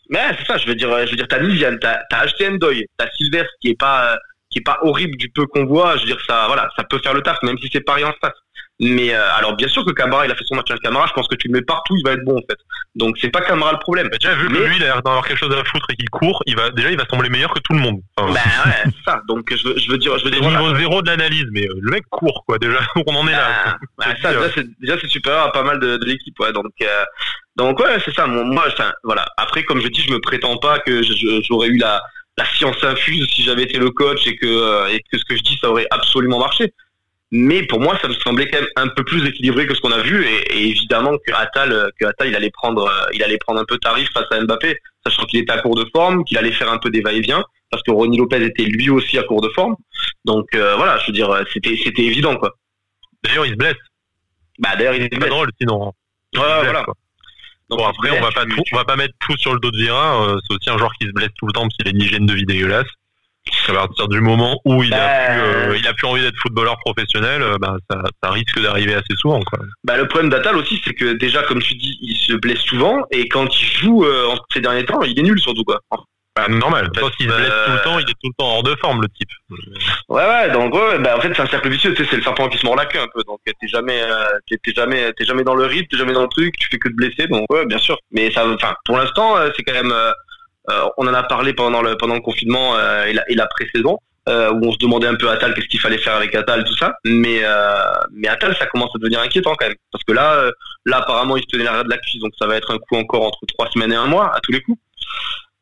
mais 0.09 0.19
c'est 0.37 0.45
ça, 0.45 0.57
je 0.57 0.67
veux 0.67 0.75
dire, 0.75 0.89
je 1.05 1.11
veux 1.11 1.17
dire, 1.17 1.27
t'as 1.27 1.39
Miziane, 1.39 1.79
t'as, 1.79 1.99
t'as 2.09 2.25
HTM 2.25 2.57
Doy, 2.57 2.85
t'as 2.97 3.09
Sylvestre 3.11 3.51
qui 3.61 3.69
est 3.69 3.79
pas, 3.79 4.17
qui 4.49 4.59
est 4.59 4.63
pas 4.63 4.79
horrible 4.81 5.17
du 5.17 5.29
peu 5.29 5.45
qu'on 5.45 5.65
voit. 5.65 5.95
Je 5.97 6.01
veux 6.01 6.07
dire, 6.07 6.21
ça, 6.27 6.45
voilà, 6.47 6.69
ça 6.75 6.83
peut 6.83 6.99
faire 6.99 7.13
le 7.13 7.21
taf, 7.21 7.37
même 7.43 7.57
si 7.59 7.69
c'est 7.71 7.81
pas 7.81 7.93
rien 7.93 8.07
en 8.07 8.13
face. 8.21 8.35
Mais 8.81 9.13
euh, 9.13 9.33
alors 9.35 9.57
bien 9.57 9.67
sûr 9.67 9.83
que 9.83 9.91
Camara 9.91 10.25
il 10.25 10.31
a 10.31 10.35
fait 10.35 10.45
son 10.45 10.55
match 10.55 10.69
avec 10.71 10.81
Camara, 10.81 11.05
je 11.05 11.11
pense 11.11 11.27
que 11.27 11.35
tu 11.35 11.49
le 11.49 11.53
mets 11.53 11.61
partout, 11.61 11.97
il 11.97 12.03
va 12.05 12.13
être 12.13 12.23
bon 12.23 12.37
en 12.37 12.41
fait. 12.49 12.57
Donc 12.95 13.17
c'est 13.19 13.29
pas 13.29 13.41
Camara 13.41 13.73
le 13.73 13.79
problème. 13.79 14.07
Bah, 14.09 14.17
déjà 14.17 14.33
vu 14.35 14.47
que 14.47 14.53
lui 14.53 14.77
il 14.77 14.83
a 14.83 14.85
l'air 14.85 15.01
d'avoir 15.03 15.27
quelque 15.27 15.37
chose 15.37 15.53
à 15.53 15.63
foutre 15.65 15.87
et 15.89 15.95
qu'il 15.97 16.09
court, 16.09 16.41
il 16.45 16.55
va 16.55 16.71
déjà 16.71 16.89
il 16.89 16.97
va 16.97 17.03
sembler 17.09 17.29
meilleur 17.29 17.53
que 17.53 17.59
tout 17.59 17.73
le 17.73 17.79
monde. 17.79 17.99
ben 18.15 18.31
ouais, 18.33 18.39
c'est 18.85 19.11
ça. 19.11 19.21
Donc 19.27 19.53
je 19.53 19.67
veux, 19.67 19.77
je 19.77 19.91
veux 19.91 19.97
dire 19.97 20.17
je 20.17 20.23
veux 20.23 20.31
dire 20.31 20.41
niveau 20.41 20.73
zéro 20.75 21.01
de 21.01 21.07
l'analyse 21.07 21.47
mais 21.51 21.67
euh, 21.67 21.73
le 21.81 21.91
mec 21.91 22.05
court 22.09 22.45
quoi 22.47 22.57
déjà 22.57 22.79
on 23.05 23.15
en 23.15 23.27
est 23.27 23.33
là. 23.33 23.77
Ben, 23.97 24.15
ça, 24.21 24.31
déjà 24.79 24.97
c'est 25.01 25.09
supérieur 25.09 25.43
à 25.43 25.51
pas 25.51 25.63
mal 25.63 25.79
de, 25.81 25.97
de 25.97 26.05
l'équipe 26.05 26.39
ouais. 26.39 26.53
Donc 26.53 26.71
euh, 26.81 27.03
donc 27.57 27.79
ouais, 27.79 27.97
c'est 28.05 28.15
ça. 28.15 28.27
Moi 28.27 28.63
enfin 28.65 28.93
voilà, 29.03 29.25
après 29.35 29.63
comme 29.63 29.81
je 29.81 29.89
dis, 29.89 30.01
je 30.01 30.13
me 30.13 30.21
prétends 30.21 30.55
pas 30.55 30.79
que 30.79 31.01
j'aurais 31.43 31.67
eu 31.67 31.77
la 31.77 32.01
la 32.39 32.45
science 32.53 32.81
infuse 32.83 33.27
si 33.33 33.43
j'avais 33.43 33.63
été 33.63 33.77
le 33.77 33.91
coach 33.91 34.25
et 34.25 34.35
que 34.37 34.89
et 34.93 34.99
que 35.11 35.17
ce 35.17 35.25
que 35.25 35.35
je 35.35 35.43
dis 35.43 35.57
ça 35.61 35.69
aurait 35.69 35.87
absolument 35.91 36.39
marché. 36.39 36.73
Mais 37.31 37.63
pour 37.63 37.79
moi 37.79 37.97
ça 38.01 38.07
me 38.07 38.13
semblait 38.13 38.49
quand 38.49 38.59
même 38.59 38.69
un 38.77 38.87
peu 38.87 39.03
plus 39.03 39.27
équilibré 39.27 39.67
que 39.67 39.75
ce 39.75 39.81
qu'on 39.81 39.91
a 39.91 40.01
vu. 40.01 40.25
Et, 40.25 40.69
évidemment 40.69 41.17
que 41.25 41.33
Attal 41.33 41.91
que 41.99 42.05
Attal 42.05 42.29
il 42.29 42.35
allait 42.35 42.49
prendre 42.49 42.85
euh, 42.85 43.13
il 43.13 43.21
allait 43.23 43.37
prendre 43.37 43.59
un 43.59 43.65
peu 43.65 43.77
tarif 43.77 44.09
face 44.13 44.31
à 44.31 44.39
Mbappé 44.41 44.77
sachant 45.05 45.25
qu'il 45.25 45.39
était 45.41 45.51
à 45.51 45.61
court 45.61 45.75
de 45.75 45.85
forme 45.93 46.23
qu'il 46.23 46.37
allait 46.37 46.53
faire 46.53 46.71
un 46.71 46.77
peu 46.77 46.89
des 46.89 47.01
va-et-vient 47.01 47.43
parce 47.69 47.83
que 47.83 47.91
Ronnie 47.91 48.17
Lopez 48.17 48.43
était 48.43 48.63
lui 48.63 48.89
aussi 48.89 49.17
à 49.19 49.23
court 49.23 49.41
de 49.41 49.49
forme. 49.49 49.75
Donc 50.23 50.47
euh, 50.55 50.75
voilà 50.77 50.97
je 50.99 51.07
veux 51.07 51.13
dire 51.13 51.29
c'était 51.53 51.77
c'était 51.83 52.03
évident 52.03 52.37
quoi. 52.37 52.55
D'ailleurs 53.23 53.45
il 53.45 53.51
se 53.51 53.57
blesse. 53.57 53.81
Bah 54.59 54.75
d'ailleurs 54.77 54.95
il 54.95 55.03
se 55.03 55.09
blesse 55.09 55.19
pas 55.19 55.27
drôle 55.27 55.51
sinon. 55.59 55.93
Voilà 56.33 56.85
Donc, 57.69 57.79
bon 57.79 57.87
après 57.87 58.09
on 58.11 58.21
va 58.21 58.31
pas 58.31 58.45
on 58.71 58.77
va 58.77 58.85
pas 58.85 58.95
mettre 58.95 59.13
tout 59.19 59.37
sur 59.37 59.53
le 59.53 59.59
dos 59.59 59.71
de 59.71 59.77
Vira 59.77 60.23
euh, 60.23 60.37
c'est 60.47 60.55
aussi 60.55 60.69
un 60.69 60.77
joueur 60.77 60.91
qui 60.99 61.07
se 61.07 61.11
blesse 61.11 61.29
tout 61.37 61.45
le 61.45 61.53
temps 61.53 61.61
parce 61.61 61.75
qu'il 61.75 61.87
a 61.87 61.91
une 61.91 62.01
hygiène 62.01 62.25
de 62.25 62.33
vie 62.33 62.45
dégueulasse 62.45 62.87
À 63.67 63.73
partir 63.73 64.07
du 64.07 64.21
moment 64.21 64.59
où 64.65 64.81
il 64.83 64.93
a 64.93 64.97
bah, 64.97 65.33
plus, 65.33 65.41
euh, 65.41 65.77
il 65.77 65.87
a 65.87 65.93
plus 65.93 66.07
envie 66.07 66.21
d'être 66.21 66.39
footballeur 66.39 66.77
professionnel, 66.79 67.41
euh, 67.41 67.57
bah, 67.59 67.77
ça, 67.89 68.01
ça, 68.23 68.31
risque 68.31 68.59
d'arriver 68.61 68.95
assez 68.95 69.15
souvent. 69.17 69.41
Quoi. 69.41 69.59
Bah, 69.83 69.97
le 69.97 70.07
problème 70.07 70.29
d'Atal 70.29 70.55
aussi, 70.57 70.81
c'est 70.83 70.93
que 70.93 71.13
déjà, 71.13 71.43
comme 71.43 71.61
tu 71.61 71.75
dis, 71.75 71.97
il 72.01 72.17
se 72.17 72.33
blesse 72.33 72.61
souvent 72.61 72.97
et 73.11 73.27
quand 73.29 73.47
il 73.59 73.65
joue 73.65 74.05
en 74.05 74.35
ces 74.51 74.61
derniers 74.61 74.85
temps, 74.85 75.01
il 75.03 75.17
est 75.17 75.23
nul 75.23 75.39
surtout 75.39 75.63
quoi. 75.63 75.79
Bah, 76.35 76.47
normal. 76.47 76.89
Parce 76.93 77.15
qu'il 77.15 77.29
se 77.29 77.35
blesse 77.35 77.49
tout 77.65 77.71
le 77.71 77.81
temps, 77.83 77.99
il 77.99 78.09
est 78.09 78.13
tout 78.13 78.29
le 78.29 78.33
temps 78.37 78.47
hors 78.47 78.63
de 78.63 78.75
forme, 78.75 79.01
le 79.01 79.07
type. 79.09 79.29
Ouais, 80.07 80.23
ouais, 80.23 80.49
donc, 80.51 80.73
ouais, 80.73 80.99
bah, 80.99 81.17
en 81.17 81.21
fait, 81.21 81.33
c'est 81.33 81.41
un 81.41 81.47
cercle 81.47 81.69
vicieux, 81.69 81.93
tu 81.93 82.03
sais, 82.03 82.09
c'est 82.09 82.17
le 82.17 82.23
serpent 82.23 82.47
qui 82.49 82.57
se 82.57 82.65
mord 82.65 82.75
la 82.75 82.85
queue 82.85 82.99
un 82.99 83.07
peu. 83.13 83.23
Donc, 83.23 83.39
t'es 83.45 83.67
jamais, 83.67 84.01
euh, 84.01 84.25
t'es 84.47 84.73
jamais, 84.73 85.11
t'es 85.13 85.25
jamais 85.25 85.43
dans 85.43 85.55
le 85.55 85.65
rythme, 85.65 85.87
t'es 85.89 85.97
jamais 85.97 86.13
dans 86.13 86.21
le 86.21 86.29
truc, 86.29 86.55
tu 86.57 86.67
fais 86.69 86.77
que 86.77 86.89
de 86.89 86.93
blesser, 86.93 87.27
donc, 87.27 87.51
ouais, 87.51 87.65
bien 87.65 87.77
sûr. 87.77 87.97
Mais 88.11 88.31
ça, 88.31 88.47
enfin, 88.47 88.75
pour 88.85 88.97
l'instant, 88.97 89.37
euh, 89.37 89.49
c'est 89.55 89.63
quand 89.63 89.73
même, 89.73 89.91
euh, 89.91 90.11
on 90.97 91.07
en 91.07 91.13
a 91.13 91.23
parlé 91.23 91.53
pendant 91.53 91.81
le, 91.81 91.97
pendant 91.97 92.15
le 92.15 92.21
confinement 92.21 92.77
et 93.05 93.13
la, 93.13 93.23
et 93.29 93.35
la 93.35 93.47
pré-saison. 93.47 93.97
où 94.27 94.67
on 94.67 94.71
se 94.71 94.77
demandait 94.77 95.07
un 95.07 95.15
peu 95.15 95.27
à 95.29 95.33
Atal 95.33 95.55
qu'est-ce 95.55 95.67
qu'il 95.67 95.79
fallait 95.79 95.97
faire 95.97 96.13
avec 96.15 96.35
Atal 96.35 96.63
tout 96.63 96.75
ça 96.77 96.93
mais 97.03 97.41
mais 98.13 98.27
Atal 98.27 98.55
ça 98.55 98.67
commence 98.67 98.91
à 98.95 98.99
devenir 98.99 99.19
inquiétant 99.21 99.55
quand 99.57 99.65
même 99.65 99.77
parce 99.91 100.03
que 100.03 100.13
là 100.13 100.51
là 100.85 100.97
apparemment 100.97 101.37
il 101.37 101.41
se 101.41 101.47
tenait 101.47 101.63
l'arrêt 101.63 101.83
de 101.85 101.89
la 101.89 101.97
cuisse 101.97 102.21
donc 102.21 102.33
ça 102.37 102.45
va 102.45 102.55
être 102.55 102.69
un 102.69 102.77
coup 102.77 102.97
encore 102.97 103.23
entre 103.23 103.39
trois 103.47 103.67
semaines 103.71 103.91
et 103.91 103.95
un 103.95 104.05
mois 104.05 104.31
à 104.35 104.39
tous 104.41 104.51
les 104.51 104.61
coups 104.61 104.77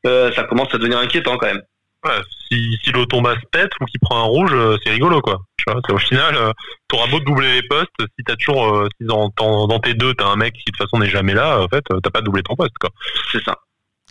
euh, 0.08 0.32
ça 0.34 0.44
commence 0.44 0.74
à 0.74 0.78
devenir 0.78 1.00
inquiétant 1.00 1.38
quand 1.38 1.48
même. 1.48 1.62
Ouais, 2.06 2.22
si, 2.50 2.78
si 2.84 2.92
l'automba 2.92 3.36
se 3.36 3.46
pète 3.52 3.72
ou 3.82 3.86
qu'il 3.86 4.00
prend 4.00 4.20
un 4.20 4.28
rouge, 4.28 4.52
euh, 4.54 4.78
c'est 4.84 4.92
rigolo 4.92 5.22
quoi. 5.22 5.40
Tu 5.58 5.66
vois, 5.68 5.82
au 5.90 5.98
final, 5.98 6.36
euh, 6.36 6.52
t'auras 6.88 7.08
beau 7.08 7.20
doubler 7.20 7.62
les 7.62 7.68
postes, 7.68 7.90
si 8.00 8.24
t'as 8.24 8.36
toujours, 8.36 8.88
si 9.00 9.06
dans, 9.06 9.32
dans, 9.38 9.80
tes 9.80 9.94
deux, 9.94 10.14
t'as 10.14 10.28
un 10.28 10.36
mec 10.36 10.54
qui 10.54 10.60
de 10.60 10.72
toute 10.72 10.78
façon 10.78 11.00
n'est 11.00 11.10
jamais 11.10 11.34
là, 11.34 11.62
en 11.62 11.68
fait, 11.68 11.84
t'as 12.04 12.10
pas 12.10 12.22
doublé 12.22 12.44
ton 12.44 12.56
poste 12.56 12.78
quoi. 12.80 12.92
C'est 13.32 13.44
ça. 13.44 13.56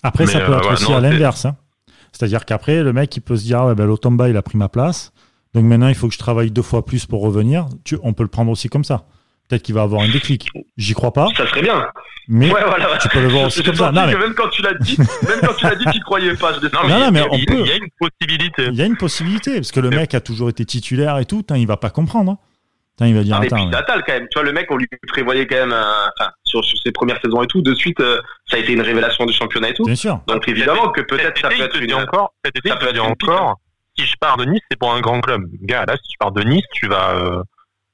Après, 0.03 0.27
ça 0.27 0.41
peut 0.41 0.53
être 0.53 0.73
aussi 0.73 0.93
à 0.93 1.01
l'inverse. 1.01 1.47
Hein. 1.47 1.57
C'est-à-dire 2.13 2.45
qu'après, 2.45 2.83
le 2.83 2.93
mec, 2.93 3.15
il 3.17 3.21
peut 3.21 3.37
se 3.37 3.45
dire, 3.45 3.65
ouais, 3.65 3.75
ben, 3.75 3.87
l'automba, 3.87 4.29
il 4.29 4.37
a 4.37 4.43
pris 4.43 4.57
ma 4.57 4.69
place. 4.69 5.13
Donc 5.55 5.65
maintenant, 5.65 5.89
il 5.89 5.95
faut 5.95 6.09
que 6.09 6.15
je 6.15 6.19
travaille 6.19 6.51
deux 6.51 6.63
fois 6.63 6.85
plus 6.85 7.07
pour 7.07 7.23
revenir. 7.23 7.67
Tu, 7.85 7.99
on 8.03 8.13
peut 8.13 8.23
le 8.23 8.29
prendre 8.29 8.51
aussi 8.51 8.69
comme 8.69 8.85
ça. 8.85 9.07
Peut-être 9.49 9.63
qu'il 9.63 9.75
va 9.75 9.83
avoir 9.83 10.03
un 10.03 10.09
déclic. 10.09 10.49
J'y 10.77 10.95
crois 10.95 11.13
pas. 11.13 11.29
Ça 11.37 11.47
serait 11.47 11.63
bien. 11.63 11.87
Mais 12.29 12.51
tu 13.01 13.09
peux 13.09 13.21
le 13.21 13.29
voir 13.29 13.45
aussi 13.45 13.63
comme 13.63 13.77
ça. 13.77 13.93
Non, 13.93 14.07
mais... 14.07 14.17
Même 14.17 14.35
quand 14.35 14.49
tu 14.49 14.63
l'as 14.63 14.75
dit, 14.75 14.99
même 14.99 15.41
quand 15.41 15.55
tu 15.55 15.65
l'as 15.65 15.77
dit, 15.77 15.85
tu 15.93 16.01
croyais 16.01 16.35
pas. 16.35 16.53
non, 16.53 17.11
mais, 17.13 17.25
il, 17.33 17.67
y 17.67 17.71
a 17.71 17.77
une 17.77 17.91
possibilité. 17.99 18.65
Il 18.67 18.75
y 18.75 18.83
a 18.83 18.87
une 18.87 18.97
possibilité 18.97 19.55
parce 19.55 19.71
que 19.71 19.81
le 19.81 19.91
mec 19.91 20.15
a 20.15 20.21
toujours 20.21 20.49
été 20.49 20.65
titulaire 20.65 21.19
et 21.19 21.25
tout. 21.25 21.45
Hein, 21.51 21.57
il 21.57 21.67
va 21.67 21.77
pas 21.77 21.91
comprendre. 21.91 22.37
Hein. 23.01 23.07
il 23.07 23.15
va 23.15 23.23
dire. 23.23 23.37
Ah, 23.37 23.41
mais 23.41 23.47
attends, 23.47 23.69
Natal 23.69 24.03
quand 24.05 24.15
même. 24.15 24.27
Tu 24.29 24.39
vois, 24.39 24.43
le 24.43 24.53
mec, 24.53 24.67
on 24.71 24.77
lui 24.77 24.89
prévoyait 25.07 25.47
quand 25.47 25.57
même, 25.57 25.73
enfin, 25.73 26.31
sur, 26.43 26.65
ses 26.65 26.91
premières 26.91 27.21
saisons 27.25 27.43
et 27.43 27.47
tout. 27.47 27.63
De 27.63 27.75
suite, 27.75 28.01
euh, 28.01 28.21
ça 28.51 28.57
a 28.57 28.61
été 28.61 28.73
une 28.73 28.83
révélation 28.83 29.25
du 29.25 29.33
championnat 29.33 29.69
et 29.69 29.75
tout. 29.75 29.85
Bien 29.85 29.95
sûr. 29.95 30.21
Donc 30.27 30.49
évidemment 30.49 30.89
que 30.89 31.03
peut-être 31.03 31.41
ça 31.41 31.49
peut 31.49 31.63
être 31.63 31.81
une. 31.81 31.95
Encore, 31.95 32.35
ça 32.45 32.51
peut 32.77 32.89
être 32.89 33.05
encore. 33.05 33.61
Si 33.97 34.05
je 34.05 34.15
pars 34.21 34.37
de 34.37 34.45
Nice, 34.45 34.61
c'est 34.69 34.79
pour 34.79 34.93
un 34.93 35.01
grand 35.01 35.21
club. 35.21 35.43
Gars, 35.63 35.85
là, 35.87 35.97
si 35.97 36.09
tu 36.09 36.19
pars 36.19 36.33
de 36.33 36.43
Nice, 36.43 36.65
tu 36.73 36.89
vas. 36.89 37.43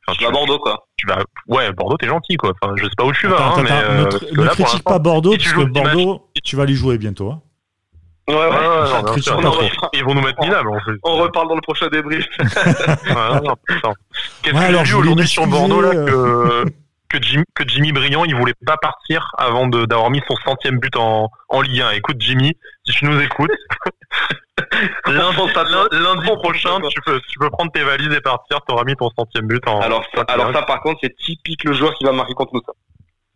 Euh, 0.09 0.13
tu 0.19 0.25
vas 0.25 0.31
à 0.31 0.33
Bordeaux, 0.33 0.59
quoi. 0.59 0.87
Tu 0.97 1.07
vas, 1.07 1.19
ouais, 1.49 1.73
Bordeaux, 1.73 1.97
t'es 1.97 2.09
gentil, 2.09 2.37
quoi. 2.37 2.53
Enfin, 2.61 2.75
je 2.77 2.85
sais 2.85 2.91
pas 2.97 3.05
où 3.05 3.13
tu 3.13 3.29
vas, 3.29 3.55
hein, 3.55 3.63
mais 3.63 3.71
euh, 3.71 4.05
ne, 4.33 4.49
critique 4.49 4.83
pas 4.83 4.99
Bordeaux, 4.99 5.37
parce 5.37 5.53
que 5.53 5.65
Bordeaux, 5.65 6.29
tu 6.43 6.57
vas 6.57 6.65
aller 6.65 6.75
jouer 6.75 6.99
bientôt. 6.99 7.31
Hein. 7.31 7.41
Ouais, 8.29 8.37
ouais, 8.37 8.45
ouais, 8.45 9.71
Ils 9.95 10.05
vont 10.05 10.15
nous 10.15 10.23
mettre 10.23 10.41
minables 10.41 10.71
en 10.71 10.79
fait. 10.81 10.93
On 11.03 11.17
reparle 11.17 11.49
dans 11.49 11.57
le 11.57 11.61
prochain 11.61 11.89
débrief. 11.89 12.25
Qu'est-ce 14.43 14.55
que 14.55 14.85
j'ai 14.85 14.85
vu 14.85 14.95
aujourd'hui 14.95 15.27
sur 15.27 15.47
Bordeaux 15.49 15.81
là 15.81 15.91
que, 15.91 16.65
que, 17.13 17.23
Jimmy, 17.23 17.45
que 17.55 17.69
Jimmy 17.69 17.93
Briand 17.93 18.25
il 18.25 18.35
voulait 18.35 18.55
pas 18.67 18.77
partir 18.77 19.31
avant 19.39 19.69
d'avoir 19.69 20.11
mis 20.11 20.23
son 20.27 20.35
centième 20.45 20.79
but 20.79 20.97
en, 20.97 21.31
en 21.49 21.61
Ligue 21.61 21.83
1. 21.83 21.91
Écoute 21.93 22.17
Jimmy, 22.21 22.57
si 22.85 22.93
tu 22.93 23.05
nous 23.05 23.21
écoutes, 23.21 23.51
lundi, 25.07 26.31
prochain, 26.37 26.81
tu 26.89 27.01
peux, 27.03 27.21
tu 27.29 27.39
peux 27.39 27.51
prendre 27.51 27.71
tes 27.73 27.83
valises 27.83 28.13
et 28.13 28.21
partir. 28.21 28.61
T'auras 28.67 28.85
mis 28.85 28.97
ton 28.97 29.11
centième 29.11 29.47
but 29.47 29.67
en. 29.69 29.81
Alors, 29.81 30.05
ça, 30.15 30.23
alors 30.29 30.53
ça, 30.53 30.63
par 30.63 30.81
contre, 30.81 31.01
c'est 31.03 31.15
typique 31.17 31.65
le 31.65 31.75
joueur 31.75 31.95
qui 31.95 32.05
va 32.05 32.13
marquer 32.13 32.35
contre 32.35 32.55
nous. 32.55 32.63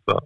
Ça. 0.07 0.17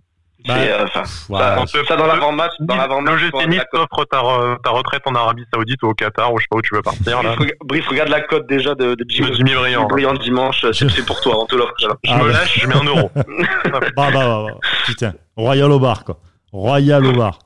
Ça. 0.46 1.04
Bah, 1.30 1.60
euh, 1.60 1.66
ça, 1.66 1.86
ça, 1.88 1.96
dans 1.96 2.08
l'avant-match. 2.08 2.54
Le 2.60 3.18
GC 3.18 3.48
Nice 3.48 3.62
t'offre 3.72 4.06
ta, 4.06 4.22
ta, 4.64 4.70
retraite 4.72 5.02
en 5.06 5.16
Arabie 5.16 5.44
Saoudite 5.54 5.82
ou 5.84 5.88
au 5.88 5.94
Qatar 5.94 6.34
ou 6.34 6.40
je 6.40 6.44
sais 6.44 6.48
pas 6.50 6.58
où 6.58 6.62
tu 6.62 6.76
veux 6.76 6.82
partir. 6.82 7.24
Là. 7.24 7.36
Brief, 7.66 7.88
regarde 7.88 8.10
la 8.10 8.22
cote 8.22 8.48
déjà 8.48 8.76
de, 8.76 8.96
de 8.96 9.06
Jimmy, 9.08 9.34
Jimmy 9.36 9.54
Briand. 9.54 9.88
Briand 9.88 10.14
dimanche, 10.14 10.66
c'est 10.72 11.06
pour 11.06 11.22
toi, 11.22 11.42
on 11.42 11.46
te 11.46 11.56
l'offre. 11.56 11.74
Je 11.80 11.88
ah, 12.10 12.18
me 12.18 12.26
bah. 12.26 12.32
lâche, 12.32 12.60
je 12.60 12.68
mets 12.68 12.76
un 12.76 12.84
euro. 12.84 13.12
bah, 13.16 13.80
bah, 13.96 14.10
bah, 14.12 14.12
bah, 14.14 14.46
putain, 14.86 15.14
Royal 15.36 15.72
au 15.72 15.80
bar 15.80 16.04
quoi. 16.04 16.18
Royal 16.52 17.06
au 17.06 17.14
bar. 17.14 17.40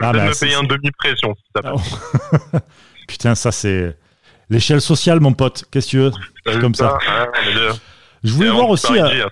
Je 0.00 0.06
vais 0.06 0.20
ah, 0.20 0.24
me 0.24 0.38
payer 0.38 0.54
un 0.54 0.64
demi-pression 0.64 1.34
si 1.36 1.44
ça 1.54 1.62
passe. 1.62 2.62
Putain, 3.08 3.34
ça 3.34 3.52
c'est 3.52 3.96
l'échelle 4.50 4.80
sociale, 4.80 5.20
mon 5.20 5.32
pote. 5.32 5.64
Qu'est-ce 5.70 5.86
que 5.86 5.90
tu 5.90 5.98
veux? 5.98 6.12
C'est 6.46 6.60
comme 6.60 6.74
ça. 6.74 6.98
Je 8.24 8.32
voulais 8.32 8.50
voir 8.50 8.70
aussi. 8.70 8.98
Euh, 8.98 9.28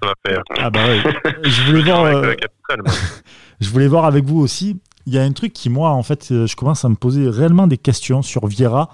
ah 0.59 0.71
bah 0.71 0.81
oui. 0.87 1.13
Je 1.45 1.63
voulais 1.63 1.83
voir. 1.91 2.05
Euh, 2.05 2.35
je 3.61 3.69
voulais 3.71 3.89
voir 3.89 4.05
avec 4.05 4.25
vous 4.25 4.39
aussi. 4.39 4.79
Il 5.07 5.15
y 5.15 5.19
a 5.19 5.23
un 5.23 5.33
truc 5.33 5.53
qui 5.53 5.71
moi 5.71 5.91
en 5.91 6.03
fait, 6.03 6.29
euh, 6.31 6.47
je 6.47 6.55
commence 6.55 6.85
à 6.85 6.89
me 6.89 6.95
poser 6.95 7.29
réellement 7.29 7.67
des 7.67 7.79
questions 7.79 8.23
sur 8.23 8.47
Viera, 8.47 8.91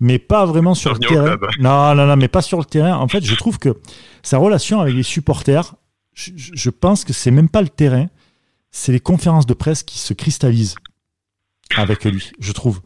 mais 0.00 0.18
pas 0.18 0.44
vraiment 0.44 0.74
sur 0.74 0.92
le 0.92 0.98
terrain. 0.98 1.36
Non, 1.60 1.94
non, 1.94 2.06
non, 2.06 2.16
mais 2.16 2.28
pas 2.28 2.42
sur 2.42 2.58
le 2.58 2.64
terrain. 2.64 2.96
En 2.96 3.08
fait, 3.08 3.24
je 3.24 3.34
trouve 3.36 3.58
que 3.58 3.76
sa 4.22 4.38
relation 4.38 4.80
avec 4.80 4.94
les 4.94 5.04
supporters, 5.04 5.74
je, 6.12 6.32
je 6.34 6.70
pense 6.70 7.04
que 7.04 7.12
c'est 7.12 7.30
même 7.30 7.48
pas 7.48 7.62
le 7.62 7.68
terrain, 7.68 8.08
c'est 8.70 8.92
les 8.92 9.00
conférences 9.00 9.46
de 9.46 9.54
presse 9.54 9.82
qui 9.82 9.98
se 9.98 10.12
cristallisent 10.12 10.74
avec 11.74 12.04
lui, 12.04 12.30
je 12.38 12.52
trouve. 12.52 12.80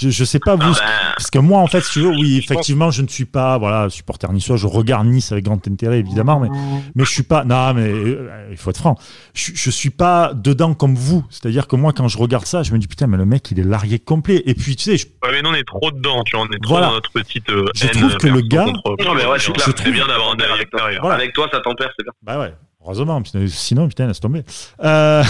Je, 0.00 0.10
je 0.10 0.24
sais 0.24 0.38
pas 0.38 0.56
vous, 0.56 0.62
ah 0.62 0.78
ben. 0.78 1.12
parce 1.16 1.30
que 1.30 1.38
moi 1.38 1.60
en 1.60 1.66
fait, 1.66 1.80
si 1.80 1.92
tu 1.92 2.00
veux, 2.00 2.10
oui, 2.10 2.36
effectivement, 2.36 2.90
je 2.90 3.00
ne 3.00 3.08
suis 3.08 3.24
pas, 3.24 3.56
voilà, 3.56 3.88
supporter 3.88 4.30
niçois. 4.30 4.56
Je 4.56 4.66
regarde 4.66 5.06
Nice 5.06 5.32
avec 5.32 5.44
grand 5.44 5.66
intérêt, 5.66 6.00
évidemment, 6.00 6.38
mais 6.38 6.48
mais 6.94 7.04
je 7.04 7.10
suis 7.10 7.22
pas. 7.22 7.44
Non, 7.44 7.72
mais 7.72 7.88
euh, 7.88 8.48
il 8.50 8.56
faut 8.56 8.70
être 8.70 8.78
franc. 8.78 8.98
Je, 9.32 9.52
je 9.54 9.70
suis 9.70 9.90
pas 9.90 10.34
dedans 10.34 10.74
comme 10.74 10.94
vous. 10.94 11.24
C'est-à-dire 11.30 11.66
que 11.66 11.76
moi, 11.76 11.92
quand 11.92 12.08
je 12.08 12.18
regarde 12.18 12.44
ça, 12.44 12.62
je 12.62 12.72
me 12.72 12.78
dis 12.78 12.86
putain, 12.86 13.06
mais 13.06 13.16
le 13.16 13.24
mec, 13.24 13.50
il 13.50 13.58
est 13.58 13.64
largué 13.64 13.98
complet. 13.98 14.42
Et 14.44 14.54
puis 14.54 14.76
tu 14.76 14.84
sais, 14.84 14.96
je... 14.98 15.06
ouais, 15.06 15.32
mais 15.32 15.42
non, 15.42 15.50
on 15.50 15.54
est 15.54 15.64
trop 15.64 15.90
dedans. 15.90 16.22
Tu 16.24 16.36
vois, 16.36 16.46
on 16.46 16.52
est 16.52 16.62
trop 16.62 16.80
dans 16.80 16.92
notre 16.92 17.10
petite. 17.10 17.48
Euh, 17.48 17.66
je 17.74 17.86
trouve 17.86 18.16
que 18.18 18.28
le 18.28 18.42
gars. 18.42 18.66
Non, 18.66 19.14
mais 19.14 19.24
ouais, 19.24 19.38
c'est 19.38 19.90
bien 19.90 20.06
d'avoir 20.06 20.32
un 20.32 20.54
avec 20.54 20.70
toi. 20.70 21.12
Avec 21.12 21.32
toi, 21.32 21.48
ça 21.50 21.60
tempère, 21.60 21.90
c'est 21.96 22.04
bien. 22.04 22.12
Bah 22.22 22.38
ouais. 22.38 22.52
Heureusement, 22.86 23.20
sinon, 23.48 23.88
putain, 23.88 24.06
laisse 24.06 24.20
tomber. 24.20 24.44
Euh... 24.84 25.24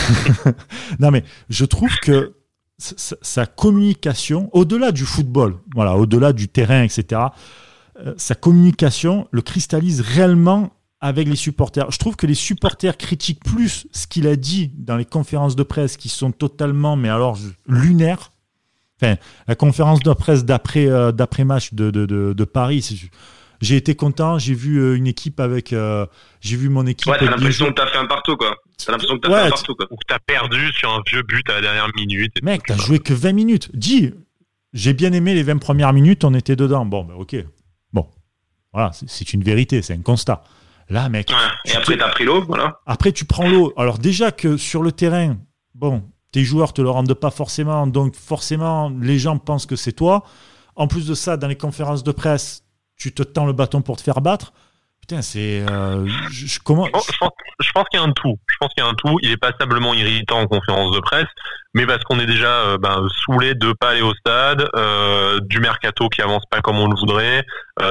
non, 1.01 1.11
mais 1.11 1.25
je 1.49 1.65
trouve 1.65 1.97
que 2.01 2.35
sa, 2.79 3.47
communication, 3.47 4.51
au-delà 4.53 4.93
du 4.93 5.05
football, 5.05 5.57
voilà, 5.75 5.97
au-delà 5.97 6.33
du 6.33 6.49
terrain, 6.49 6.83
etc., 6.83 7.23
euh, 7.99 8.15
sa 8.19 8.35
communication 8.35 9.27
le 9.31 9.41
cristallise 9.41 10.03
réellement 10.03 10.71
avec 11.01 11.29
les 11.29 11.37
supporters. 11.37 11.91
Je 11.91 11.99
trouve 11.99 12.17
que 12.17 12.27
les 12.27 12.35
supporters 12.35 12.97
critiquent 12.97 13.43
plus 13.45 13.87
ce 13.93 14.07
qu'il 14.07 14.27
a 14.27 14.37
dit 14.37 14.73
dans 14.77 14.97
les 14.97 15.05
conférences 15.05 15.57
de 15.57 15.63
presse 15.63 15.97
qui 15.97 16.09
sont 16.09 16.33
totalement, 16.33 16.97
mais 16.97 17.09
alors, 17.09 17.39
lunaires. 17.67 18.33
Enfin, 19.01 19.17
la 19.47 19.55
conférence 19.55 20.01
de 20.01 20.13
presse 20.13 20.45
d'après 20.45 20.87
euh, 20.87 21.13
match 21.45 21.75
de, 21.75 21.91
de, 21.91 22.07
de, 22.07 22.33
de 22.33 22.45
Paris, 22.45 23.11
j'ai 23.61 23.77
été 23.77 23.95
content, 23.95 24.39
j'ai 24.39 24.55
vu 24.55 24.79
euh, 24.79 24.97
une 24.97 25.07
équipe 25.07 25.41
avec. 25.41 25.73
Euh, 25.73 26.07
j'ai 26.41 26.57
vu 26.57 26.69
mon 26.69 26.87
équipe. 26.87 27.11
Ouais, 27.11 27.19
t'as 27.19 27.31
l'impression 27.31 27.67
que 27.67 27.73
t'as 27.73 27.87
fait 27.87 27.99
un 27.99 28.07
partout, 28.07 28.37
quoi. 28.37 28.57
T'as 28.85 28.93
l'impression 28.93 29.17
que 29.17 29.27
t'as 29.27 29.29
fait 29.29 29.47
un 29.47 29.51
partout, 29.51 29.75
quoi. 29.75 29.87
Ou 29.91 29.97
que 29.97 30.05
t'as 30.07 30.19
perdu 30.19 30.73
sur 30.73 30.93
un 30.93 31.03
vieux 31.07 31.23
but 31.23 31.49
à 31.51 31.55
la 31.55 31.61
dernière 31.61 31.89
minute. 31.97 32.43
Mec, 32.43 32.63
t'as 32.67 32.77
joué 32.77 32.99
que 32.99 33.15
20 33.15 33.33
minutes. 33.33 33.71
Dis, 33.75 34.13
j'ai 34.73 34.93
bien 34.93 35.13
aimé 35.13 35.35
les 35.35 35.43
20 35.43 35.59
premières 35.59 35.93
minutes, 35.93 36.25
on 36.25 36.35
était 36.35 36.57
dedans. 36.57 36.85
Bon, 36.85 37.05
ben 37.05 37.15
ok. 37.15 37.37
Bon. 37.93 38.07
Voilà, 38.73 38.91
c'est 38.93 39.33
une 39.33 39.43
vérité, 39.43 39.81
c'est 39.83 39.95
un 39.95 40.03
constat. 40.03 40.43
Là, 40.89 41.09
mec. 41.09 41.33
et 41.65 41.75
après, 41.75 41.97
t'as 41.97 42.11
pris 42.11 42.25
l'eau, 42.25 42.45
voilà. 42.47 42.81
Après, 42.87 43.11
tu 43.11 43.25
prends 43.25 43.49
l'eau. 43.49 43.73
Alors, 43.77 43.99
déjà 43.99 44.31
que 44.31 44.57
sur 44.57 44.83
le 44.83 44.93
terrain, 44.93 45.37
bon, 45.75 46.05
tes 46.31 46.45
joueurs 46.45 46.73
te 46.73 46.83
le 46.83 46.91
rendent 46.91 47.15
pas 47.15 47.31
forcément, 47.31 47.87
donc 47.87 48.15
forcément, 48.15 48.93
les 49.01 49.19
gens 49.19 49.39
pensent 49.39 49.67
que 49.67 49.77
c'est 49.77 49.93
toi. 49.93 50.25
En 50.77 50.87
plus 50.87 51.07
de 51.07 51.15
ça, 51.15 51.39
dans 51.39 51.49
les 51.49 51.57
conférences 51.57 52.05
de 52.05 52.13
presse, 52.13 52.66
tu 52.97 53.13
te 53.13 53.23
tends 53.23 53.47
le 53.47 53.53
bâton 53.53 53.83
pour 53.83 53.97
te 53.97 54.03
faire 54.03 54.21
battre. 54.21 54.53
Putain, 55.09 55.23
c'est. 55.23 55.65
Euh, 55.71 56.05
je, 56.33 56.59
comment... 56.59 56.87
je 56.87 57.71
pense, 57.73 57.85
qu'il 57.89 58.01
y 58.01 58.03
a 58.03 58.05
un 58.05 58.11
tout. 58.11 58.41
Je 58.49 58.57
pense 58.59 58.75
qu'il 58.75 58.83
y 58.83 58.87
a 58.87 58.91
un 58.91 58.95
tout. 58.95 59.17
Il 59.23 59.31
est 59.31 59.37
passablement 59.37 59.95
irritant 59.95 60.41
en 60.41 60.49
conférence 60.49 60.97
de 60.97 60.99
presse, 60.99 61.29
mais 61.75 61.87
parce 61.87 62.03
qu'on 62.03 62.19
est 62.19 62.27
déjà 62.27 62.49
euh, 62.49 62.77
ben, 62.77 63.07
saoulé 63.25 63.55
de 63.55 63.73
pas 63.73 63.91
aller 63.91 64.03
au 64.03 64.13
stade, 64.15 64.69
euh, 64.75 65.39
du 65.43 65.61
mercato 65.61 66.09
qui 66.09 66.23
avance 66.23 66.43
pas 66.51 66.61
comme 66.61 66.79
on 66.79 66.89
le 66.89 66.97
voudrait, 66.97 67.45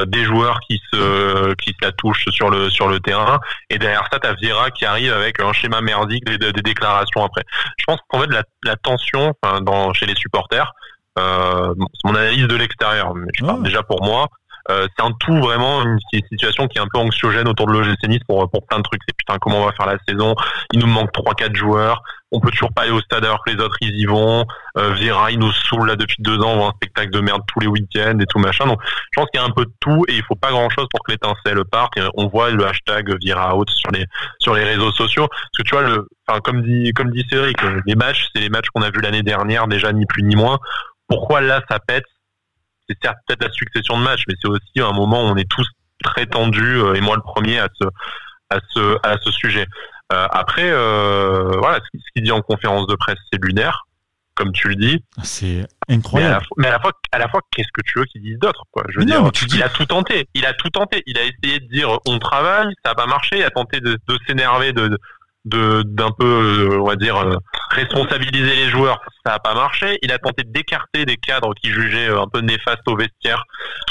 des 0.08 0.26
joueurs 0.26 0.60
qui 0.68 0.82
se 0.92 1.54
qui 1.54 1.70
se 1.70 1.86
la 1.86 1.94
touchent 1.94 2.28
sur 2.32 2.50
le 2.50 2.70
sur 2.70 2.90
le 2.90 3.00
terrain, 3.00 3.40
et 3.70 3.78
derrière 3.78 4.06
ça, 4.12 4.20
t'as 4.20 4.34
Vieira 4.34 4.70
qui 4.72 4.84
arrive 4.84 5.14
avec 5.14 5.40
un 5.40 5.54
schéma 5.54 5.80
merdique 5.80 6.26
des, 6.26 6.38
des 6.38 6.62
déclarations 6.62 7.24
après. 7.24 7.44
Je 7.78 7.86
pense 7.86 8.00
qu'en 8.10 8.20
fait 8.20 8.28
la, 8.28 8.44
la 8.66 8.76
tension 8.76 9.34
dans, 9.62 9.94
chez 9.94 10.06
les 10.06 10.16
supporters, 10.16 10.74
c'est 11.16 11.24
mon 11.24 12.16
analyse 12.16 12.48
de 12.48 12.56
l'extérieur, 12.58 13.16
mais 13.16 13.30
je 13.36 13.46
parle 13.46 13.64
déjà 13.64 13.84
pour 13.84 14.04
moi 14.04 14.28
Euh, 14.72 14.88
c'est 14.98 15.06
un 15.06 15.12
tout 15.20 15.38
vraiment 15.38 15.84
une, 15.84 16.00
situation 16.30 16.68
qui 16.68 16.80
est 16.80 16.82
un 16.82 16.88
peu 16.92 17.00
anxiogène 17.00 17.48
autour 17.48 17.68
de 17.68 17.74
l'OGC 17.74 18.20
pour 18.28 18.50
pour 18.50 18.66
plein 18.66 18.78
de 18.78 18.84
trucs. 18.84 19.02
C'est 19.08 19.16
putain 19.16 19.38
comment 19.40 19.62
on 19.62 19.66
va 19.66 19.74
faire 19.74 19.86
la 19.86 19.98
saison? 20.08 20.36
Il 20.74 20.80
nous 20.80 20.88
manque 20.88 21.12
trois 21.12 21.36
quatre 21.36 21.56
joueurs. 21.56 22.02
On 22.32 22.40
peut 22.40 22.50
toujours 22.50 22.74
pas 22.74 22.82
aller 22.82 22.92
au 22.92 23.00
stade 23.02 23.24
alors 23.24 23.44
que 23.46 23.52
les 23.52 23.62
autres 23.62 23.78
ils 23.82 23.96
y 23.96 24.06
vont. 24.06 24.46
Euh, 24.78 24.92
Vira 24.94 25.32
il 25.32 25.40
nous 25.40 25.52
saoule 25.52 25.88
là 25.88 25.96
depuis 25.96 26.18
deux 26.20 26.40
ans. 26.40 26.54
On 26.54 26.58
voit 26.58 26.68
un 26.68 26.76
spectacle 26.76 27.12
de 27.12 27.20
merde 27.20 27.42
tous 27.48 27.60
les 27.60 27.68
week-ends 27.68 28.18
et 28.20 28.26
tout 28.26 28.40
machin. 28.40 28.66
Donc 28.66 28.80
je 28.84 29.22
pense 29.22 29.30
qu'il 29.30 29.40
y 29.40 29.44
a 29.44 29.46
un 29.46 29.52
peu 29.52 29.66
de 29.66 29.74
tout 29.80 30.04
et 30.08 30.16
il 30.16 30.24
faut 30.24 30.36
pas 30.36 30.50
grand 30.50 30.70
chose 30.70 30.88
pour 30.90 31.04
que 31.04 31.12
l'étincelle 31.12 31.64
parte. 31.72 32.00
On 32.16 32.28
voit 32.28 32.50
le 32.50 32.66
hashtag 32.66 33.16
Vira 33.22 33.54
sur 33.68 33.92
les 33.92 34.06
sur 34.40 34.56
les 34.56 34.64
réseaux 34.64 34.92
sociaux. 34.92 35.28
Parce 35.28 35.58
que 35.60 35.64
tu 35.64 35.76
vois 35.76 35.84
le, 35.84 36.08
comme 36.44 36.64
dit 36.64 36.92
comme 36.94 37.12
dit 37.12 37.24
Cédric, 37.30 37.58
les 37.86 37.96
matchs 37.96 38.28
c'est 38.34 38.42
les 38.42 38.50
matchs 38.50 38.68
qu'on 38.74 38.82
a 38.82 38.90
vu 38.90 39.00
l'année 39.02 39.24
dernière 39.24 39.68
déjà 39.68 39.94
ni 39.94 40.08
plus 40.08 40.24
ni 40.24 40.36
moins. 40.36 40.58
Pourquoi 41.08 41.42
là 41.42 41.62
ça 41.70 41.80
pète? 41.80 42.06
C'est 42.90 42.98
certes 43.02 43.18
peut-être 43.28 43.44
la 43.44 43.52
succession 43.52 43.98
de 43.98 44.04
matchs, 44.04 44.24
mais 44.28 44.36
c'est 44.42 44.50
aussi 44.50 44.80
un 44.80 44.94
moment 44.94 45.24
où 45.24 45.28
on 45.28 45.36
est 45.36 45.50
tous 45.50 45.68
très 46.04 46.26
tendus, 46.26 46.78
euh, 46.78 46.94
et 46.94 47.02
moi 47.02 47.16
le 47.16 47.22
premier, 47.22 47.60
à 47.60 47.68
ce, 47.74 47.86
à 48.50 48.60
ce, 48.70 48.98
à 49.04 49.18
ce 49.22 49.32
sujet. 49.32 49.66
Euh, 50.14 50.28
après, 50.32 50.70
euh, 50.70 51.58
voilà, 51.58 51.80
ce 51.94 52.12
qu'il 52.14 52.24
dit 52.24 52.32
en 52.32 52.42
conférence 52.42 52.86
de 52.88 52.96
presse, 52.96 53.18
c'est 53.32 53.44
lunaire, 53.44 53.88
comme 54.36 54.52
tu 54.52 54.68
le 54.68 54.76
dis. 54.76 55.04
C'est 55.24 55.66
incroyable. 55.90 56.46
Mais 56.58 56.68
à 56.68 56.72
la 56.72 56.80
fois, 56.80 56.92
à 57.12 57.18
la 57.18 57.28
fois, 57.28 57.42
qu'est-ce 57.52 57.70
que 57.74 57.82
tu 57.86 57.98
veux 57.98 58.06
qu'il 58.06 58.22
dise 58.22 58.38
d'autre, 58.38 58.64
quoi? 58.72 58.84
Je 58.90 59.00
veux 59.00 59.06
dire, 59.06 59.24
il 59.54 59.64
a 59.64 59.70
tout 59.70 59.86
tenté. 59.86 60.28
Il 60.36 60.46
a 60.46 60.54
tout 60.54 60.70
tenté. 60.70 61.02
Il 61.08 61.18
a 61.18 61.22
essayé 61.24 61.60
de 61.60 61.68
dire, 61.70 61.98
on 62.06 62.20
travaille, 62.20 62.68
ça 62.84 62.92
n'a 62.92 62.96
pas 62.96 63.08
marché. 63.08 63.40
Il 63.40 63.44
a 63.44 63.50
tenté 63.50 63.80
de, 63.80 63.98
de 64.08 64.20
s'énerver, 64.28 64.74
de, 64.74 64.90
de 64.90 65.00
d'un 65.46 66.12
peu, 66.18 66.26
euh, 66.26 66.80
on 66.80 66.86
va 66.86 66.96
dire, 66.96 67.18
euh, 67.18 67.36
responsabiliser 67.70 68.56
les 68.56 68.70
joueurs, 68.70 69.00
ça 69.26 69.34
n'a 69.34 69.40
pas 69.40 69.54
marché. 69.54 70.00
Il 70.02 70.12
a 70.12 70.18
tenté 70.18 70.44
d'écarter 70.46 71.06
des 71.06 71.18
cadres 71.18 71.54
qui 71.62 71.70
jugeaient 71.70 72.10
euh, 72.10 72.22
un 72.22 72.28
peu 72.28 72.40
néfastes 72.40 72.88
au 72.88 72.96
vestiaire, 72.96 73.44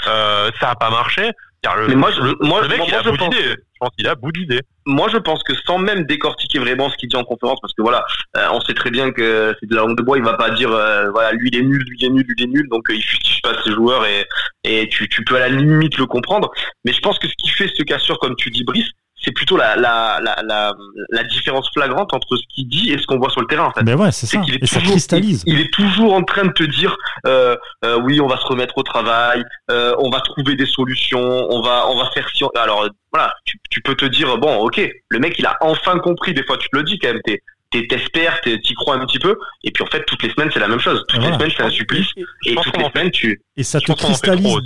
ça 0.04 0.50
n'a 0.62 0.74
pas 0.74 0.90
marché. 0.90 1.30
Le, 1.76 1.88
Mais 1.88 1.94
moi, 1.94 2.10
je, 2.10 2.20
moi, 2.46 2.60
le 2.60 2.68
mec, 2.68 2.76
moi, 2.76 2.86
il 2.88 2.94
a 2.94 3.02
je 3.02 3.08
bout 3.08 3.16
pense... 3.16 3.34
Je 3.34 3.78
pense 3.80 3.96
qu'il 3.96 4.06
a 4.06 4.14
bout 4.14 4.32
d'idées. 4.32 4.60
Moi, 4.84 5.08
je 5.10 5.16
pense 5.16 5.42
que 5.42 5.54
sans 5.66 5.78
même 5.78 6.04
décortiquer 6.04 6.58
vraiment 6.58 6.90
ce 6.90 6.96
qu'il 6.96 7.08
dit 7.08 7.16
en 7.16 7.24
conférence, 7.24 7.58
parce 7.60 7.72
que 7.72 7.80
voilà, 7.80 8.04
on 8.52 8.60
sait 8.60 8.74
très 8.74 8.90
bien 8.90 9.12
que 9.12 9.54
c'est 9.58 9.68
de 9.68 9.74
la 9.74 9.82
langue 9.82 9.96
de 9.96 10.02
bois. 10.02 10.18
Il 10.18 10.24
va 10.24 10.34
pas 10.34 10.50
dire, 10.50 10.68
voilà, 10.68 11.32
lui 11.32 11.48
il 11.50 11.58
est 11.58 11.62
nul, 11.62 11.82
lui 11.88 11.96
il 11.98 12.04
est 12.04 12.10
nul, 12.10 12.24
lui 12.26 12.34
il 12.38 12.44
est 12.44 12.48
nul, 12.48 12.68
donc 12.68 12.84
il 12.90 13.02
fustige 13.02 13.40
pas 13.42 13.54
ses 13.62 13.72
joueurs 13.72 14.04
et 14.06 14.26
et 14.64 14.88
tu 14.88 15.08
tu 15.08 15.24
peux 15.24 15.36
à 15.36 15.40
la 15.40 15.48
limite 15.48 15.96
le 15.96 16.06
comprendre. 16.06 16.50
Mais 16.84 16.92
je 16.92 17.00
pense 17.00 17.18
que 17.18 17.28
ce 17.28 17.34
qui 17.38 17.48
fait 17.48 17.68
ce 17.74 17.82
cassure, 17.82 18.18
comme 18.18 18.36
tu 18.36 18.50
dis, 18.50 18.64
Brice, 18.64 18.90
c'est 19.24 19.32
plutôt 19.32 19.56
la, 19.56 19.76
la, 19.76 20.20
la, 20.22 20.42
la, 20.42 20.72
la 21.10 21.24
différence 21.24 21.70
flagrante 21.72 22.12
entre 22.12 22.36
ce 22.36 22.42
qu'il 22.54 22.68
dit 22.68 22.92
et 22.92 22.98
ce 22.98 23.06
qu'on 23.06 23.18
voit 23.18 23.30
sur 23.30 23.40
le 23.40 23.46
terrain. 23.46 23.66
En 23.66 23.72
fait. 23.72 23.82
Mais 23.82 23.94
ouais, 23.94 24.12
c'est 24.12 24.26
ça. 24.26 24.38
qu'il 24.40 24.54
est 24.54 24.62
et 24.62 24.66
ça 24.66 24.78
toujours- 24.78 24.92
cristallise. 24.92 25.42
Il, 25.46 25.54
il 25.54 25.60
est 25.60 25.72
toujours 25.72 26.14
en 26.14 26.22
train 26.22 26.44
de 26.44 26.52
te 26.52 26.64
dire, 26.64 26.96
euh, 27.26 27.56
euh, 27.84 27.98
oui, 28.02 28.20
on 28.20 28.26
va 28.26 28.36
se 28.36 28.44
remettre 28.46 28.76
au 28.78 28.82
travail, 28.82 29.42
euh, 29.70 29.94
on 29.98 30.10
va 30.10 30.20
trouver 30.20 30.56
des 30.56 30.66
solutions, 30.66 31.20
on 31.50 31.60
va, 31.62 31.88
on 31.88 31.96
va 31.96 32.10
faire 32.12 32.28
si. 32.34 32.44
on- 32.44 32.48
Alors 32.50 32.88
voilà, 33.12 33.32
tu, 33.44 33.58
tu 33.70 33.80
peux 33.80 33.94
te 33.94 34.04
dire, 34.04 34.36
bon, 34.38 34.56
ok, 34.58 34.80
le 35.08 35.18
mec, 35.18 35.34
il 35.38 35.46
a 35.46 35.56
enfin 35.60 35.98
compris. 35.98 36.34
Des 36.34 36.44
fois, 36.44 36.56
tu 36.58 36.68
te 36.68 36.76
le 36.76 36.82
dis 36.82 36.98
quand 36.98 37.08
même. 37.08 37.20
T'es, 37.24 37.40
t'es- 37.70 37.86
t'espères, 37.86 38.40
t'es- 38.42 38.58
t'y 38.60 38.74
crois 38.74 38.96
un 38.96 39.04
petit 39.06 39.18
peu, 39.18 39.36
et 39.64 39.70
puis 39.70 39.82
en 39.82 39.86
fait, 39.86 40.04
toutes 40.06 40.22
les 40.22 40.30
semaines, 40.30 40.50
c'est 40.52 40.60
la 40.60 40.68
même 40.68 40.78
chose. 40.80 41.02
Toutes 41.08 41.20
Voilà. 41.20 41.36
les 41.36 41.38
semaines, 41.42 41.54
c'est 41.56 41.62
un 41.64 41.70
supplice, 41.70 42.08
et 42.46 42.54
pense 42.54 42.64
toutes 42.66 42.76
les 42.76 42.88
semaines, 42.90 43.10
tu. 43.10 43.40
Et 43.56 43.62
ça 43.64 43.80
te 43.80 43.92
cristallise. 43.92 44.56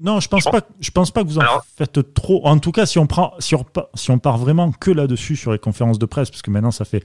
Non, 0.00 0.20
je 0.20 0.28
pense 0.28 0.44
Je 0.44 0.50
pas. 0.50 0.60
Je 0.80 0.90
pense 0.90 1.10
pas 1.10 1.22
que 1.22 1.28
vous 1.28 1.38
en 1.38 1.42
Alors- 1.42 1.64
faites 1.76 2.12
trop. 2.14 2.46
En 2.46 2.58
tout 2.58 2.70
cas, 2.72 2.84
si 2.86 2.98
on 2.98 3.06
prend, 3.06 3.32
si 3.38 3.54
on, 3.54 3.64
si 3.94 4.10
on 4.10 4.18
part 4.18 4.36
vraiment 4.38 4.70
que 4.72 4.90
là-dessus 4.90 5.36
sur 5.36 5.52
les 5.52 5.58
conférences 5.58 5.98
de 5.98 6.06
presse, 6.06 6.30
parce 6.30 6.42
que 6.42 6.50
maintenant 6.50 6.70
ça 6.70 6.84
fait, 6.84 7.02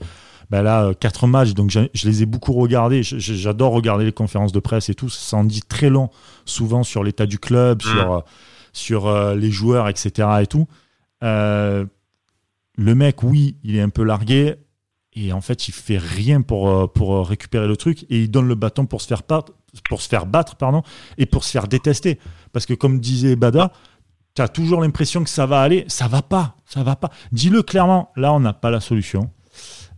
ben 0.50 0.62
là, 0.62 0.84
euh, 0.84 0.92
quatre 0.94 1.26
matchs, 1.26 1.54
donc 1.54 1.70
je 1.70 2.06
les 2.08 2.22
ai 2.22 2.26
beaucoup 2.26 2.52
regardés. 2.52 3.02
J'adore 3.02 3.72
regarder 3.72 4.04
les 4.04 4.12
conférences 4.12 4.52
de 4.52 4.60
presse 4.60 4.88
et 4.90 4.94
tout. 4.94 5.08
Ça 5.08 5.38
en 5.38 5.44
dit 5.44 5.62
très 5.62 5.88
long, 5.88 6.10
souvent 6.44 6.82
sur 6.82 7.02
l'état 7.02 7.26
du 7.26 7.38
club, 7.38 7.80
sur 7.82 8.12
euh, 8.12 8.20
sur 8.72 9.06
euh, 9.06 9.34
les 9.34 9.50
joueurs, 9.50 9.88
etc. 9.88 10.28
et 10.42 10.46
tout. 10.46 10.66
Euh, 11.22 11.86
le 12.76 12.94
mec, 12.94 13.22
oui, 13.22 13.56
il 13.64 13.76
est 13.76 13.80
un 13.80 13.88
peu 13.90 14.02
largué. 14.04 14.56
Et 15.14 15.32
en 15.32 15.40
fait, 15.40 15.66
il 15.66 15.72
fait 15.72 15.98
rien 15.98 16.40
pour, 16.40 16.92
pour 16.92 17.26
récupérer 17.26 17.66
le 17.66 17.76
truc 17.76 18.04
et 18.10 18.22
il 18.22 18.30
donne 18.30 18.46
le 18.46 18.54
bâton 18.54 18.86
pour 18.86 19.00
se 19.00 19.08
faire 19.08 19.22
battre, 19.28 19.52
pour 19.88 20.02
se 20.02 20.08
faire 20.08 20.26
battre 20.26 20.56
pardon, 20.56 20.82
et 21.18 21.26
pour 21.26 21.44
se 21.44 21.50
faire 21.52 21.66
détester. 21.68 22.18
Parce 22.52 22.66
que 22.66 22.74
comme 22.74 23.00
disait 23.00 23.36
Bada, 23.36 23.70
tu 24.34 24.42
as 24.42 24.48
toujours 24.48 24.80
l'impression 24.80 25.22
que 25.24 25.30
ça 25.30 25.46
va 25.46 25.60
aller, 25.60 25.84
ça 25.88 26.06
va 26.08 26.22
pas, 26.22 26.54
ça 26.66 26.82
va 26.82 26.96
pas. 26.96 27.10
Dis-le 27.32 27.62
clairement, 27.62 28.12
là 28.16 28.32
on 28.32 28.40
n'a 28.40 28.52
pas 28.52 28.70
la 28.70 28.80
solution. 28.80 29.30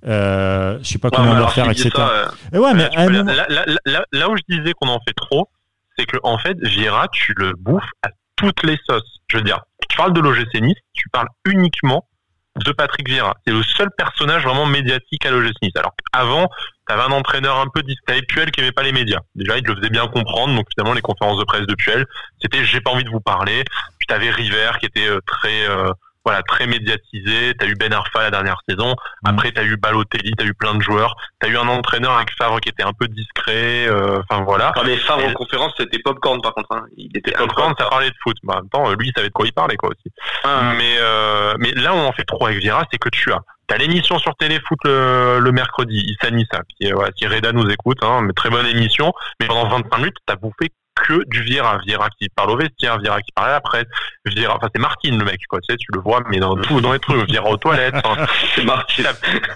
Euh, 0.05 0.79
je 0.83 0.89
sais 0.89 0.99
pas 0.99 1.09
Ouais, 1.09 1.17
comment 1.17 1.33
on 1.33 1.41
va 1.41 1.49
faire, 1.49 1.71
etc. 1.71 1.91
ça, 1.95 2.09
euh, 2.09 2.27
Et 2.53 2.59
ouais, 2.59 2.75
mais 2.75 2.89
Là, 2.91 3.09
moment- 3.09 3.33
là, 3.33 3.47
là- 3.49 3.65
là- 3.87 4.05
là 4.13 4.29
où 4.31 4.37
je 4.37 4.57
disais 4.57 4.73
qu'on 4.73 4.89
en 4.89 4.99
fait 5.07 5.15
trop, 5.15 5.49
c'est 5.97 6.07
que 6.07 6.17
en 6.25 6.39
fait, 6.39 6.57
Vieira, 6.61 7.07
tu 7.13 7.35
le 7.37 7.53
bouffes 7.57 7.85
à 8.03 8.09
toutes 8.37 8.63
les 8.65 8.79
sauces. 8.87 9.21
Je 9.29 9.37
veux 9.37 9.45
dire, 9.45 9.61
tu 9.89 9.97
parles 9.97 10.13
de 10.13 10.21
l'OGC 10.21 10.61
Nice, 10.61 10.75
tu 10.93 11.09
parles 11.11 11.29
uniquement 11.47 12.09
de 12.57 12.73
Patrick 12.73 13.09
Vieira. 13.09 13.35
C'est 13.47 13.53
le 13.53 13.63
seul 13.63 13.89
personnage 13.97 14.45
vraiment 14.45 14.67
médiatique 14.67 15.25
à 15.25 15.31
l'OGC 15.31 15.55
Nice. 15.63 15.73
Alors 15.77 15.95
qu'avant, 16.13 16.49
tu 16.87 16.93
avais 16.93 17.03
un 17.03 17.13
entraîneur 17.13 17.59
un 17.59 17.69
peu 17.69 17.83
discret, 17.83 18.21
Puel, 18.23 18.51
qui 18.51 18.61
aimait 18.61 18.73
pas 18.73 18.83
les 18.83 18.93
médias. 18.93 19.21
Déjà, 19.35 19.57
il 19.59 19.65
le 19.65 19.75
faisait 19.77 19.91
bien 19.91 20.07
comprendre. 20.09 20.55
Donc 20.55 20.67
finalement, 20.75 20.95
les 20.95 21.01
conférences 21.01 21.39
de 21.39 21.45
presse 21.45 21.67
de 21.67 21.75
Puel, 21.75 22.07
c'était 22.41 22.65
j'ai 22.65 22.81
pas 22.81 22.91
envie 22.91 23.05
de 23.05 23.11
vous 23.11 23.21
parler. 23.21 23.65
Puis 23.99 24.07
tu 24.07 24.15
avais 24.15 24.31
River 24.31 24.73
qui 24.81 24.87
était 24.87 25.09
euh, 25.09 25.21
très 25.27 25.69
euh, 25.69 25.91
voilà 26.25 26.43
très 26.43 26.67
médiatisé. 26.67 27.55
Tu 27.59 27.65
as 27.65 27.69
eu 27.69 27.75
Ben 27.75 27.93
Arfa 27.93 28.23
la 28.23 28.31
dernière 28.31 28.61
saison. 28.69 28.95
Après, 29.25 29.53
tu 29.53 29.61
as 29.61 29.65
eu 29.65 29.77
Balotelli, 29.77 30.33
tu 30.39 30.45
as 30.45 30.47
eu 30.47 30.55
plein 30.55 30.75
de 30.75 30.83
joueurs. 30.83 31.17
Tu 31.41 31.49
as 31.49 31.51
eu 31.51 31.57
un 31.57 31.67
entraîneur 31.69 32.13
avec 32.13 32.31
Favre 32.37 32.61
qui 32.61 32.69
était 32.69 32.83
un 32.85 32.93
peu 32.93 33.09
discret. 33.09 33.87
euh, 33.89 34.21
Enfin 34.29 34.43
voilà. 34.45 34.73
Ah, 34.77 34.83
mais 34.85 34.97
Favre 34.97 35.23
Et- 35.23 35.31
en 35.31 35.33
conférence, 35.33 35.73
c'était 35.77 35.99
popcorn 35.99 36.41
par 36.41 36.55
contre. 36.55 36.73
Hein. 36.73 36.85
Il 36.97 37.17
était 37.17 37.33
Popcorn, 37.33 37.75
ça 37.79 37.87
parlait 37.87 38.11
de 38.11 38.15
foot. 38.23 38.37
Bah, 38.45 38.55
en 38.55 38.61
même 38.61 38.69
temps, 38.69 38.91
lui, 38.93 39.09
il 39.09 39.13
savait 39.17 39.29
de 39.29 39.33
quoi 39.33 39.47
il 39.47 39.53
parlait, 39.53 39.77
quoi, 39.77 39.91
aussi. 39.91 40.13
Ah, 40.45 40.73
Mais, 40.77 40.97
euh, 40.99 41.55
mais 41.59 41.73
là, 41.73 41.95
on 41.95 42.07
en 42.07 42.13
fait 42.13 42.25
trop 42.25 42.47
avec 42.47 42.59
Vieira, 42.59 42.85
c'est 42.91 42.99
que 42.99 43.09
tu 43.09 43.33
as. 43.33 43.41
T'as 43.69 43.77
l'émission 43.79 44.19
sur 44.19 44.35
Téléfoot 44.37 44.79
le, 44.85 45.39
le 45.41 45.53
mercredi, 45.53 45.97
Issa 46.07 46.31
Nissa, 46.31 46.61
qui 46.69 46.91
voilà, 46.91 47.11
si 47.17 47.27
Reda 47.27 47.53
nous 47.53 47.69
écoute, 47.71 47.99
hein, 48.03 48.21
mais 48.23 48.33
très 48.33 48.51
bonne 48.51 48.67
émission. 48.67 49.13
Mais 49.41 49.47
pendant 49.47 49.69
25 49.69 49.99
minutes, 49.99 50.17
t'as 50.27 50.37
bouffé 50.37 50.71
que 50.95 51.23
du 51.29 51.43
Vieira. 51.43 51.79
Vieira 51.79 52.09
qui 52.11 52.29
parle 52.29 52.51
au 52.51 52.57
vestiaire, 52.57 52.99
Vieira 52.99 53.21
qui 53.21 53.33
parle 53.33 53.49
à 53.51 53.53
la 53.53 53.61
presse, 53.61 53.87
Vieira, 54.27 54.57
enfin, 54.57 54.69
c'est 54.75 54.81
Martin, 54.81 55.17
le 55.17 55.25
mec, 55.25 55.41
quoi, 55.49 55.61
tu 55.61 55.73
sais, 55.73 55.77
tu 55.77 55.87
le 55.95 56.01
vois, 56.01 56.21
mais 56.29 56.39
dans 56.39 56.55
tout, 56.57 56.81
dans 56.81 56.93
les 56.93 56.99
trucs, 56.99 57.29
Vieira 57.29 57.49
aux 57.49 57.57
toilettes, 57.57 57.95
enfin, 58.05 58.27
c'est. 58.55 59.03
T'as 59.03 59.13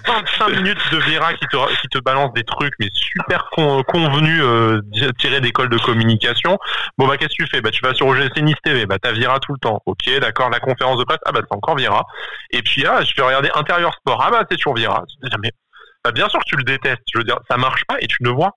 25 0.07 0.49
minutes 0.49 0.91
de 0.91 0.97
Vieira 0.97 1.33
qui 1.33 1.45
te, 1.47 1.81
qui 1.81 1.87
te 1.87 1.99
balance 1.99 2.33
des 2.33 2.43
trucs, 2.43 2.73
mais 2.79 2.89
super 2.93 3.49
con- 3.51 3.83
convenus, 3.83 4.41
euh, 4.43 4.81
tirés 5.19 5.41
d'école 5.41 5.69
de 5.69 5.77
communication. 5.77 6.57
Bon, 6.97 7.07
bah, 7.07 7.17
qu'est-ce 7.17 7.35
que 7.37 7.43
tu 7.43 7.47
fais? 7.49 7.61
Bah, 7.61 7.71
tu 7.71 7.81
vas 7.81 7.93
sur 7.93 8.07
OGC 8.07 8.41
Nice 8.41 8.55
TV, 8.63 8.85
bah, 8.85 8.97
t'as 9.01 9.11
Vieira 9.11 9.39
tout 9.39 9.53
le 9.53 9.59
temps. 9.59 9.81
Ok, 9.85 10.09
d'accord, 10.19 10.49
la 10.49 10.59
conférence 10.59 10.97
de 10.97 11.03
presse, 11.03 11.19
ah, 11.25 11.31
bah, 11.31 11.41
c'est 11.49 11.55
encore 11.55 11.75
Vieira. 11.75 12.03
Et 12.51 12.61
puis, 12.61 12.85
ah, 12.85 13.01
je 13.03 13.13
vais 13.15 13.21
regarder 13.23 13.49
Intérieur 13.55 13.93
Sport, 13.93 14.21
ah, 14.25 14.31
bah, 14.31 14.43
c'est 14.49 14.57
toujours 14.57 14.75
Vieira. 14.75 15.03
Mais, 15.41 15.51
bah, 16.03 16.11
bien 16.11 16.27
sûr 16.29 16.39
que 16.39 16.45
tu 16.49 16.55
le 16.55 16.63
détestes. 16.63 17.03
Je 17.13 17.19
veux 17.19 17.23
dire, 17.23 17.37
ça 17.49 17.57
marche 17.57 17.83
pas 17.87 17.95
et 18.01 18.07
tu 18.07 18.23
ne 18.23 18.29
vois 18.29 18.51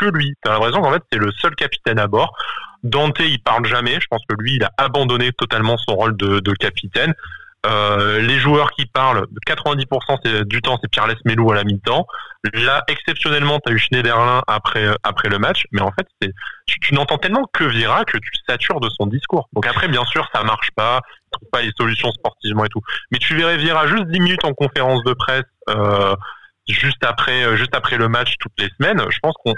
que 0.00 0.06
lui. 0.06 0.34
T'as 0.42 0.52
l'impression 0.52 0.80
qu'en 0.80 0.92
fait, 0.92 1.02
c'est 1.12 1.18
le 1.18 1.30
seul 1.32 1.54
capitaine 1.54 1.98
à 1.98 2.06
bord. 2.06 2.34
Dante, 2.82 3.18
il 3.20 3.40
parle 3.42 3.66
jamais. 3.66 4.00
Je 4.00 4.06
pense 4.10 4.22
que 4.28 4.34
lui, 4.38 4.56
il 4.56 4.64
a 4.64 4.70
abandonné 4.78 5.32
totalement 5.32 5.76
son 5.76 5.94
rôle 5.94 6.16
de, 6.16 6.52
capitaine. 6.54 7.14
Euh, 7.66 8.20
les 8.22 8.38
joueurs 8.38 8.70
qui 8.70 8.86
parlent, 8.86 9.26
90% 9.46 10.18
c'est- 10.24 10.44
du 10.46 10.62
temps, 10.62 10.78
c'est 10.82 10.90
Pierre 10.90 11.06
Lesmelou 11.06 11.52
à 11.52 11.56
la 11.56 11.64
mi-temps. 11.64 12.06
Là, 12.54 12.82
exceptionnellement, 12.88 13.60
tu 13.60 13.70
as 13.70 13.74
eu 13.74 13.78
Schneiderlin 13.78 14.42
après 14.46 14.86
euh, 14.86 14.94
après 15.02 15.28
le 15.28 15.38
match, 15.38 15.64
mais 15.70 15.82
en 15.82 15.92
fait, 15.92 16.06
tu, 16.66 16.80
tu 16.80 16.94
n'entends 16.94 17.18
tellement 17.18 17.44
que 17.52 17.64
Vira 17.64 18.06
que 18.06 18.16
tu 18.16 18.30
satures 18.48 18.80
de 18.80 18.88
son 18.88 19.06
discours. 19.06 19.50
Donc 19.52 19.66
après, 19.66 19.88
bien 19.88 20.06
sûr, 20.06 20.26
ça 20.34 20.42
marche 20.42 20.70
pas, 20.74 21.00
il 21.04 21.30
trouve 21.32 21.48
pas 21.52 21.60
les 21.60 21.72
solutions 21.78 22.10
sportivement 22.12 22.64
et 22.64 22.70
tout. 22.70 22.80
Mais 23.12 23.18
tu 23.18 23.36
verrais 23.36 23.58
Vira 23.58 23.86
juste 23.86 24.06
10 24.06 24.20
minutes 24.20 24.44
en 24.46 24.54
conférence 24.54 25.04
de 25.04 25.12
presse, 25.12 25.44
euh, 25.68 26.16
juste 26.66 27.04
après 27.04 27.58
juste 27.58 27.74
après 27.74 27.98
le 27.98 28.08
match 28.08 28.36
toutes 28.40 28.58
les 28.58 28.70
semaines. 28.78 29.04
Je 29.10 29.18
pense 29.20 29.34
qu'on 29.44 29.52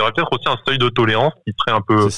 aurait 0.00 0.12
peut-être 0.12 0.32
aussi 0.32 0.48
un 0.48 0.58
seuil 0.66 0.78
de 0.78 0.88
tolérance 0.88 1.32
qui 1.46 1.54
serait 1.58 1.76
un 1.76 1.80
peu 1.82 2.08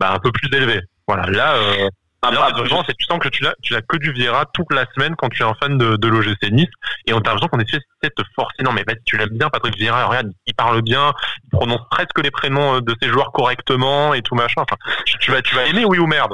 bah, 0.00 0.12
un 0.12 0.18
peu 0.18 0.30
plus 0.32 0.48
élevé. 0.56 0.80
Voilà, 1.06 1.26
là. 1.30 1.54
Euh, 1.54 1.88
Ah, 2.26 2.30
Là, 2.30 2.48
bah, 2.56 2.62
c'est- 2.86 2.94
tu 2.96 3.04
sens 3.04 3.18
que 3.18 3.28
tu 3.28 3.42
l'as, 3.44 3.52
tu 3.62 3.74
l'as 3.74 3.82
que 3.82 3.98
du 3.98 4.10
Vieira 4.10 4.46
toute 4.54 4.72
la 4.72 4.86
semaine 4.94 5.14
quand 5.14 5.28
tu 5.28 5.42
es 5.42 5.44
un 5.44 5.52
fan 5.60 5.76
de, 5.76 5.96
de 5.96 6.08
l'OGC 6.08 6.50
Nice, 6.52 6.70
et 7.06 7.12
on 7.12 7.20
t'a 7.20 7.32
l'impression 7.34 7.48
qu'on 7.48 7.58
essaie 7.60 7.76
de 8.02 8.08
te 8.08 8.22
forcer. 8.34 8.62
Non, 8.62 8.72
mais 8.72 8.82
tu 9.04 9.18
l'aimes 9.18 9.28
bien, 9.36 9.50
Patrick 9.50 9.76
Vieira, 9.76 10.06
regarde, 10.06 10.28
il 10.46 10.54
parle 10.54 10.80
bien, 10.80 11.12
il 11.44 11.50
prononce 11.50 11.82
presque 11.90 12.18
les 12.22 12.30
prénoms 12.30 12.76
euh, 12.76 12.80
de 12.80 12.94
ses 13.02 13.10
joueurs 13.10 13.30
correctement 13.30 14.14
et 14.14 14.22
tout 14.22 14.34
machin. 14.36 14.62
Enfin, 14.62 14.76
tu, 15.04 15.18
tu 15.18 15.32
vas, 15.32 15.42
tu 15.42 15.54
vas 15.54 15.66
aimer, 15.66 15.84
oui 15.84 15.98
ou 15.98 16.06
merde. 16.06 16.32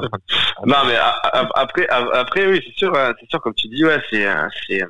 Non, 0.64 0.76
mais 0.86 0.94
a- 0.94 1.08
a- 1.08 1.48
après, 1.58 1.88
a- 1.88 2.18
après, 2.20 2.46
oui, 2.46 2.62
c'est 2.64 2.76
sûr, 2.78 2.96
hein, 2.96 3.12
c'est 3.18 3.28
sûr, 3.28 3.40
comme 3.40 3.54
tu 3.54 3.66
dis, 3.66 3.84
ouais, 3.84 4.00
c'est, 4.10 4.24
euh, 4.28 4.46
c'est, 4.68 4.84
euh, 4.84 4.86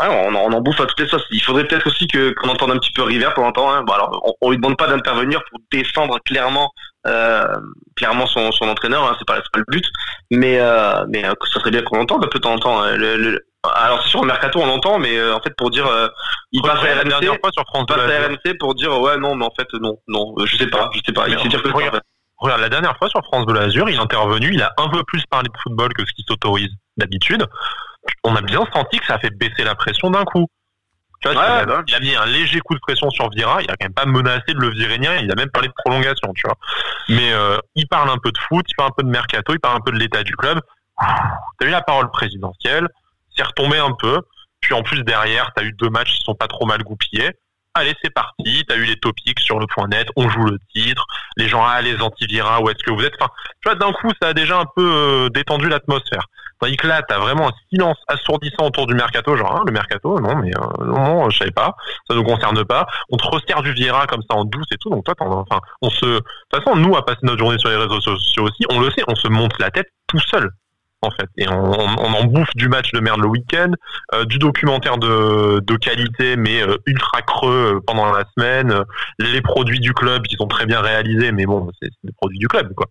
ouais, 0.00 0.06
on, 0.08 0.34
en- 0.34 0.50
on 0.50 0.52
en 0.52 0.60
bouffe 0.60 0.80
à 0.80 0.86
toutes 0.86 1.00
les 1.00 1.08
sauces. 1.08 1.24
Il 1.30 1.42
faudrait 1.42 1.64
peut-être 1.66 1.86
aussi 1.86 2.06
que 2.06 2.32
qu'on 2.34 2.48
entende 2.48 2.70
un 2.72 2.78
petit 2.78 2.92
peu 2.92 3.02
River 3.02 3.30
pour 3.34 3.50
temps. 3.52 3.70
Hein. 3.72 3.82
Bon, 3.84 3.92
alors, 3.92 4.20
on, 4.24 4.32
on 4.40 4.50
lui 4.50 4.56
demande 4.58 4.76
pas 4.76 4.86
d'intervenir 4.86 5.42
pour 5.50 5.58
défendre 5.72 6.18
clairement, 6.24 6.70
euh, 7.06 7.44
clairement 7.96 8.26
son, 8.26 8.52
son 8.52 8.68
entraîneur. 8.68 9.04
Hein, 9.04 9.16
c'est 9.18 9.26
pas, 9.26 9.40
pas 9.40 9.58
le 9.58 9.64
but, 9.68 9.84
mais, 10.30 10.58
euh, 10.60 11.04
mais 11.08 11.24
euh, 11.24 11.32
ça 11.52 11.60
serait 11.60 11.70
bien 11.70 11.82
qu'on 11.82 11.96
l'entende 11.98 12.24
un 12.24 12.28
peu 12.28 12.38
de 12.38 12.42
temps 12.44 12.54
en 12.54 12.58
temps. 12.58 12.82
hein. 12.82 12.96
Le- 12.96 13.16
le- 13.16 13.40
alors 13.76 14.02
c'est 14.02 14.10
sûr, 14.10 14.20
au 14.20 14.24
mercato 14.24 14.60
on 14.60 14.66
l'entend, 14.66 14.98
mais 14.98 15.16
euh, 15.16 15.34
en 15.34 15.40
fait 15.40 15.54
pour 15.56 15.70
dire, 15.70 15.86
euh, 15.86 16.06
il 16.52 16.60
passe 16.60 16.80
à 16.80 16.94
la 16.96 17.00
RMC, 17.00 17.08
dernière 17.08 17.40
fois 17.40 17.50
sur 17.50 17.64
France 17.64 17.86
il 17.88 17.94
passe 17.94 18.06
2, 18.06 18.12
à 18.12 18.26
RMC 18.28 18.58
pour 18.58 18.74
dire 18.74 19.00
ouais 19.00 19.16
non, 19.16 19.34
mais 19.36 19.46
en 19.46 19.52
fait 19.58 19.66
non, 19.80 19.96
non, 20.06 20.34
je 20.44 20.54
sais 20.58 20.66
pas, 20.66 20.90
je 20.92 21.00
sais 21.06 21.12
pas. 21.14 21.28
Il 21.28 21.38
sait 21.40 21.48
dire 21.48 21.62
que 21.62 21.68
regarde, 21.70 22.00
regarde, 22.36 22.60
la 22.60 22.68
dernière 22.68 22.94
fois 22.98 23.08
sur 23.08 23.22
France 23.24 23.46
Bleu 23.46 23.58
Azur, 23.60 23.88
il 23.88 23.94
est 23.96 23.98
intervenu, 23.98 24.50
il 24.52 24.60
a 24.60 24.70
un 24.76 24.90
peu 24.90 25.02
plus 25.04 25.22
parlé 25.30 25.48
de 25.48 25.58
football 25.62 25.94
que 25.94 26.02
ce 26.04 26.12
qui 26.12 26.24
s'autorise 26.28 26.68
d'habitude. 26.98 27.46
On 28.24 28.34
a 28.34 28.42
bien 28.42 28.64
senti 28.72 28.98
que 28.98 29.06
ça 29.06 29.14
a 29.14 29.18
fait 29.18 29.30
baisser 29.30 29.64
la 29.64 29.74
pression 29.74 30.10
d'un 30.10 30.24
coup. 30.24 30.46
Tu 31.20 31.28
vois, 31.30 31.42
il, 31.42 31.70
a, 31.70 31.82
il, 31.86 31.94
a, 31.94 32.00
mis 32.00 32.14
un 32.14 32.26
léger 32.26 32.60
coup 32.60 32.74
de 32.74 32.80
pression 32.80 33.08
sur 33.10 33.30
Vira, 33.30 33.62
il 33.62 33.70
a 33.70 33.76
quand 33.76 33.86
même 33.86 33.94
pas 33.94 34.04
menacé 34.04 34.52
de 34.52 34.58
le 34.58 34.70
virer 34.70 34.96
rien, 34.96 35.16
il 35.16 35.30
a 35.30 35.34
même 35.34 35.50
parlé 35.50 35.68
de 35.68 35.74
prolongation, 35.74 36.32
tu 36.34 36.42
vois. 36.44 36.56
Mais 37.08 37.32
euh, 37.32 37.56
il 37.74 37.88
parle 37.88 38.10
un 38.10 38.18
peu 38.18 38.30
de 38.30 38.38
foot, 38.38 38.66
il 38.68 38.74
parle 38.74 38.90
un 38.90 38.94
peu 38.96 39.04
de 39.04 39.08
mercato, 39.08 39.54
il 39.54 39.60
parle 39.60 39.76
un 39.76 39.80
peu 39.80 39.92
de 39.92 39.98
l'état 39.98 40.22
du 40.22 40.36
club. 40.36 40.60
T'as 41.58 41.66
eu 41.66 41.70
la 41.70 41.80
parole 41.80 42.10
présidentielle, 42.10 42.88
c'est 43.34 43.44
retombé 43.44 43.78
un 43.78 43.92
peu. 43.98 44.20
Puis 44.60 44.74
en 44.74 44.82
plus 44.82 45.02
derrière, 45.02 45.50
t'as 45.54 45.62
eu 45.62 45.72
deux 45.72 45.88
matchs 45.88 46.12
qui 46.12 46.22
sont 46.24 46.34
pas 46.34 46.46
trop 46.46 46.66
mal 46.66 46.82
goupillés 46.82 47.32
allez 47.74 47.94
c'est 48.02 48.10
parti, 48.10 48.64
t'as 48.66 48.76
eu 48.76 48.84
les 48.84 48.96
topics 48.96 49.40
sur 49.40 49.58
le 49.58 49.66
point 49.66 49.88
net, 49.88 50.06
on 50.16 50.28
joue 50.28 50.44
le 50.44 50.58
titre, 50.74 51.04
les 51.36 51.48
gens 51.48 51.64
ah 51.64 51.82
les 51.82 52.00
antivirats, 52.00 52.60
où 52.62 52.70
est-ce 52.70 52.82
que 52.84 52.92
vous 52.92 53.04
êtes? 53.04 53.14
Enfin, 53.20 53.30
tu 53.60 53.68
vois, 53.68 53.74
d'un 53.74 53.92
coup 53.92 54.08
ça 54.22 54.28
a 54.28 54.32
déjà 54.32 54.58
un 54.58 54.66
peu 54.76 54.92
euh, 54.94 55.28
détendu 55.28 55.68
l'atmosphère. 55.68 56.26
Que 56.78 56.86
là, 56.86 57.02
t'as 57.06 57.18
vraiment 57.18 57.48
un 57.48 57.52
silence 57.70 57.98
assourdissant 58.08 58.66
autour 58.66 58.86
du 58.86 58.94
mercato, 58.94 59.36
genre 59.36 59.56
hein, 59.56 59.62
le 59.66 59.72
mercato, 59.72 60.18
non 60.18 60.36
mais 60.36 60.50
euh, 60.56 60.84
non, 60.84 60.94
non, 60.94 61.30
je 61.30 61.38
savais 61.38 61.50
pas, 61.50 61.76
ça 62.08 62.14
nous 62.14 62.24
concerne 62.24 62.64
pas. 62.64 62.86
On 63.10 63.16
te 63.16 63.26
resserre 63.26 63.62
du 63.62 63.72
Vira 63.72 64.06
comme 64.06 64.22
ça 64.28 64.36
en 64.36 64.44
douce 64.44 64.66
et 64.72 64.76
tout, 64.78 64.88
donc 64.88 65.04
toi, 65.04 65.14
enfin, 65.18 65.60
on 65.82 65.90
se, 65.90 66.06
de 66.06 66.18
toute 66.18 66.64
façon, 66.64 66.76
nous 66.76 66.96
à 66.96 67.04
passer 67.04 67.20
notre 67.22 67.38
journée 67.38 67.58
sur 67.58 67.68
les 67.68 67.76
réseaux 67.76 68.00
sociaux 68.00 68.44
aussi, 68.44 68.64
on 68.70 68.80
le 68.80 68.90
sait, 68.90 69.02
on 69.08 69.14
se 69.14 69.28
monte 69.28 69.58
la 69.58 69.70
tête 69.70 69.88
tout 70.08 70.20
seul 70.20 70.50
en 71.04 71.10
fait. 71.10 71.28
Et 71.36 71.48
on, 71.48 71.52
en 71.52 72.24
bouffe 72.24 72.54
du 72.54 72.68
match 72.68 72.90
de 72.92 73.00
merde 73.00 73.20
le 73.20 73.28
week-end, 73.28 73.72
euh, 74.14 74.24
du 74.24 74.38
documentaire 74.38 74.98
de, 74.98 75.76
qualité 75.76 76.36
mais 76.36 76.62
euh, 76.62 76.76
ultra 76.86 77.20
creux 77.22 77.74
euh, 77.76 77.80
pendant 77.86 78.10
la 78.10 78.24
semaine, 78.36 78.84
les 79.18 79.42
produits 79.42 79.80
du 79.80 79.92
club 79.92 80.22
qui 80.22 80.36
sont 80.36 80.46
très 80.46 80.66
bien 80.66 80.80
réalisés, 80.80 81.32
mais 81.32 81.46
bon, 81.46 81.68
c'est 81.80 81.90
des 82.02 82.12
produits 82.12 82.38
du 82.38 82.48
club 82.48 82.72
quoi. 82.74 82.86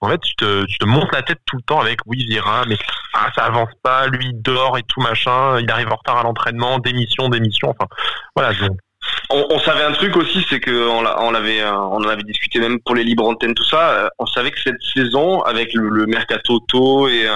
En 0.00 0.08
fait, 0.08 0.18
tu 0.18 0.34
te, 0.34 0.64
tu 0.64 0.78
te 0.78 0.86
montes 0.86 1.12
la 1.12 1.22
tête 1.22 1.38
tout 1.46 1.56
le 1.56 1.62
temps 1.62 1.80
avec 1.80 2.00
oui 2.06 2.24
Vira, 2.26 2.64
mais 2.66 2.76
ah, 3.14 3.30
ça 3.34 3.44
avance 3.44 3.70
pas, 3.82 4.08
lui 4.08 4.30
il 4.32 4.42
dort 4.42 4.76
et 4.78 4.82
tout 4.82 5.00
machin, 5.00 5.60
il 5.60 5.70
arrive 5.70 5.88
en 5.92 5.96
retard 5.96 6.18
à 6.18 6.22
l'entraînement, 6.22 6.78
démission, 6.78 7.28
démission, 7.28 7.70
enfin 7.70 7.86
voilà. 8.34 8.52
On, 9.30 9.58
savait 9.60 9.82
un 9.82 9.92
truc 9.92 10.16
aussi, 10.16 10.44
c'est 10.48 10.60
que 10.60 10.88
on, 10.88 11.30
l'avait, 11.30 11.64
on 11.64 11.96
en 11.96 12.08
avait 12.08 12.22
discuté 12.22 12.58
même 12.58 12.78
pour 12.80 12.94
les 12.94 13.02
libres 13.02 13.26
antennes, 13.26 13.54
tout 13.54 13.64
ça. 13.64 13.90
Euh, 13.90 14.08
on 14.18 14.26
savait 14.26 14.50
que 14.50 14.60
cette 14.60 14.82
saison, 14.94 15.40
avec 15.42 15.72
le, 15.72 16.06
mercato 16.06 16.54
auto 16.54 17.08
et, 17.08 17.26
euh, 17.26 17.32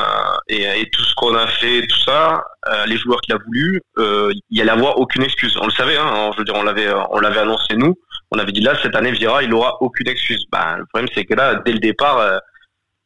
et, 0.48 0.62
et, 0.80 0.90
tout 0.90 1.02
ce 1.02 1.14
qu'on 1.14 1.34
a 1.34 1.46
fait, 1.46 1.86
tout 1.86 2.00
ça, 2.00 2.44
euh, 2.68 2.84
les 2.86 2.98
joueurs 2.98 3.20
qu'il 3.22 3.34
a 3.34 3.38
voulu, 3.46 3.80
il 3.96 4.58
y 4.58 4.60
allait 4.60 4.70
avoir 4.70 4.98
aucune 4.98 5.22
excuse. 5.22 5.56
On 5.60 5.66
le 5.66 5.72
savait, 5.72 5.96
hein, 5.96 6.30
je 6.34 6.38
veux 6.38 6.44
dire, 6.44 6.54
on 6.54 6.62
l'avait, 6.62 6.88
on 7.10 7.18
l'avait 7.18 7.40
annoncé 7.40 7.76
nous. 7.76 7.94
On 8.30 8.38
avait 8.38 8.52
dit 8.52 8.60
là 8.60 8.74
cette 8.82 8.94
année 8.94 9.12
Vira, 9.12 9.42
il 9.42 9.54
aura 9.54 9.76
aucune 9.80 10.08
excuse. 10.08 10.44
Ben, 10.52 10.76
le 10.78 10.84
problème 10.86 11.08
c'est 11.14 11.24
que 11.24 11.34
là, 11.34 11.62
dès 11.64 11.72
le 11.72 11.78
départ 11.78 12.40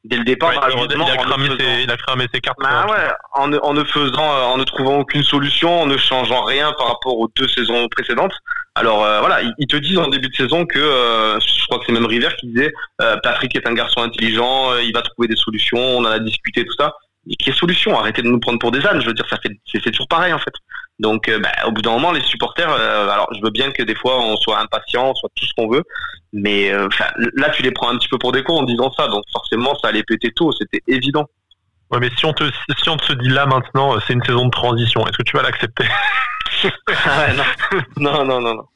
dès 0.05 0.17
le 0.17 0.25
départ, 0.25 0.53
il, 0.55 0.59
a 0.59 1.17
cramé 1.17 1.49
ses, 1.59 1.83
il 1.83 1.91
a 1.91 1.97
cramé 1.97 2.27
ses 2.33 2.41
cartes. 2.41 2.59
Bah 2.61 2.87
ouais, 2.89 3.11
en 3.33 3.49
ne, 3.49 3.59
en 3.59 3.75
ne 3.75 3.85
faisant, 3.85 4.53
en 4.53 4.57
ne 4.57 4.65
trouvant 4.65 4.99
aucune 4.99 5.23
solution, 5.23 5.83
en 5.83 5.87
ne 5.87 5.97
changeant 5.97 6.45
rien 6.45 6.73
par 6.79 6.89
rapport 6.89 7.19
aux 7.19 7.29
deux 7.37 7.49
saisons 7.49 7.89
précédentes. 7.89 8.35
Alors 8.75 9.05
euh, 9.05 9.21
voilà, 9.21 9.41
ils, 9.59 9.67
te 9.67 9.77
disent 9.77 9.99
en 9.99 10.09
début 10.09 10.29
de 10.29 10.35
saison 10.35 10.65
que, 10.65 10.79
euh, 10.79 11.39
je 11.41 11.67
crois 11.67 11.79
que 11.79 11.85
c'est 11.87 11.93
même 11.93 12.07
River 12.07 12.31
qui 12.39 12.49
disait, 12.49 12.73
euh, 13.03 13.17
Patrick 13.23 13.55
est 13.57 13.67
un 13.67 13.75
garçon 13.75 14.01
intelligent, 14.03 14.77
il 14.79 14.93
va 14.93 15.03
trouver 15.03 15.29
des 15.29 15.37
solutions, 15.37 15.79
on 15.79 16.05
en 16.05 16.11
a 16.11 16.19
discuté 16.19 16.65
tout 16.65 16.75
ça. 16.79 16.95
Et 17.29 17.37
quelle 17.37 17.55
solution? 17.55 17.99
Arrêtez 17.99 18.23
de 18.23 18.29
nous 18.29 18.41
prendre 18.41 18.59
pour 18.59 18.71
des 18.71 18.85
ânes. 18.87 19.01
Je 19.03 19.07
veux 19.07 19.13
dire, 19.13 19.27
ça 19.29 19.37
fait, 19.37 19.51
c'est 19.71 19.91
toujours 19.91 20.09
pareil 20.09 20.33
en 20.33 20.39
fait. 20.39 20.55
Donc, 21.01 21.31
bah, 21.31 21.51
au 21.67 21.73
bout 21.73 21.83
d'un 21.83 21.93
moment, 21.93 22.13
les 22.13 22.21
supporters. 22.21 22.71
alors, 22.71 23.29
je 23.35 23.41
veux 23.43 23.51
bien 23.51 23.73
que 23.73 23.83
des 23.83 23.95
fois 23.95 24.21
on 24.21 24.37
soit 24.37 24.61
impatient, 24.61 25.11
on 25.11 25.15
soit 25.15 25.31
tout 25.35 25.47
ce 25.47 25.53
qu'on 25.57 25.69
veut, 25.69 25.83
mais 26.33 26.71
là, 27.35 27.51
tu 27.51 27.63
les 27.63 27.73
prends 27.73 27.89
un 27.89 27.97
petit 27.97 28.09
peu 28.09 28.19
pour 28.19 28.33
des 28.33 28.43
cons 28.45 28.59
en 28.59 28.63
disant 28.65 28.93
ça. 28.93 29.09
Donc, 29.09 29.25
forcément, 29.33 29.75
ça 29.83 29.89
allait 29.89 30.05
péter 30.05 30.31
tôt. 30.31 30.53
C'était 30.53 30.83
évident. 30.87 31.27
Ouais, 31.91 31.99
mais 32.01 32.11
si 32.17 32.25
on 32.25 32.33
te 32.33 32.45
si 32.79 32.89
on 32.89 32.97
te 32.97 33.13
dit 33.15 33.29
là 33.29 33.47
maintenant, 33.47 33.99
c'est 34.07 34.13
une 34.13 34.23
saison 34.25 34.47
de 34.47 34.51
transition, 34.51 35.07
est-ce 35.07 35.19
que 35.19 35.23
tu 35.23 35.37
vas 35.37 35.43
l'accepter? 35.43 35.87
Ah 37.07 37.33
non. 37.33 37.45
non, 37.97 38.25
non, 38.25 38.41
non, 38.41 38.67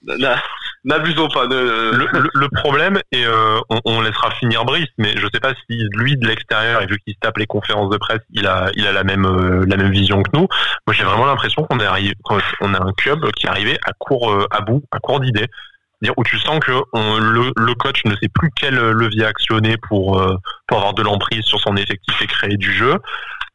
N'abusons 0.84 1.28
pas. 1.28 1.46
Le, 1.46 2.48
problème, 2.48 3.00
et 3.10 3.24
euh, 3.26 3.58
on, 3.84 4.00
laissera 4.00 4.30
finir 4.32 4.64
Brice, 4.64 4.88
mais 4.98 5.14
je 5.16 5.26
sais 5.32 5.40
pas 5.40 5.52
si 5.68 5.82
lui 5.94 6.16
de 6.16 6.26
l'extérieur, 6.26 6.82
et 6.82 6.86
vu 6.86 6.98
qu'il 6.98 7.14
se 7.14 7.18
tape 7.20 7.38
les 7.38 7.46
conférences 7.46 7.90
de 7.90 7.96
presse, 7.96 8.20
il 8.32 8.46
a, 8.46 8.70
il 8.74 8.86
a 8.86 8.92
la 8.92 9.02
même, 9.02 9.24
euh, 9.24 9.64
la 9.66 9.76
même 9.76 9.90
vision 9.90 10.22
que 10.22 10.30
nous. 10.34 10.46
Moi, 10.86 10.94
j'ai 10.94 11.04
vraiment 11.04 11.26
l'impression 11.26 11.64
qu'on 11.64 11.80
est 11.80 11.86
arrivé, 11.86 12.14
qu'on 12.22 12.74
a 12.74 12.82
un 12.82 12.92
club 12.92 13.30
qui 13.32 13.46
est 13.46 13.50
arrivé 13.50 13.78
à 13.84 13.92
court, 13.98 14.30
euh, 14.30 14.46
à 14.50 14.60
bout, 14.60 14.84
à 14.92 14.98
court 14.98 15.20
d'idées 15.20 15.48
où 16.16 16.24
tu 16.24 16.38
sens 16.38 16.60
que 16.60 16.72
le, 16.72 17.74
coach 17.74 18.04
ne 18.04 18.14
sait 18.16 18.28
plus 18.28 18.50
quel 18.54 18.74
levier 18.74 19.24
actionner 19.24 19.76
pour, 19.76 20.22
pour 20.66 20.78
avoir 20.78 20.94
de 20.94 21.02
l'emprise 21.02 21.44
sur 21.44 21.60
son 21.60 21.76
effectif 21.76 22.20
et 22.22 22.26
créer 22.26 22.56
du 22.56 22.72
jeu 22.72 22.98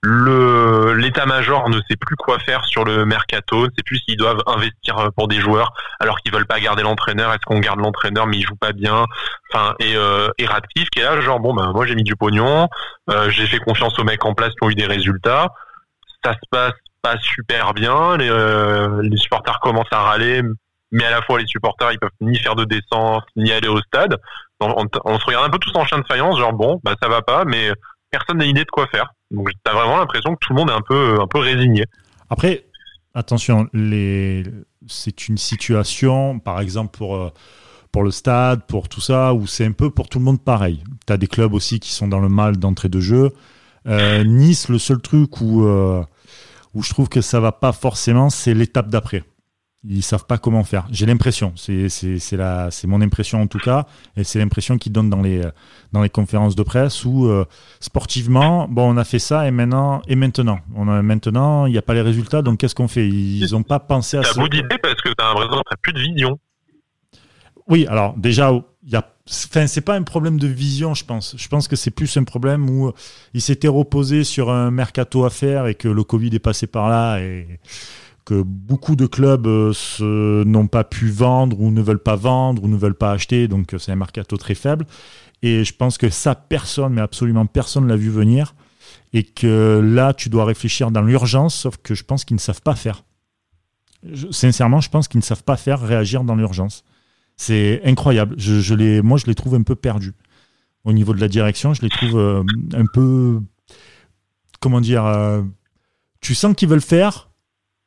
le 0.02 0.94
l'état-major 0.94 1.70
ne 1.70 1.80
sait 1.90 1.98
plus 1.98 2.16
quoi 2.16 2.40
faire 2.40 2.64
sur 2.66 2.86
le 2.86 3.06
mercato, 3.06 3.66
ne 3.66 3.72
sait 3.72 3.84
plus 3.86 4.00
s'ils 4.00 4.16
doivent 4.16 4.42
investir 4.48 5.10
pour 5.16 5.28
des 5.28 5.40
joueurs 5.40 5.74
alors 6.00 6.20
qu'ils 6.20 6.32
veulent 6.32 6.48
pas 6.48 6.60
garder 6.60 6.84
l'entraîneur. 6.84 7.34
Est-ce 7.34 7.46
qu'on 7.46 7.60
garde 7.60 7.80
l'entraîneur 7.80 8.26
mais 8.26 8.38
il 8.38 8.46
joue 8.46 8.56
pas 8.56 8.72
bien? 8.72 9.06
Enfin 9.52 9.76
et 9.80 9.96
euh, 9.96 10.30
et 10.38 10.46
qui 10.46 11.00
est 11.00 11.04
là 11.04 11.20
genre 11.20 11.40
bon 11.40 11.54
ben 11.54 11.72
moi 11.74 11.86
j'ai 11.86 11.96
mis 11.96 12.04
du 12.04 12.16
pognon, 12.16 12.70
euh, 13.10 13.30
j'ai 13.30 13.46
fait 13.48 13.60
confiance 13.60 13.98
aux 14.00 14.04
mecs 14.04 14.24
en 14.24 14.34
place 14.34 14.52
qui 14.52 14.64
ont 14.64 14.70
eu 14.70 14.76
des 14.76 14.86
résultats. 14.86 15.50
Ça 16.24 16.34
se 16.34 16.50
passe 16.50 16.74
pas 17.02 17.18
super 17.18 17.74
bien, 17.74 18.18
les, 18.18 18.30
euh, 18.30 19.02
les 19.02 19.18
supporters 19.18 19.60
commencent 19.62 19.92
à 19.92 20.02
râler, 20.02 20.44
mais 20.92 21.06
à 21.06 21.12
la 21.12 21.22
fois 21.22 21.40
les 21.40 21.48
supporters 21.48 21.92
ils 21.92 22.00
peuvent 22.00 22.10
ni 22.22 22.38
faire 22.38 22.56
de 22.56 22.66
descente 22.66 23.24
ni 23.36 23.52
aller 23.52 23.68
au 23.68 23.80
stade. 23.82 24.18
On, 24.62 25.20
se 25.20 25.26
regarde 25.26 25.46
un 25.46 25.50
peu 25.50 25.60
tous 25.60 25.76
en 25.76 25.86
chien 25.86 26.00
de 26.00 26.06
faïence, 26.06 26.38
genre 26.38 26.54
bon 26.54 26.82
bah 26.84 26.96
ça 27.02 27.08
va 27.08 27.22
pas, 27.22 27.46
mais 27.46 27.72
personne 28.12 28.40
n'a 28.40 28.46
idée 28.46 28.66
de 28.66 28.72
quoi 28.72 28.88
faire. 28.88 29.14
Donc 29.32 29.52
t'as 29.64 29.74
vraiment 29.74 29.98
l'impression 29.98 30.34
que 30.36 30.40
tout 30.42 30.54
le 30.54 30.60
monde 30.60 30.70
est 30.70 30.74
un 30.74 30.82
peu, 30.82 31.18
un 31.22 31.28
peu 31.28 31.40
résigné. 31.40 31.86
Après, 32.30 32.66
attention, 33.14 33.68
c'est 34.88 35.28
une 35.28 35.38
situation, 35.38 36.40
par 36.40 36.60
exemple 36.60 36.98
pour, 36.98 37.16
euh, 37.16 37.32
pour 37.92 38.04
le 38.04 38.12
stade, 38.12 38.64
pour 38.66 38.90
tout 38.90 39.02
ça, 39.02 39.34
où 39.34 39.48
c'est 39.48 39.66
un 39.66 39.72
peu 39.72 39.90
pour 39.90 40.10
tout 40.10 40.20
le 40.20 40.26
monde 40.26 40.42
pareil. 40.42 40.84
Tu 41.08 41.14
as 41.14 41.18
des 41.18 41.28
clubs 41.28 41.54
aussi 41.54 41.80
qui 41.80 41.92
sont 41.92 42.08
dans 42.08 42.20
le 42.20 42.30
mal 42.30 42.58
d'entrée 42.58 42.90
de 42.90 43.00
jeu. 43.00 43.32
Euh, 43.88 44.24
nice, 44.24 44.70
le 44.70 44.78
seul 44.78 45.00
truc 45.00 45.42
où, 45.42 45.66
euh, 45.66 46.04
où 46.74 46.84
je 46.84 46.90
trouve 46.90 47.10
que 47.10 47.22
ça 47.22 47.40
va 47.40 47.52
pas 47.52 47.72
forcément, 47.72 48.30
c'est 48.30 48.54
l'étape 48.54 48.90
d'après. 48.90 49.24
Ils 49.88 50.04
savent 50.04 50.26
pas 50.26 50.38
comment 50.38 50.66
faire. 50.66 50.88
J'ai 50.92 51.06
l'impression, 51.06 51.54
c'est 51.56 51.88
c'est 51.88 52.88
mon 52.88 53.00
impression 53.02 53.42
en 53.42 53.48
tout 53.48 53.60
cas, 53.60 53.86
et 54.18 54.26
c'est 54.26 54.38
l'impression 54.38 54.78
qu'ils 54.78 54.92
donnent 54.92 55.10
dans 55.10 55.22
les 55.22 55.42
dans 55.94 56.02
les 56.02 56.10
conférences 56.10 56.58
de 56.58 56.64
presse 56.64 57.06
où 57.06 57.28
euh, 57.28 57.46
sportivement, 57.80 58.68
bon, 58.68 58.94
on 58.94 58.98
a 58.98 59.06
fait 59.06 59.20
ça 59.20 59.48
et 59.48 59.52
maintenant 59.52 60.02
et 60.10 60.18
maintenant, 60.18 60.60
on 60.76 60.90
a 60.90 61.02
maintenant, 61.02 61.66
il 61.66 61.72
n'y 61.72 61.78
a 61.78 61.82
pas 61.82 61.94
les 61.94 62.02
résultats, 62.02 62.42
donc 62.42 62.60
qu'est-ce 62.60 62.76
qu'on 62.76 62.90
fait? 62.90 63.08
Ils 63.08 63.54
n'ont 63.54 63.64
pas 63.64 63.80
pensé 63.80 64.18
à 64.18 64.24
ça. 64.24 64.34
T'as 64.36 64.48
d'idée 64.50 64.78
parce 64.84 65.02
que 65.02 65.14
t'as 65.14 65.34
l'impression 65.34 65.64
que 65.72 65.76
plus 65.82 65.94
de 65.94 66.00
vision. 66.00 66.40
Oui, 67.70 67.86
alors 67.88 68.16
déjà, 68.18 68.52
il 68.84 68.92
y 68.92 68.96
a, 68.98 69.06
enfin, 69.30 69.68
c'est 69.68 69.82
pas 69.82 69.96
un 69.96 70.04
problème 70.04 70.40
de 70.40 70.48
vision, 70.48 70.94
je 70.94 71.06
pense. 71.06 71.36
Je 71.38 71.48
pense 71.48 71.70
que 71.70 71.78
c'est 71.78 71.92
plus 71.92 72.18
un 72.18 72.26
problème 72.26 72.70
où 72.70 72.92
ils 73.34 73.42
s'étaient 73.42 73.70
reposés 73.70 74.26
sur 74.26 74.50
un 74.50 74.72
mercato 74.72 75.24
à 75.24 75.30
faire 75.30 75.68
et 75.68 75.76
que 75.76 75.88
le 75.88 76.04
Covid 76.04 76.36
est 76.36 76.40
passé 76.40 76.68
par 76.68 76.90
là 76.90 77.20
et 77.20 77.60
que 78.30 78.44
beaucoup 78.44 78.96
de 78.96 79.08
clubs 79.08 79.48
euh, 79.48 80.46
n'ont 80.46 80.68
pas 80.68 80.84
pu 80.84 81.10
vendre 81.10 81.60
ou 81.60 81.72
ne 81.72 81.82
veulent 81.82 82.04
pas 82.04 82.16
vendre 82.16 82.64
ou 82.64 82.68
ne 82.68 82.78
veulent 82.78 82.94
pas 82.94 83.12
acheter, 83.12 83.48
donc 83.48 83.74
euh, 83.74 83.80
c'est 83.80 83.92
un 83.92 83.96
mercato 83.96 84.38
très 84.38 84.54
faible. 84.54 84.86
Et 85.42 85.64
je 85.64 85.74
pense 85.74 85.98
que 85.98 86.12
ça, 86.12 86.36
personne, 86.36 86.94
mais 86.94 87.02
absolument 87.02 87.48
personne 87.48 87.88
l'a 87.88 87.96
vu 87.96 88.12
venir. 88.12 88.54
Et 89.14 89.24
que 89.24 89.82
là, 89.84 90.14
tu 90.14 90.30
dois 90.30 90.46
réfléchir 90.46 90.92
dans 90.92 91.02
l'urgence, 91.02 91.56
sauf 91.56 91.78
que 91.78 91.96
je 91.96 92.04
pense 92.04 92.24
qu'ils 92.24 92.36
ne 92.36 92.40
savent 92.40 92.62
pas 92.62 92.76
faire. 92.76 93.04
sincèrement, 94.30 94.80
je 94.80 94.92
pense 94.92 95.08
qu'ils 95.08 95.20
ne 95.20 95.24
savent 95.24 95.44
pas 95.44 95.58
faire 95.58 95.82
réagir 95.82 96.24
dans 96.24 96.36
l'urgence. 96.36 96.84
C'est 97.36 97.82
incroyable. 97.84 98.36
Je, 98.38 99.02
moi, 99.02 99.18
je 99.18 99.26
les 99.26 99.34
trouve 99.34 99.56
un 99.56 99.64
peu 99.64 99.76
perdus. 99.76 100.14
Au 100.84 100.94
niveau 100.94 101.16
de 101.16 101.20
la 101.20 101.28
direction, 101.28 101.74
je 101.74 101.82
les 101.82 101.90
trouve 101.90 102.20
euh, 102.20 102.44
un 102.74 102.86
peu. 102.94 103.40
Comment 104.60 104.82
dire 104.82 105.04
Tu 106.22 106.36
sens 106.36 106.54
qu'ils 106.54 106.70
veulent 106.70 106.80
faire, 106.82 107.29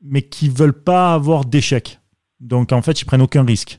mais 0.03 0.23
qui 0.23 0.49
veulent 0.49 0.83
pas 0.83 1.15
avoir 1.15 1.45
d'échec. 1.45 2.01
Donc 2.41 2.73
en 2.73 2.83
fait, 2.83 3.01
ils 3.01 3.05
prennent 3.05 3.23
aucun 3.23 3.45
risque. 3.45 3.79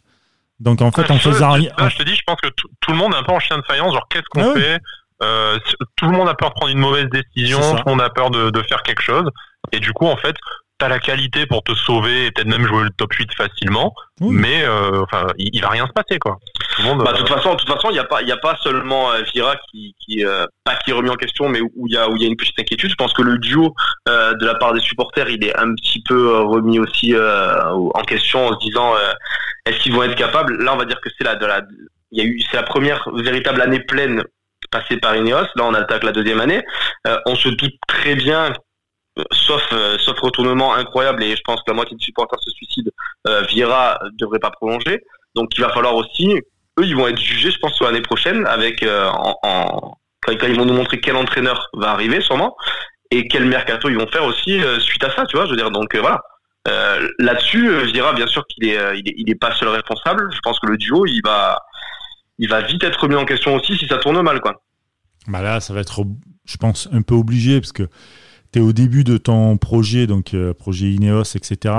Donc 0.60 0.82
en 0.82 0.92
fait, 0.92 1.10
en 1.12 1.18
faisant 1.18 1.52
rien. 1.52 1.72
je 1.78 1.98
te 1.98 2.04
dis, 2.04 2.16
je 2.16 2.22
pense 2.26 2.40
que 2.42 2.48
tout 2.48 2.92
le 2.92 2.98
monde 2.98 3.14
est 3.14 3.18
un 3.18 3.24
peu 3.24 3.34
en 3.34 3.40
chien 3.40 3.58
de 3.58 3.64
faïence. 3.64 3.94
Genre, 3.94 4.08
qu'est-ce 4.10 4.30
qu'on 4.30 4.52
ah 4.52 4.54
fait? 4.54 4.80
Euh, 5.22 5.58
Tout 5.96 6.06
le 6.06 6.12
monde 6.12 6.28
a 6.28 6.34
peur 6.34 6.50
de 6.50 6.54
prendre 6.56 6.72
une 6.72 6.80
mauvaise 6.80 7.08
décision. 7.10 7.60
Tout 7.60 7.84
le 7.86 7.92
monde 7.92 8.02
a 8.02 8.10
peur 8.10 8.30
de, 8.30 8.50
de 8.50 8.62
faire 8.64 8.82
quelque 8.84 9.02
chose. 9.02 9.30
Et 9.72 9.80
du 9.80 9.94
coup, 9.94 10.08
en 10.08 10.18
fait, 10.18 10.36
t'as 10.84 10.90
la 10.90 11.00
qualité 11.00 11.46
pour 11.46 11.64
te 11.64 11.74
sauver 11.74 12.26
et 12.26 12.32
peut-être 12.32 12.48
même 12.48 12.66
jouer 12.68 12.84
le 12.84 12.90
top 12.90 13.14
8 13.14 13.34
facilement, 13.36 13.94
mais 14.20 14.64
euh, 14.64 15.04
enfin, 15.04 15.28
il, 15.38 15.62
va 15.62 15.70
rien 15.70 15.88
se 15.88 15.94
passer 15.94 16.20
quoi. 16.20 16.40
bah, 16.80 17.14
de 17.14 17.18
toute 17.20 17.30
façon, 17.30 17.52
de 17.52 17.56
toute 17.56 17.70
façon, 17.70 17.90
il 17.90 17.96
y 17.96 18.00
a 18.00 18.04
pas, 18.04 18.22
il 18.22 18.28
y 18.28 18.34
a 18.34 18.38
pas 18.38 18.58
seulement 18.62 19.12
euh, 19.12 19.22
Vira 19.34 19.56
qui, 19.72 19.96
qui 20.00 20.26
euh, 20.26 20.46
pas 20.66 20.76
qui 20.76 20.92
est 20.92 20.94
remis 20.94 21.10
en 21.10 21.16
question, 21.16 21.48
mais 21.48 21.62
où 21.62 21.88
il 21.88 21.94
y 21.94 21.98
a, 21.98 22.10
où 22.10 22.18
il 22.18 22.22
y 22.22 22.26
a 22.26 22.28
une 22.28 22.36
petite 22.36 22.60
inquiétude. 22.60 22.90
Je 22.90 22.96
pense 22.96 23.14
que 23.14 23.22
le 23.22 23.38
duo 23.38 23.74
euh, 24.10 24.34
de 24.34 24.46
la 24.46 24.56
part 24.56 24.74
des 24.74 24.82
supporters, 24.82 25.30
il 25.30 25.44
est 25.46 25.58
un 25.58 25.74
petit 25.76 26.04
peu 26.04 26.40
remis 26.42 26.80
aussi 26.80 27.16
en 27.16 28.04
question 28.04 28.48
en 28.48 28.60
se 28.60 28.66
disant 28.66 28.94
est-ce 29.66 29.80
qu'ils 29.80 29.94
vont 29.94 30.04
être 30.04 30.16
capables? 30.16 30.62
Là, 30.62 30.74
on 30.74 30.78
va 30.78 30.86
dire 30.86 31.00
que 31.00 31.10
c'est 31.18 31.24
la 31.24 31.36
de 31.36 31.46
la, 31.46 31.62
il 32.12 32.22
y 32.22 32.22
a 32.22 32.26
eu, 32.26 32.42
c'est 32.52 32.58
la 32.58 32.64
première 32.64 33.08
véritable 33.14 33.62
année 33.62 33.80
pleine 33.80 34.24
passé 34.70 34.98
par 34.98 35.16
Ineos. 35.16 35.48
Là, 35.56 35.64
on 35.64 35.74
attaque 35.74 36.04
la 36.04 36.12
deuxième 36.12 36.42
année. 36.42 36.62
on 37.26 37.36
se 37.36 37.48
doute 37.50 37.76
très 37.88 38.16
bien 38.16 38.52
sauf 39.32 39.62
sauf 40.00 40.20
retournement 40.20 40.74
incroyable 40.74 41.24
et 41.24 41.36
je 41.36 41.42
pense 41.44 41.60
que 41.62 41.72
la 41.72 41.74
moitié 41.74 41.96
des 41.98 42.04
supporters 42.04 42.40
se 42.42 42.52
suicident, 42.52 42.92
euh, 43.28 43.42
Vieira 43.44 44.00
devrait 44.14 44.40
pas 44.40 44.52
prolonger. 44.52 45.02
Donc 45.36 45.50
il 45.58 45.62
va 45.62 45.70
falloir 45.70 45.96
aussi, 45.96 46.34
eux 46.80 46.86
ils 46.86 46.96
vont 46.96 47.08
être 47.08 47.20
jugés, 47.20 47.52
je 47.52 47.60
pense, 47.60 47.80
l'année 47.82 48.02
prochaine 48.02 48.46
avec 48.48 48.84
en, 48.84 49.98
quand, 50.22 50.34
ils 50.48 50.58
vont 50.58 50.66
nous 50.66 50.74
montrer 50.74 51.00
quel 51.00 51.16
entraîneur 51.16 51.70
va 51.74 51.92
arriver 51.92 52.22
sûrement 52.22 52.56
et 53.12 53.28
quel 53.28 53.46
mercato 53.46 53.90
ils 53.90 53.98
vont 53.98 54.08
faire 54.08 54.24
aussi 54.24 54.60
suite 54.80 55.04
à 55.04 55.12
ça, 55.12 55.26
tu 55.26 55.38
vois. 55.38 55.46
Je 55.46 55.52
veux 55.52 55.58
dire, 55.58 55.72
donc 55.72 55.96
voilà. 55.96 56.20
Euh, 56.68 57.10
là-dessus, 57.20 57.70
euh, 57.70 57.84
Vira, 57.86 58.14
bien 58.14 58.28
sûr 58.28 58.46
qu'il 58.48 58.66
est, 58.68 58.78
euh, 58.78 58.96
il 58.96 59.08
est, 59.10 59.14
il 59.18 59.30
est, 59.30 59.36
pas 59.36 59.54
seul 59.56 59.68
responsable. 59.68 60.30
Je 60.34 60.40
pense 60.40 60.60
que 60.60 60.68
le 60.68 60.78
duo, 60.78 61.06
il 61.06 61.22
va, 61.24 61.60
il 62.38 62.50
va 62.50 62.62
vite 62.62 62.84
être 62.84 63.02
remis 63.02 63.16
en 63.16 63.26
question 63.26 63.56
aussi 63.56 63.78
si 63.78 63.88
ça 63.88 63.98
tourne 63.98 64.22
mal, 64.22 64.40
quoi. 64.40 64.64
Bah 65.28 65.42
là, 65.42 65.60
ça 65.60 65.74
va 65.74 65.82
être, 65.82 66.04
je 66.46 66.58
pense, 66.58 66.88
un 66.92 67.02
peu 67.02 67.16
obligé 67.16 67.60
parce 67.60 67.74
que 67.74 67.84
tu 68.54 68.60
au 68.60 68.74
début 68.74 69.04
de 69.04 69.18
ton 69.18 69.58
projet, 69.58 70.08
donc 70.08 70.36
projet 70.58 70.92
Ineos, 70.92 71.36
etc. 71.36 71.74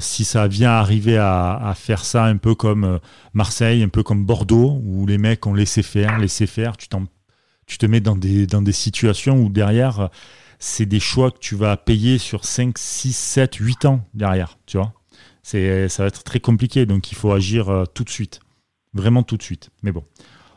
si 0.00 0.24
ça 0.24 0.48
vient 0.48 0.72
arriver 0.72 1.16
à, 1.18 1.72
faire 1.76 2.04
ça 2.04 2.24
un 2.24 2.36
peu 2.36 2.54
comme 2.54 3.00
Marseille, 3.32 3.82
un 3.82 3.88
peu 3.88 4.02
comme 4.02 4.24
Bordeaux, 4.24 4.80
où 4.84 5.06
les 5.06 5.18
mecs 5.18 5.46
ont 5.46 5.54
laissé 5.54 5.82
faire, 5.82 6.18
laissé 6.18 6.46
faire, 6.46 6.76
tu, 6.76 6.88
te 7.78 7.86
mets 7.86 8.00
dans 8.00 8.16
des, 8.16 8.72
situations 8.72 9.40
où 9.40 9.48
derrière, 9.48 10.10
c'est 10.58 10.86
des 10.86 11.00
choix 11.00 11.30
que 11.30 11.38
tu 11.38 11.56
vas 11.56 11.76
payer 11.76 12.18
sur 12.18 12.44
5, 12.44 12.78
6, 12.78 13.16
7, 13.16 13.54
8 13.56 13.84
ans 13.86 14.04
derrière, 14.14 14.58
tu 14.66 14.76
vois. 14.78 14.92
Ça 15.42 15.58
va 15.58 16.06
être 16.06 16.22
très 16.22 16.40
compliqué, 16.40 16.86
donc 16.86 17.10
il 17.10 17.16
faut 17.16 17.32
agir 17.32 17.68
euh, 17.68 17.84
tout 17.84 18.04
de 18.04 18.10
suite. 18.10 18.40
Vraiment 18.94 19.22
tout 19.22 19.36
de 19.36 19.42
suite. 19.42 19.70
Mais 19.82 19.90
bon, 19.90 20.04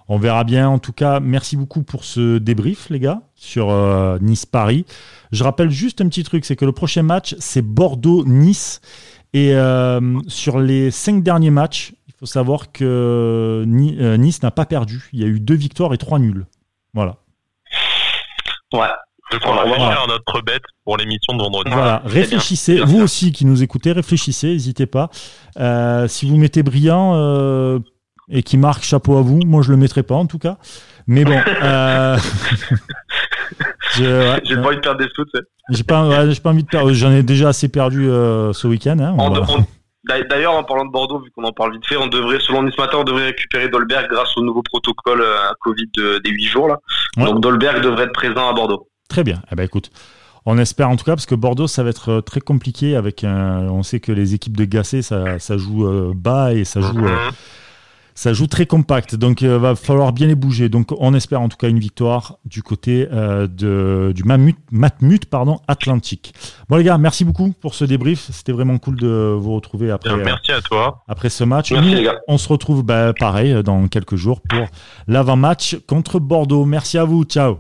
on 0.08 0.18
verra 0.18 0.44
bien. 0.44 0.70
En 0.70 0.80
tout 0.80 0.94
cas, 0.94 1.20
merci 1.20 1.58
beaucoup 1.58 1.84
pour 1.84 2.04
ce 2.04 2.38
débrief, 2.38 2.90
les 2.90 3.00
gars, 3.00 3.22
sur 3.36 3.70
euh, 3.72 4.18
Nice-Paris. 4.22 4.86
Je 5.32 5.44
rappelle 5.44 5.70
juste 5.70 6.02
un 6.02 6.08
petit 6.08 6.24
truc, 6.24 6.46
c'est 6.46 6.56
que 6.56 6.66
le 6.66 6.72
prochain 6.72 7.04
match, 7.04 7.36
c'est 7.40 7.62
Bordeaux-Nice. 7.62 8.82
Et 9.34 9.54
euh, 9.56 10.20
sur 10.28 10.60
les 10.60 10.92
5 10.92 11.22
derniers 11.22 11.52
matchs, 11.52 11.94
il 12.08 12.14
faut 12.18 12.26
savoir 12.26 12.72
que 12.72 13.64
Nice 13.68 14.42
n'a 14.44 14.52
pas 14.52 14.66
perdu. 14.66 15.10
Il 15.12 15.20
y 15.20 15.24
a 15.24 15.28
eu 15.28 15.40
deux 15.40 15.56
victoires 15.56 15.94
et 15.94 15.98
trois 15.98 16.20
nuls. 16.20 16.46
Voilà. 16.94 17.18
Ouais, 18.74 18.88
on 19.44 19.54
va 19.54 19.78
faire 19.78 20.08
notre 20.08 20.42
bête 20.42 20.64
pour 20.84 20.98
l'émission 20.98 21.34
de 21.34 21.40
vendredi. 21.42 21.72
Voilà, 21.72 22.02
réfléchissez, 22.06 22.80
vous 22.80 23.02
aussi 23.02 23.32
qui 23.32 23.46
nous 23.46 23.64
écoutez, 23.64 23.92
réfléchissez, 23.92 24.50
n'hésitez 24.50 24.86
pas. 24.86 25.10
Euh, 25.60 26.08
si 26.08 26.30
vous 26.30 26.38
mettez 26.38 26.64
brillant 26.64 27.14
euh, 27.16 27.80
et 28.30 28.44
qui 28.44 28.58
marque 28.58 28.84
chapeau 28.84 29.18
à 29.18 29.22
vous, 29.22 29.40
moi 29.46 29.62
je 29.62 29.72
le 29.72 29.78
mettrai 29.78 30.04
pas 30.04 30.16
en 30.16 30.26
tout 30.26 30.40
cas. 30.40 30.58
Mais 31.08 31.24
bon, 31.24 31.40
euh, 31.64 32.18
j'ai 33.96 34.56
pas 34.56 34.68
envie 34.68 34.76
de 34.78 34.82
perdre 34.82 35.00
des 35.00 35.08
sous. 35.14 35.26
J'ai 35.70 35.84
pas, 35.84 36.26
pas 36.44 36.50
envie 36.50 36.64
de 36.64 36.68
perdre. 36.68 36.92
J'en 36.94 37.12
ai 37.12 37.22
déjà 37.22 37.50
assez 37.50 37.68
perdu 37.68 38.06
ce 38.06 38.68
week-end. 38.68 38.98
Hein, 39.00 39.16
D'ailleurs, 40.30 40.54
en 40.54 40.64
parlant 40.64 40.86
de 40.86 40.92
Bordeaux, 40.92 41.20
vu 41.20 41.32
qu'on 41.32 41.44
en 41.44 41.52
parle 41.52 41.74
vite 41.74 41.86
fait, 41.88 41.98
on 41.98 42.08
devrait, 42.08 42.40
selon 42.40 42.64
Nice 42.64 42.78
Matin, 42.78 42.98
on 43.00 43.04
devrait 43.04 43.26
récupérer 43.26 43.70
Dolberg 43.70 44.08
grâce 44.10 44.36
au 44.38 44.44
nouveau 44.44 44.62
protocole 44.64 45.24
à 45.24 45.54
Covid 45.62 45.90
des 45.96 46.30
8 46.30 46.46
jours 46.46 46.68
là. 46.68 46.80
Donc 47.18 47.40
Dolberg 47.40 47.82
devrait 47.82 48.06
être 48.06 48.14
présent 48.14 48.50
à 48.50 48.54
Bordeaux. 48.54 48.88
Très 49.10 49.24
bien. 49.24 49.42
Eh 49.52 49.56
ben, 49.56 49.64
écoute, 49.64 49.92
on 50.46 50.58
espère 50.58 50.90
en 50.90 50.96
tout 50.96 51.06
cas 51.06 51.14
parce 51.14 51.26
que 51.26 51.36
Bordeaux, 51.36 51.68
ça 51.68 51.84
va 51.84 51.90
être 51.90 52.10
euh, 52.10 52.22
très 52.22 52.40
compliqué 52.40 52.96
avec 52.96 53.24
un. 53.24 53.68
On 53.70 53.84
sait 53.84 54.00
que 54.00 54.12
les 54.12 54.36
équipes 54.36 54.56
de 54.56 54.66
Gassé, 54.66 55.02
ça, 55.02 55.40
ça 55.40 55.58
joue 55.58 55.88
euh, 55.88 56.14
bas 56.16 56.54
et 56.54 56.66
ça 56.66 56.82
joue. 56.82 57.06
Euh, 57.06 57.32
ça 58.16 58.34
joue 58.34 58.48
très 58.48 58.66
compact, 58.66 59.16
donc 59.16 59.42
il 59.42 59.50
va 59.50 59.76
falloir 59.76 60.14
bien 60.14 60.28
les 60.28 60.36
bouger. 60.36 60.70
Donc 60.70 60.88
on 60.98 61.14
espère 61.14 61.42
en 61.42 61.50
tout 61.50 61.58
cas 61.58 61.68
une 61.70 61.80
victoire 61.80 62.38
du 62.46 62.64
côté 62.64 63.06
de, 63.06 64.14
du 64.16 64.24
Matmut, 64.24 64.58
Matmut 64.72 65.26
pardon, 65.26 65.60
Atlantique. 65.68 66.34
Bon 66.70 66.78
les 66.78 66.84
gars, 66.84 66.98
merci 66.98 67.26
beaucoup 67.26 67.54
pour 67.62 67.76
ce 67.76 67.86
débrief. 67.86 68.28
C'était 68.32 68.54
vraiment 68.54 68.78
cool 68.78 68.96
de 68.96 69.36
vous 69.38 69.54
retrouver 69.54 69.92
après. 69.92 70.16
merci 70.16 70.52
à 70.52 70.62
toi. 70.62 71.04
Après 71.08 71.30
ce 71.30 71.44
match. 71.44 71.72
Merci 71.72 71.94
les 71.94 72.04
gars. 72.04 72.16
On 72.28 72.38
se 72.38 72.48
retrouve 72.48 72.84
bah, 72.84 73.14
pareil 73.14 73.62
dans 73.64 73.88
quelques 73.88 74.16
jours 74.16 74.42
pour 74.42 74.66
l'avant-match 75.08 75.78
contre 75.88 76.20
Bordeaux. 76.20 76.66
Merci 76.66 76.98
à 76.98 77.04
vous. 77.04 77.24
Ciao. 77.26 77.60